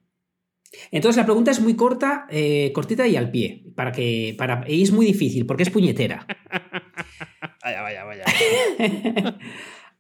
Entonces 0.92 1.18
la 1.18 1.26
pregunta 1.26 1.52
es 1.52 1.60
muy 1.60 1.76
corta, 1.76 2.28
eh, 2.30 2.72
cortita 2.74 3.08
y 3.08 3.16
al 3.16 3.32
pie. 3.32 3.66
Para 3.76 3.92
que. 3.92 4.36
Para, 4.38 4.64
y 4.68 4.84
es 4.84 4.92
muy 4.92 5.06
difícil, 5.06 5.46
porque 5.46 5.64
es 5.64 5.70
puñetera. 5.70 6.26
vaya, 7.64 7.82
vaya, 7.82 8.04
vaya. 8.04 8.26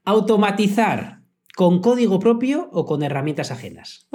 Automatizar 0.05 1.19
con 1.55 1.81
código 1.81 2.19
propio 2.19 2.69
o 2.71 2.85
con 2.85 3.03
herramientas 3.03 3.51
ajenas. 3.51 4.07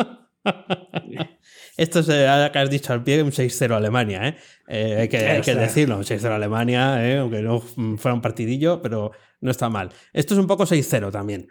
Esto 1.77 2.01
es, 2.01 2.09
eh, 2.09 2.51
que 2.53 2.59
has 2.59 2.71
dicho 2.71 2.93
al 2.93 3.03
pie, 3.03 3.23
un 3.23 3.33
6-0 3.33 3.73
Alemania, 3.73 4.29
¿eh? 4.29 5.01
hay, 5.01 5.09
que, 5.09 5.55
decirlo, 5.55 5.97
un 5.97 6.05
6-0 6.05 6.27
Alemania, 6.31 7.21
aunque 7.21 7.43
no 7.43 7.61
fuera 7.61 8.15
un 8.15 8.21
partidillo, 8.21 8.81
pero 8.81 9.13
no 9.41 9.51
está 9.51 9.69
mal. 9.69 9.91
Esto 10.13 10.35
es 10.35 10.41
un 10.41 10.47
poco 10.47 10.65
6-0 10.65 11.11
también, 11.11 11.49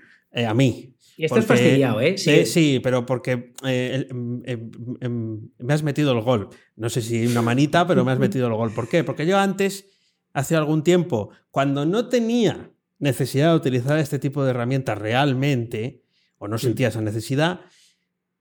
a 0.48 0.54
mí. 0.54 0.93
Y 1.18 1.26
esto 1.26 1.40
es 1.40 1.46
fastidiado, 1.46 2.02
¿eh? 2.02 2.18
Sí, 2.18 2.46
sí 2.46 2.80
pero 2.84 3.06
porque 3.06 3.54
eh, 3.66 4.08
em, 4.10 4.42
em, 4.46 4.72
em, 5.00 5.50
me 5.60 5.74
has 5.74 5.84
metido 5.84 6.12
el 6.12 6.22
gol. 6.22 6.50
No 6.76 6.90
sé 6.90 7.02
si 7.02 7.28
una 7.28 7.42
manita, 7.42 7.86
pero 7.86 8.04
me 8.04 8.12
has 8.12 8.20
metido 8.28 8.48
el 8.48 8.54
gol. 8.54 8.72
¿Por 8.72 8.88
qué? 8.88 9.04
Porque 9.04 9.26
yo 9.26 9.38
antes 9.38 9.86
hace 10.34 10.56
algún 10.56 10.84
tiempo, 10.84 11.30
cuando 11.52 11.86
no 11.86 12.10
tenía 12.10 12.72
necesidad 13.00 13.52
de 13.52 13.56
utilizar 13.58 14.00
este 14.00 14.20
tipo 14.20 14.44
de 14.44 14.52
herramientas 14.52 14.98
realmente, 14.98 16.04
o 16.38 16.48
no 16.48 16.58
sentía 16.58 16.88
esa 16.88 17.02
necesidad, 17.02 17.62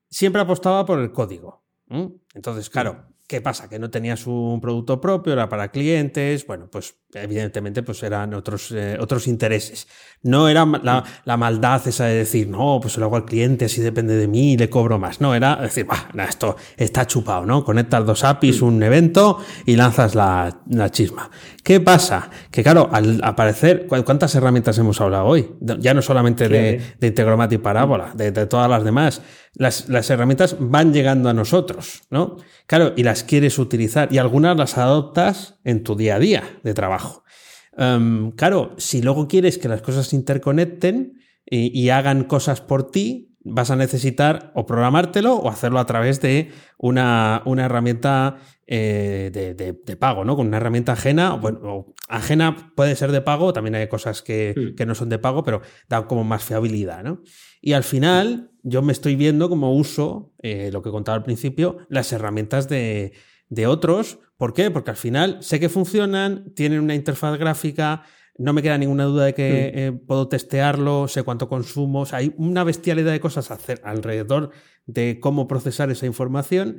siempre 0.08 0.42
apostaba 0.42 0.86
por 0.86 0.98
el 0.98 1.12
código. 1.12 1.62
Entonces, 2.34 2.70
claro, 2.70 3.12
¿Qué 3.32 3.40
pasa? 3.40 3.66
Que 3.66 3.78
no 3.78 3.88
tenías 3.90 4.26
un 4.26 4.60
producto 4.60 5.00
propio, 5.00 5.32
era 5.32 5.48
para 5.48 5.70
clientes, 5.70 6.46
bueno, 6.46 6.68
pues 6.70 6.96
evidentemente 7.14 7.82
pues 7.82 8.02
eran 8.02 8.34
otros, 8.34 8.72
eh, 8.72 8.96
otros 8.98 9.26
intereses. 9.26 9.86
No 10.22 10.48
era 10.48 10.64
la, 10.64 11.36
maldad 11.36 11.86
esa 11.86 12.06
de 12.06 12.14
decir, 12.14 12.48
no, 12.48 12.78
pues 12.80 12.96
lo 12.96 13.06
hago 13.06 13.16
al 13.16 13.24
cliente, 13.24 13.64
así 13.64 13.80
depende 13.80 14.16
de 14.16 14.28
mí 14.28 14.52
y 14.52 14.56
le 14.56 14.70
cobro 14.70 14.98
más. 14.98 15.20
No, 15.20 15.34
era 15.34 15.56
decir, 15.56 15.84
bah, 15.84 16.08
esto 16.28 16.56
está 16.76 17.06
chupado, 17.06 17.44
¿no? 17.44 17.64
Conectas 17.64 18.06
dos 18.06 18.24
APIs, 18.24 18.62
un 18.62 18.82
evento 18.82 19.38
y 19.66 19.76
lanzas 19.76 20.14
la, 20.14 20.56
chisma. 20.90 21.30
¿Qué 21.62 21.80
pasa? 21.80 22.30
Que 22.50 22.62
claro, 22.62 22.88
al 22.92 23.20
aparecer, 23.22 23.86
¿cuántas 23.86 24.34
herramientas 24.34 24.78
hemos 24.78 25.00
hablado 25.00 25.26
hoy? 25.26 25.50
Ya 25.60 25.94
no 25.94 26.02
solamente 26.02 26.48
de, 26.48 26.80
de 26.98 27.06
Integromat 27.06 27.52
y 27.52 27.58
Parábola, 27.58 28.12
de, 28.14 28.30
de 28.30 28.46
todas 28.46 28.70
las 28.70 28.84
demás 28.84 29.22
las, 29.54 30.10
herramientas 30.10 30.56
van 30.58 30.92
llegando 30.92 31.28
a 31.28 31.34
nosotros, 31.34 32.02
¿no? 32.10 32.36
Claro, 32.66 32.94
y 32.96 33.02
las 33.02 33.22
quieres 33.22 33.58
utilizar 33.58 34.12
y 34.12 34.18
algunas 34.18 34.56
las 34.56 34.78
adoptas 34.78 35.56
en 35.64 35.82
tu 35.82 35.94
día 35.94 36.16
a 36.16 36.18
día 36.18 36.42
de 36.62 36.72
trabajo. 36.74 37.01
Em, 37.76 38.30
claro, 38.32 38.74
si 38.78 39.02
luego 39.02 39.28
quieres 39.28 39.58
que 39.58 39.68
las 39.68 39.82
cosas 39.82 40.08
se 40.08 40.16
interconecten 40.16 41.18
y, 41.44 41.88
hagan 41.90 42.24
cosas 42.24 42.60
por 42.60 42.90
ti, 42.90 43.36
vas 43.44 43.70
a 43.70 43.76
necesitar 43.76 44.52
o 44.54 44.64
programártelo 44.64 45.34
o 45.34 45.48
hacerlo 45.50 45.80
a 45.80 45.86
través 45.86 46.20
de 46.20 46.50
una, 46.78 47.42
herramienta 47.58 48.36
eh, 48.66 49.30
de, 49.32 49.96
pago, 49.96 50.24
¿no? 50.24 50.36
Con 50.36 50.46
una 50.46 50.58
herramienta 50.58 50.92
ajena, 50.92 51.34
bueno, 51.34 51.86
ajena 52.08 52.72
puede 52.76 52.96
ser 52.96 53.10
de 53.10 53.20
pago, 53.20 53.52
también 53.52 53.74
hay 53.74 53.88
cosas 53.88 54.22
que, 54.22 54.54
hmm. 54.56 54.76
que 54.76 54.86
no 54.86 54.94
son 54.94 55.08
de 55.08 55.18
pago, 55.18 55.42
pero 55.42 55.62
dan 55.88 56.04
como 56.04 56.24
más 56.24 56.44
fiabilidad, 56.44 57.02
¿no? 57.02 57.20
Y 57.64 57.74
al 57.74 57.84
final, 57.84 58.50
yo 58.64 58.82
me 58.82 58.92
estoy 58.92 59.14
viendo 59.14 59.48
como 59.48 59.74
uso, 59.74 60.32
eh, 60.42 60.70
lo 60.72 60.82
que 60.82 60.90
contaba 60.90 61.16
al 61.16 61.22
principio, 61.22 61.78
las 61.88 62.12
herramientas 62.12 62.68
de, 62.68 63.12
otros. 63.68 64.18
¿Por 64.42 64.54
qué? 64.54 64.72
Porque 64.72 64.90
al 64.90 64.96
final 64.96 65.38
sé 65.40 65.60
que 65.60 65.68
funcionan, 65.68 66.52
tienen 66.56 66.80
una 66.80 66.96
interfaz 66.96 67.38
gráfica, 67.38 68.02
no 68.36 68.52
me 68.52 68.60
queda 68.60 68.76
ninguna 68.76 69.04
duda 69.04 69.26
de 69.26 69.34
que 69.34 69.70
eh, 69.72 69.92
puedo 69.92 70.26
testearlo, 70.26 71.06
sé 71.06 71.22
cuánto 71.22 71.48
consumo. 71.48 72.04
hay 72.10 72.34
una 72.36 72.64
bestialidad 72.64 73.12
de 73.12 73.20
cosas 73.20 73.52
a 73.52 73.54
hacer 73.54 73.80
alrededor 73.84 74.50
de 74.84 75.20
cómo 75.20 75.46
procesar 75.46 75.92
esa 75.92 76.06
información 76.06 76.78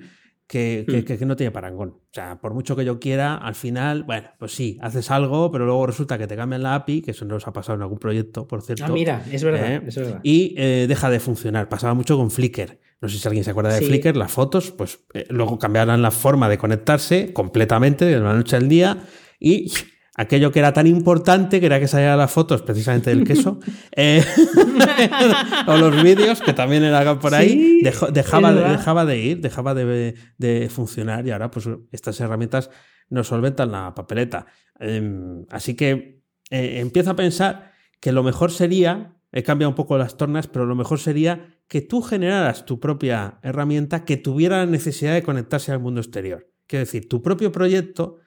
Hmm. 0.53 1.03
que, 1.05 1.25
no 1.25 1.35
tiene 1.35 1.51
parangón. 1.51 1.89
O 1.89 2.09
sea, 2.11 2.39
por 2.39 2.53
mucho 2.53 2.75
que 2.75 2.85
yo 2.85 2.99
quiera, 2.99 3.35
al 3.35 3.55
final, 3.55 4.03
bueno, 4.03 4.29
pues 4.37 4.53
sí, 4.53 4.77
haces 4.81 5.09
algo, 5.09 5.51
pero 5.51 5.65
luego 5.65 5.87
resulta 5.87 6.17
que 6.17 6.27
te 6.27 6.35
cambian 6.35 6.63
la 6.63 6.75
API, 6.75 7.01
que 7.01 7.11
eso 7.11 7.25
nos 7.25 7.47
ha 7.47 7.53
pasado 7.53 7.77
en 7.77 7.81
algún 7.81 7.97
proyecto, 7.97 8.47
por 8.47 8.61
cierto. 8.61 8.85
Ah, 8.85 8.89
mira, 8.89 9.23
es 9.31 9.43
verdad, 9.43 9.73
¿eh? 9.73 9.81
es 9.87 9.95
verdad. 9.95 10.19
Y 10.23 10.53
eh, 10.57 10.85
deja 10.87 11.09
de 11.09 11.19
funcionar. 11.19 11.69
Pasaba 11.69 11.93
mucho 11.93 12.17
con 12.17 12.29
Flickr. 12.29 12.79
No 13.03 13.09
sé 13.09 13.19
si 13.19 13.27
alguien 13.27 13.43
se 13.43 13.51
acuerda 13.51 13.73
de 13.73 13.85
Flickr, 13.85 14.15
las 14.15 14.31
fotos, 14.31 14.71
pues 14.71 14.99
eh, 15.13 15.25
luego 15.29 15.59
cambiaron 15.59 16.01
la 16.01 16.09
forma 16.09 16.47
de 16.47 16.57
conectarse 16.57 17.33
completamente 17.33 18.05
de 18.05 18.17
la 18.17 18.33
noche 18.33 18.55
al 18.55 18.69
día 18.69 19.03
y 19.41 19.73
aquello 20.15 20.53
que 20.53 20.59
era 20.59 20.71
tan 20.71 20.87
importante, 20.87 21.59
que 21.59 21.65
era 21.65 21.81
que 21.81 21.89
salieran 21.89 22.17
las 22.17 22.31
fotos 22.31 22.61
precisamente 22.61 23.09
del 23.09 23.25
queso, 23.25 23.59
eh, 23.97 24.23
o 25.67 25.75
los 25.75 26.01
vídeos, 26.01 26.39
que 26.39 26.53
también 26.53 26.85
eran 26.85 27.19
por 27.19 27.35
ahí, 27.35 27.81
dejaba, 28.13 28.53
de, 28.53 28.69
dejaba 28.69 29.03
de 29.03 29.19
ir, 29.19 29.41
dejaba 29.41 29.73
de, 29.73 30.69
funcionar 30.73 31.27
y 31.27 31.31
ahora 31.31 31.51
pues 31.51 31.67
estas 31.91 32.17
herramientas 32.21 32.69
nos 33.09 33.27
solventan 33.27 33.73
la 33.73 33.93
papeleta. 33.93 34.45
Em, 34.79 35.43
así 35.49 35.75
que 35.75 36.23
eh, 36.51 36.79
empiezo 36.79 37.11
a 37.11 37.17
pensar 37.17 37.73
que 37.99 38.13
lo 38.13 38.23
mejor 38.23 38.49
sería, 38.49 39.17
he 39.33 39.43
cambiado 39.43 39.71
un 39.71 39.75
poco 39.75 39.97
las 39.97 40.15
tornas, 40.15 40.47
pero 40.47 40.65
lo 40.65 40.75
mejor 40.75 40.99
sería 40.99 41.52
que 41.67 41.81
tú 41.81 42.01
generaras 42.01 42.65
tu 42.65 42.79
propia 42.79 43.39
herramienta 43.41 44.05
que 44.05 44.17
tuviera 44.17 44.59
la 44.59 44.65
necesidad 44.65 45.13
de 45.13 45.23
conectarse 45.23 45.71
al 45.71 45.79
mundo 45.79 46.01
exterior. 46.01 46.49
Quiero 46.67 46.85
decir, 46.85 47.09
tu 47.09 47.21
propio 47.21 47.51
proyecto 47.51 48.19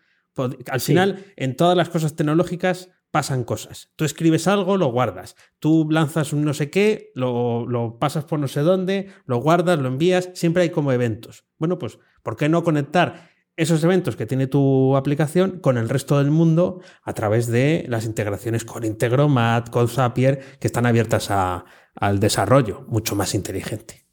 al 0.70 0.80
final, 0.80 1.24
en 1.36 1.56
todas 1.56 1.76
las 1.76 1.88
cosas 1.88 2.14
tecnológicas 2.14 2.90
pasan 3.10 3.44
cosas. 3.44 3.92
Tú 3.96 4.04
escribes 4.04 4.46
algo, 4.46 4.76
lo 4.76 4.88
guardas. 4.88 5.36
Tú 5.58 5.88
lanzas 5.90 6.32
un 6.32 6.44
no 6.44 6.52
sé 6.52 6.70
qué, 6.70 7.12
lo, 7.14 7.96
pasas 7.98 8.24
por 8.24 8.38
no 8.38 8.48
sé 8.48 8.60
dónde, 8.60 9.08
lo 9.24 9.38
guardas, 9.38 9.78
lo 9.78 9.88
envías. 9.88 10.30
Siempre 10.34 10.64
hay 10.64 10.70
como 10.70 10.92
eventos. 10.92 11.46
Bueno, 11.58 11.78
pues, 11.78 11.98
¿por 12.22 12.36
qué 12.36 12.48
no 12.48 12.62
conectar 12.62 13.30
esos 13.56 13.82
eventos 13.84 14.16
que 14.16 14.26
tiene 14.26 14.46
tu 14.46 14.96
aplicación 14.96 15.60
con 15.60 15.78
el 15.78 15.88
resto 15.88 16.18
del 16.18 16.30
mundo 16.30 16.80
a 17.02 17.14
través 17.14 17.46
de 17.46 17.86
las 17.88 18.04
integraciones 18.04 18.64
con 18.64 18.84
Integromat, 18.84 19.70
con 19.70 19.88
Zapier, 19.88 20.40
que 20.60 20.66
están 20.66 20.86
abiertas 20.86 21.30
al 21.30 22.20
desarrollo 22.20 22.84
mucho 22.88 23.16
más 23.16 23.34
inteligente? 23.34 24.04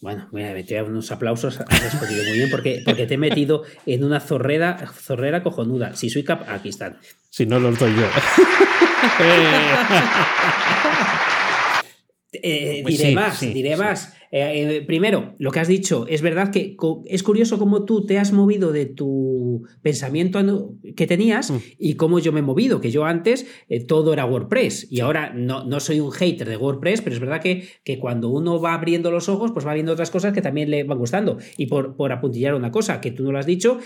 Bueno, 0.00 0.28
voy 0.32 0.42
a 0.42 0.52
meter 0.52 0.82
unos 0.82 1.10
aplausos, 1.12 1.60
has 1.60 1.82
respondido 1.82 2.24
muy 2.24 2.34
bien 2.34 2.50
porque, 2.50 2.82
porque 2.84 3.06
te 3.06 3.14
he 3.14 3.18
metido 3.18 3.62
en 3.86 4.04
una 4.04 4.20
zorrera, 4.20 4.76
zorrera 4.92 5.42
cojonuda. 5.42 5.96
Si 5.96 6.10
soy 6.10 6.24
capaz, 6.24 6.52
aquí 6.52 6.68
están. 6.68 6.98
Si 7.30 7.46
no 7.46 7.58
los 7.58 7.78
doy 7.78 7.94
yo. 7.94 8.02
Eh, 12.42 12.80
pues 12.82 12.98
diré 12.98 13.14
más, 13.14 13.40
diré 13.40 13.76
más. 13.76 14.12
Eh, 14.36 14.78
eh, 14.78 14.82
primero, 14.82 15.36
lo 15.38 15.52
que 15.52 15.60
has 15.60 15.68
dicho, 15.68 16.06
es 16.08 16.20
verdad 16.20 16.50
que 16.50 16.76
es 17.06 17.22
curioso 17.22 17.56
cómo 17.56 17.84
tú 17.84 18.04
te 18.04 18.18
has 18.18 18.32
movido 18.32 18.72
de 18.72 18.84
tu 18.84 19.62
pensamiento 19.80 20.74
que 20.96 21.06
tenías 21.06 21.52
mm. 21.52 21.58
y 21.78 21.94
cómo 21.94 22.18
yo 22.18 22.32
me 22.32 22.40
he 22.40 22.42
movido, 22.42 22.80
que 22.80 22.90
yo 22.90 23.04
antes 23.04 23.46
todo 23.86 24.12
era 24.12 24.26
WordPress 24.26 24.88
y 24.90 24.98
ahora 24.98 25.32
no, 25.32 25.62
no, 25.62 25.78
soy 25.78 26.00
un 26.00 26.10
hater 26.10 26.48
de 26.48 26.56
WordPress, 26.56 27.00
pero 27.00 27.14
es 27.14 27.20
verdad 27.20 27.40
que, 27.40 27.68
que, 27.84 28.00
cuando 28.00 28.28
uno 28.28 28.60
va 28.60 28.74
abriendo 28.74 29.12
los 29.12 29.28
ojos, 29.28 29.52
pues 29.52 29.64
va 29.64 29.72
viendo 29.72 29.92
otras 29.92 30.10
cosas 30.10 30.32
que 30.32 30.42
también 30.42 30.68
le 30.68 30.82
van 30.82 30.98
gustando. 30.98 31.38
Y 31.56 31.66
por, 31.66 31.94
por 31.94 32.10
apuntillar 32.10 32.56
una 32.56 32.72
cosa, 32.72 33.00
que 33.00 33.12
tú 33.12 33.22
no 33.22 33.30
lo 33.30 33.38
has 33.38 33.46
dicho, 33.46 33.78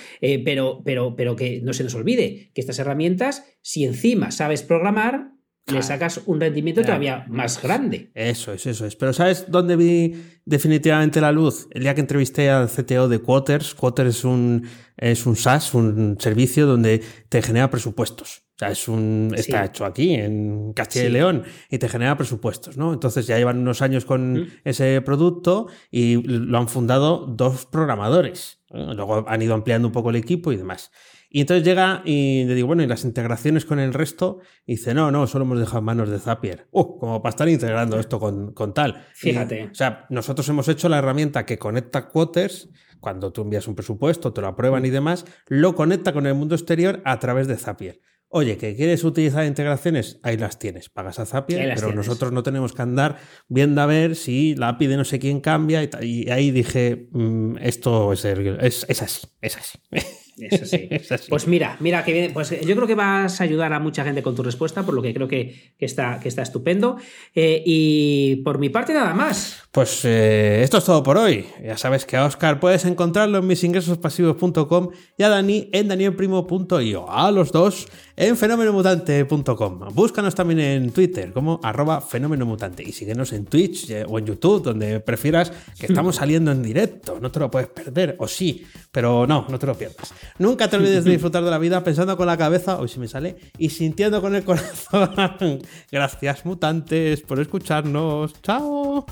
pero, 0.47 0.81
pero, 0.83 1.15
pero 1.15 1.37
que 1.37 1.61
no 1.61 1.75
se 1.75 1.85
nos 1.85 1.95
olvide, 1.95 2.51
que 2.55 2.63
estas 2.63 2.79
herramientas, 2.79 3.45
si 3.61 3.85
encima 3.85 4.31
sabes 4.31 4.63
programar, 4.63 5.38
le 5.73 5.83
sacas 5.83 6.21
un 6.27 6.41
rendimiento 6.41 6.83
todavía 6.83 7.25
más 7.29 7.63
grande. 7.63 8.11
Eso 8.15 8.53
es, 8.53 8.67
eso 8.67 8.87
es. 8.87 8.97
Pero 8.97 9.13
¿sabes 9.13 9.47
dónde 9.49 9.77
vi 9.77 10.15
definitivamente 10.45 11.21
la 11.21 11.33
luz? 11.33 11.69
El 11.71 11.83
día 11.83 11.95
que 11.95 12.01
entrevisté 12.01 12.51
al 12.51 12.69
CTO 12.69 13.09
de 13.09 13.21
Quoters. 13.21 13.75
Quoters 13.75 14.17
es 14.17 14.25
un, 14.25 14.67
es 14.99 15.27
un 15.27 15.37
SaaS, 15.37 15.75
un 15.75 16.17
servicio 16.21 16.67
donde 16.67 17.03
te 17.29 17.41
genera 17.43 17.71
presupuestos. 17.71 18.43
O 18.55 18.59
sea, 18.59 18.71
es 18.73 18.89
un, 18.89 19.33
está 19.37 19.65
hecho 19.65 19.85
aquí, 19.85 20.15
en 20.15 20.73
Castilla 20.73 21.05
y 21.05 21.11
León, 21.11 21.45
y 21.71 21.79
te 21.79 21.89
genera 21.89 22.17
presupuestos, 22.17 22.77
¿no? 22.77 22.93
Entonces 22.93 23.29
ya 23.29 23.39
llevan 23.39 23.59
unos 23.59 23.83
años 23.83 24.05
con 24.05 24.49
ese 24.65 25.01
producto 25.01 25.69
y 25.93 26.17
lo 26.23 26.59
han 26.59 26.69
fundado 26.69 27.25
dos 27.27 27.67
programadores. 27.67 28.59
Luego 28.71 29.29
han 29.29 29.43
ido 29.43 29.55
ampliando 29.55 29.87
un 29.87 29.93
poco 29.93 30.11
el 30.11 30.17
equipo 30.17 30.51
y 30.51 30.57
demás. 30.57 30.91
Y 31.31 31.43
entonces 31.43 31.65
llega 31.65 32.03
y 32.05 32.45
le 32.47 32.55
digo, 32.55 32.67
bueno, 32.67 32.83
¿y 32.83 32.87
las 32.87 33.05
integraciones 33.05 33.65
con 33.65 33.79
el 33.79 33.93
resto? 33.93 34.41
Y 34.67 34.77
dice, 34.77 34.95
no, 34.95 35.11
no, 35.11 35.27
solo 35.27 35.45
hemos 35.45 35.59
dejado 35.59 35.79
en 35.79 35.85
manos 35.85 36.09
de 36.09 36.19
Zapier. 36.19 36.67
Uh, 36.71 36.99
como 36.99 37.23
para 37.23 37.31
estar 37.31 37.49
integrando 37.49 38.01
esto 38.01 38.19
con, 38.19 38.75
tal. 38.75 39.05
Fíjate. 39.13 39.69
o 39.71 39.75
sea, 39.75 40.07
nosotros 40.09 40.49
hemos 40.49 40.69
hecho 40.69 40.89
la 40.89 40.99
herramienta 40.99 41.45
que 41.45 41.59
conecta 41.59 42.09
quotes, 42.09 42.71
cuando 43.01 43.33
tú 43.33 43.43
envías 43.43 43.69
un 43.69 43.75
presupuesto, 43.75 44.33
te 44.33 44.41
lo 44.41 44.49
aprueban 44.49 44.85
y 44.85 44.91
demás, 44.91 45.25
lo 45.47 45.75
conecta 45.75 46.13
con 46.13 46.27
el 46.27 46.35
mundo 46.35 46.55
exterior 46.55 47.01
a 47.05 47.19
través 47.19 47.47
de 47.47 47.57
Zapier. 47.57 48.01
Oye, 48.31 48.59
que 48.59 48.77
quieres 48.77 49.05
utilizar 49.05 49.47
integraciones, 49.47 50.21
ahí 50.23 50.37
las 50.37 50.59
tienes. 50.59 50.91
Pagas 50.91 51.19
a 51.19 51.25
Zapier, 51.25 51.75
pero 51.75 51.95
nosotros 51.95 52.31
no 52.31 52.43
tenemos 52.43 52.75
que 52.75 52.83
andar 52.83 53.17
viendo 53.49 53.81
a 53.81 53.87
ver 53.87 54.17
si 54.17 54.55
la 54.55 54.69
API 54.69 54.87
de 54.87 54.97
no 54.99 55.05
sé 55.05 55.19
quién 55.19 55.41
cambia. 55.41 55.89
Y, 56.03 56.29
ahí 56.29 56.51
dije, 56.51 57.09
mm, 57.11 57.57
esto 57.63 58.13
es, 58.13 58.27
es, 58.27 58.85
es 58.87 59.03
así, 59.03 59.27
es 59.41 59.57
así. 59.57 59.79
Eso 60.51 60.65
sí. 60.65 60.89
Pues 61.29 61.47
mira, 61.47 61.77
mira 61.81 62.05
que 62.05 62.13
viene. 62.13 62.31
Pues 62.31 62.51
yo 62.51 62.75
creo 62.75 62.87
que 62.87 62.95
vas 62.95 63.41
a 63.41 63.45
ayudar 63.45 63.73
a 63.73 63.81
mucha 63.81 64.05
gente 64.05 64.23
con 64.23 64.35
tu 64.35 64.43
respuesta, 64.43 64.85
por 64.85 64.95
lo 64.95 65.03
que 65.03 65.15
creo 65.15 65.29
que, 65.29 65.75
está, 65.79 66.21
que 66.21 66.29
está 66.29 66.43
estupendo. 66.43 66.97
Eh, 67.35 67.63
y 67.65 68.37
por 68.37 68.59
mi 68.59 68.69
parte, 68.69 68.95
nada 68.95 69.15
más. 69.15 69.63
Pues 69.71 70.05
eh, 70.05 70.63
esto 70.63 70.79
es 70.79 70.85
todo 70.85 71.03
por 71.03 71.19
hoy. 71.19 71.47
Ya 71.63 71.77
sabes 71.77 72.05
que 72.05 72.17
a 72.17 72.25
Oscar 72.25 72.61
puedes 72.61 72.85
encontrarlo 72.85 73.39
en 73.39 73.47
misingresospasivos.com 73.47 74.91
y 75.17 75.23
a 75.23 75.29
Dani 75.29 75.69
en 75.73 75.89
danielprimo.io. 75.89 77.11
A 77.11 77.31
los 77.31 77.53
dos 77.53 77.87
en 78.17 78.37
fenomenomutante.com. 78.37 79.81
Búscanos 79.95 80.35
también 80.35 80.61
en 80.61 80.91
Twitter 80.91 81.33
como 81.33 81.61
arroba 81.63 82.01
fenomenomutante 82.01 82.83
y 82.83 82.93
síguenos 82.93 83.33
en 83.33 83.45
Twitch 83.45 83.91
eh, 83.91 84.05
o 84.09 84.19
en 84.19 84.27
YouTube, 84.27 84.63
donde 84.63 85.01
prefieras 85.01 85.53
que 85.79 85.87
estamos 85.87 86.17
saliendo 86.17 86.51
en 86.51 86.63
directo. 86.63 87.19
No 87.21 87.31
te 87.31 87.39
lo 87.39 87.51
puedes 87.51 87.69
perder, 87.69 88.17
o 88.19 88.27
sí, 88.27 88.67
pero 88.91 89.27
no, 89.27 89.47
no 89.49 89.59
te 89.59 89.67
lo 89.67 89.77
pierdas. 89.77 90.13
Nunca 90.39 90.69
te 90.69 90.77
olvides 90.77 91.05
de 91.05 91.11
disfrutar 91.13 91.45
de 91.45 91.51
la 91.51 91.59
vida 91.59 91.83
pensando 91.85 92.17
con 92.17 92.27
la 92.27 92.37
cabeza, 92.37 92.79
hoy 92.79 92.89
si 92.89 92.99
me 92.99 93.09
sale, 93.09 93.37
y 93.59 93.71
sintiendo 93.71 94.21
con 94.21 94.35
el 94.35 94.45
corazón. 94.45 95.63
Gracias, 95.93 96.45
mutantes, 96.45 97.21
por 97.23 97.41
escucharnos. 97.41 98.35
¡Chao! 98.43 99.07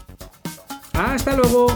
Hasta 0.92 1.36
luego. 1.36 1.66